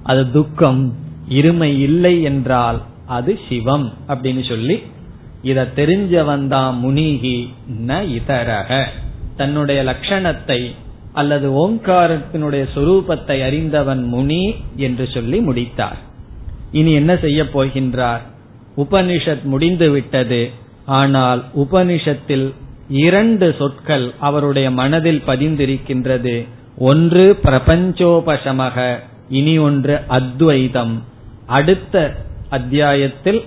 அது 0.02 0.30
துக்கம். 0.30 0.94
இருமை 1.28 1.78
இல்லை 1.78 2.22
என்றால் 2.22 2.82
அது 3.06 3.38
சிவம் 3.48 3.92
அப்படின்னு 4.08 4.48
சொல்லி 4.48 4.82
இத 5.42 5.68
தெரிஞ்சவன் 5.76 6.46
தான் 6.46 6.84
முனிகி 6.84 7.48
ந 7.86 8.20
இதரக. 8.20 8.84
தன்னுடைய 9.36 9.82
லட்சணத்தை 9.82 10.74
அல்லது 11.12 11.68
ஓங்காரத்தினுடைய 11.68 12.64
சொரூபத்தை 12.74 13.44
அறிந்தவன் 13.44 14.02
முனி 14.04 14.54
என்று 14.76 15.08
சொல்லி 15.14 15.40
முடித்தார். 15.40 15.96
இனி 16.72 16.92
என்ன 16.92 17.16
செய்ய 17.16 17.42
போகின்றார்? 17.42 18.20
உபனிஷத் 18.76 19.42
முடிந்து 19.42 19.90
விட்டது. 19.90 20.50
ஆனால் 20.88 21.44
உபனிஷத்தில் 21.56 22.54
இரண்டு 22.88 23.54
சொற்கள் 23.58 24.12
அவருடைய 24.18 24.70
மனதில் 24.70 25.22
பதிந்திருக்கின்றது. 25.26 26.46
ஒன்று 26.78 27.38
பிரபஞ்சோபசமக 27.42 28.96
இனி 29.28 29.58
ஒன்று 29.58 30.00
அத்வைதம். 30.08 31.02
அடுத்த 31.46 32.16
அத்தியாயத்தில் 32.48 33.40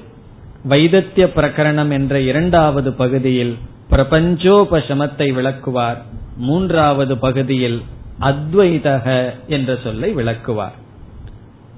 வைதத்திய 0.63 1.25
பிரகரணம் 1.35 1.91
என்ற 1.91 2.19
இரண்டாவது 2.21 2.93
பகுதியில் 2.93 3.57
பிரபஞ்சோபசமத்தை 3.89 5.27
விளக்குவார். 5.33 6.01
மூன்றாவது 6.37 7.17
பகுதியில் 7.17 7.81
அத்வைதக 8.21 9.07
என்ற 9.47 9.79
சொல்லை 9.83 10.13
விளக்குவார். 10.13 10.77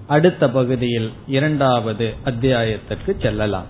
அடுத்த 0.08 0.50
பகுதியில் 0.50 1.10
இரண்டாவது 1.28 2.14
அத்தியாயத்திற்கு 2.24 3.16
செல்லலாம். 3.22 3.70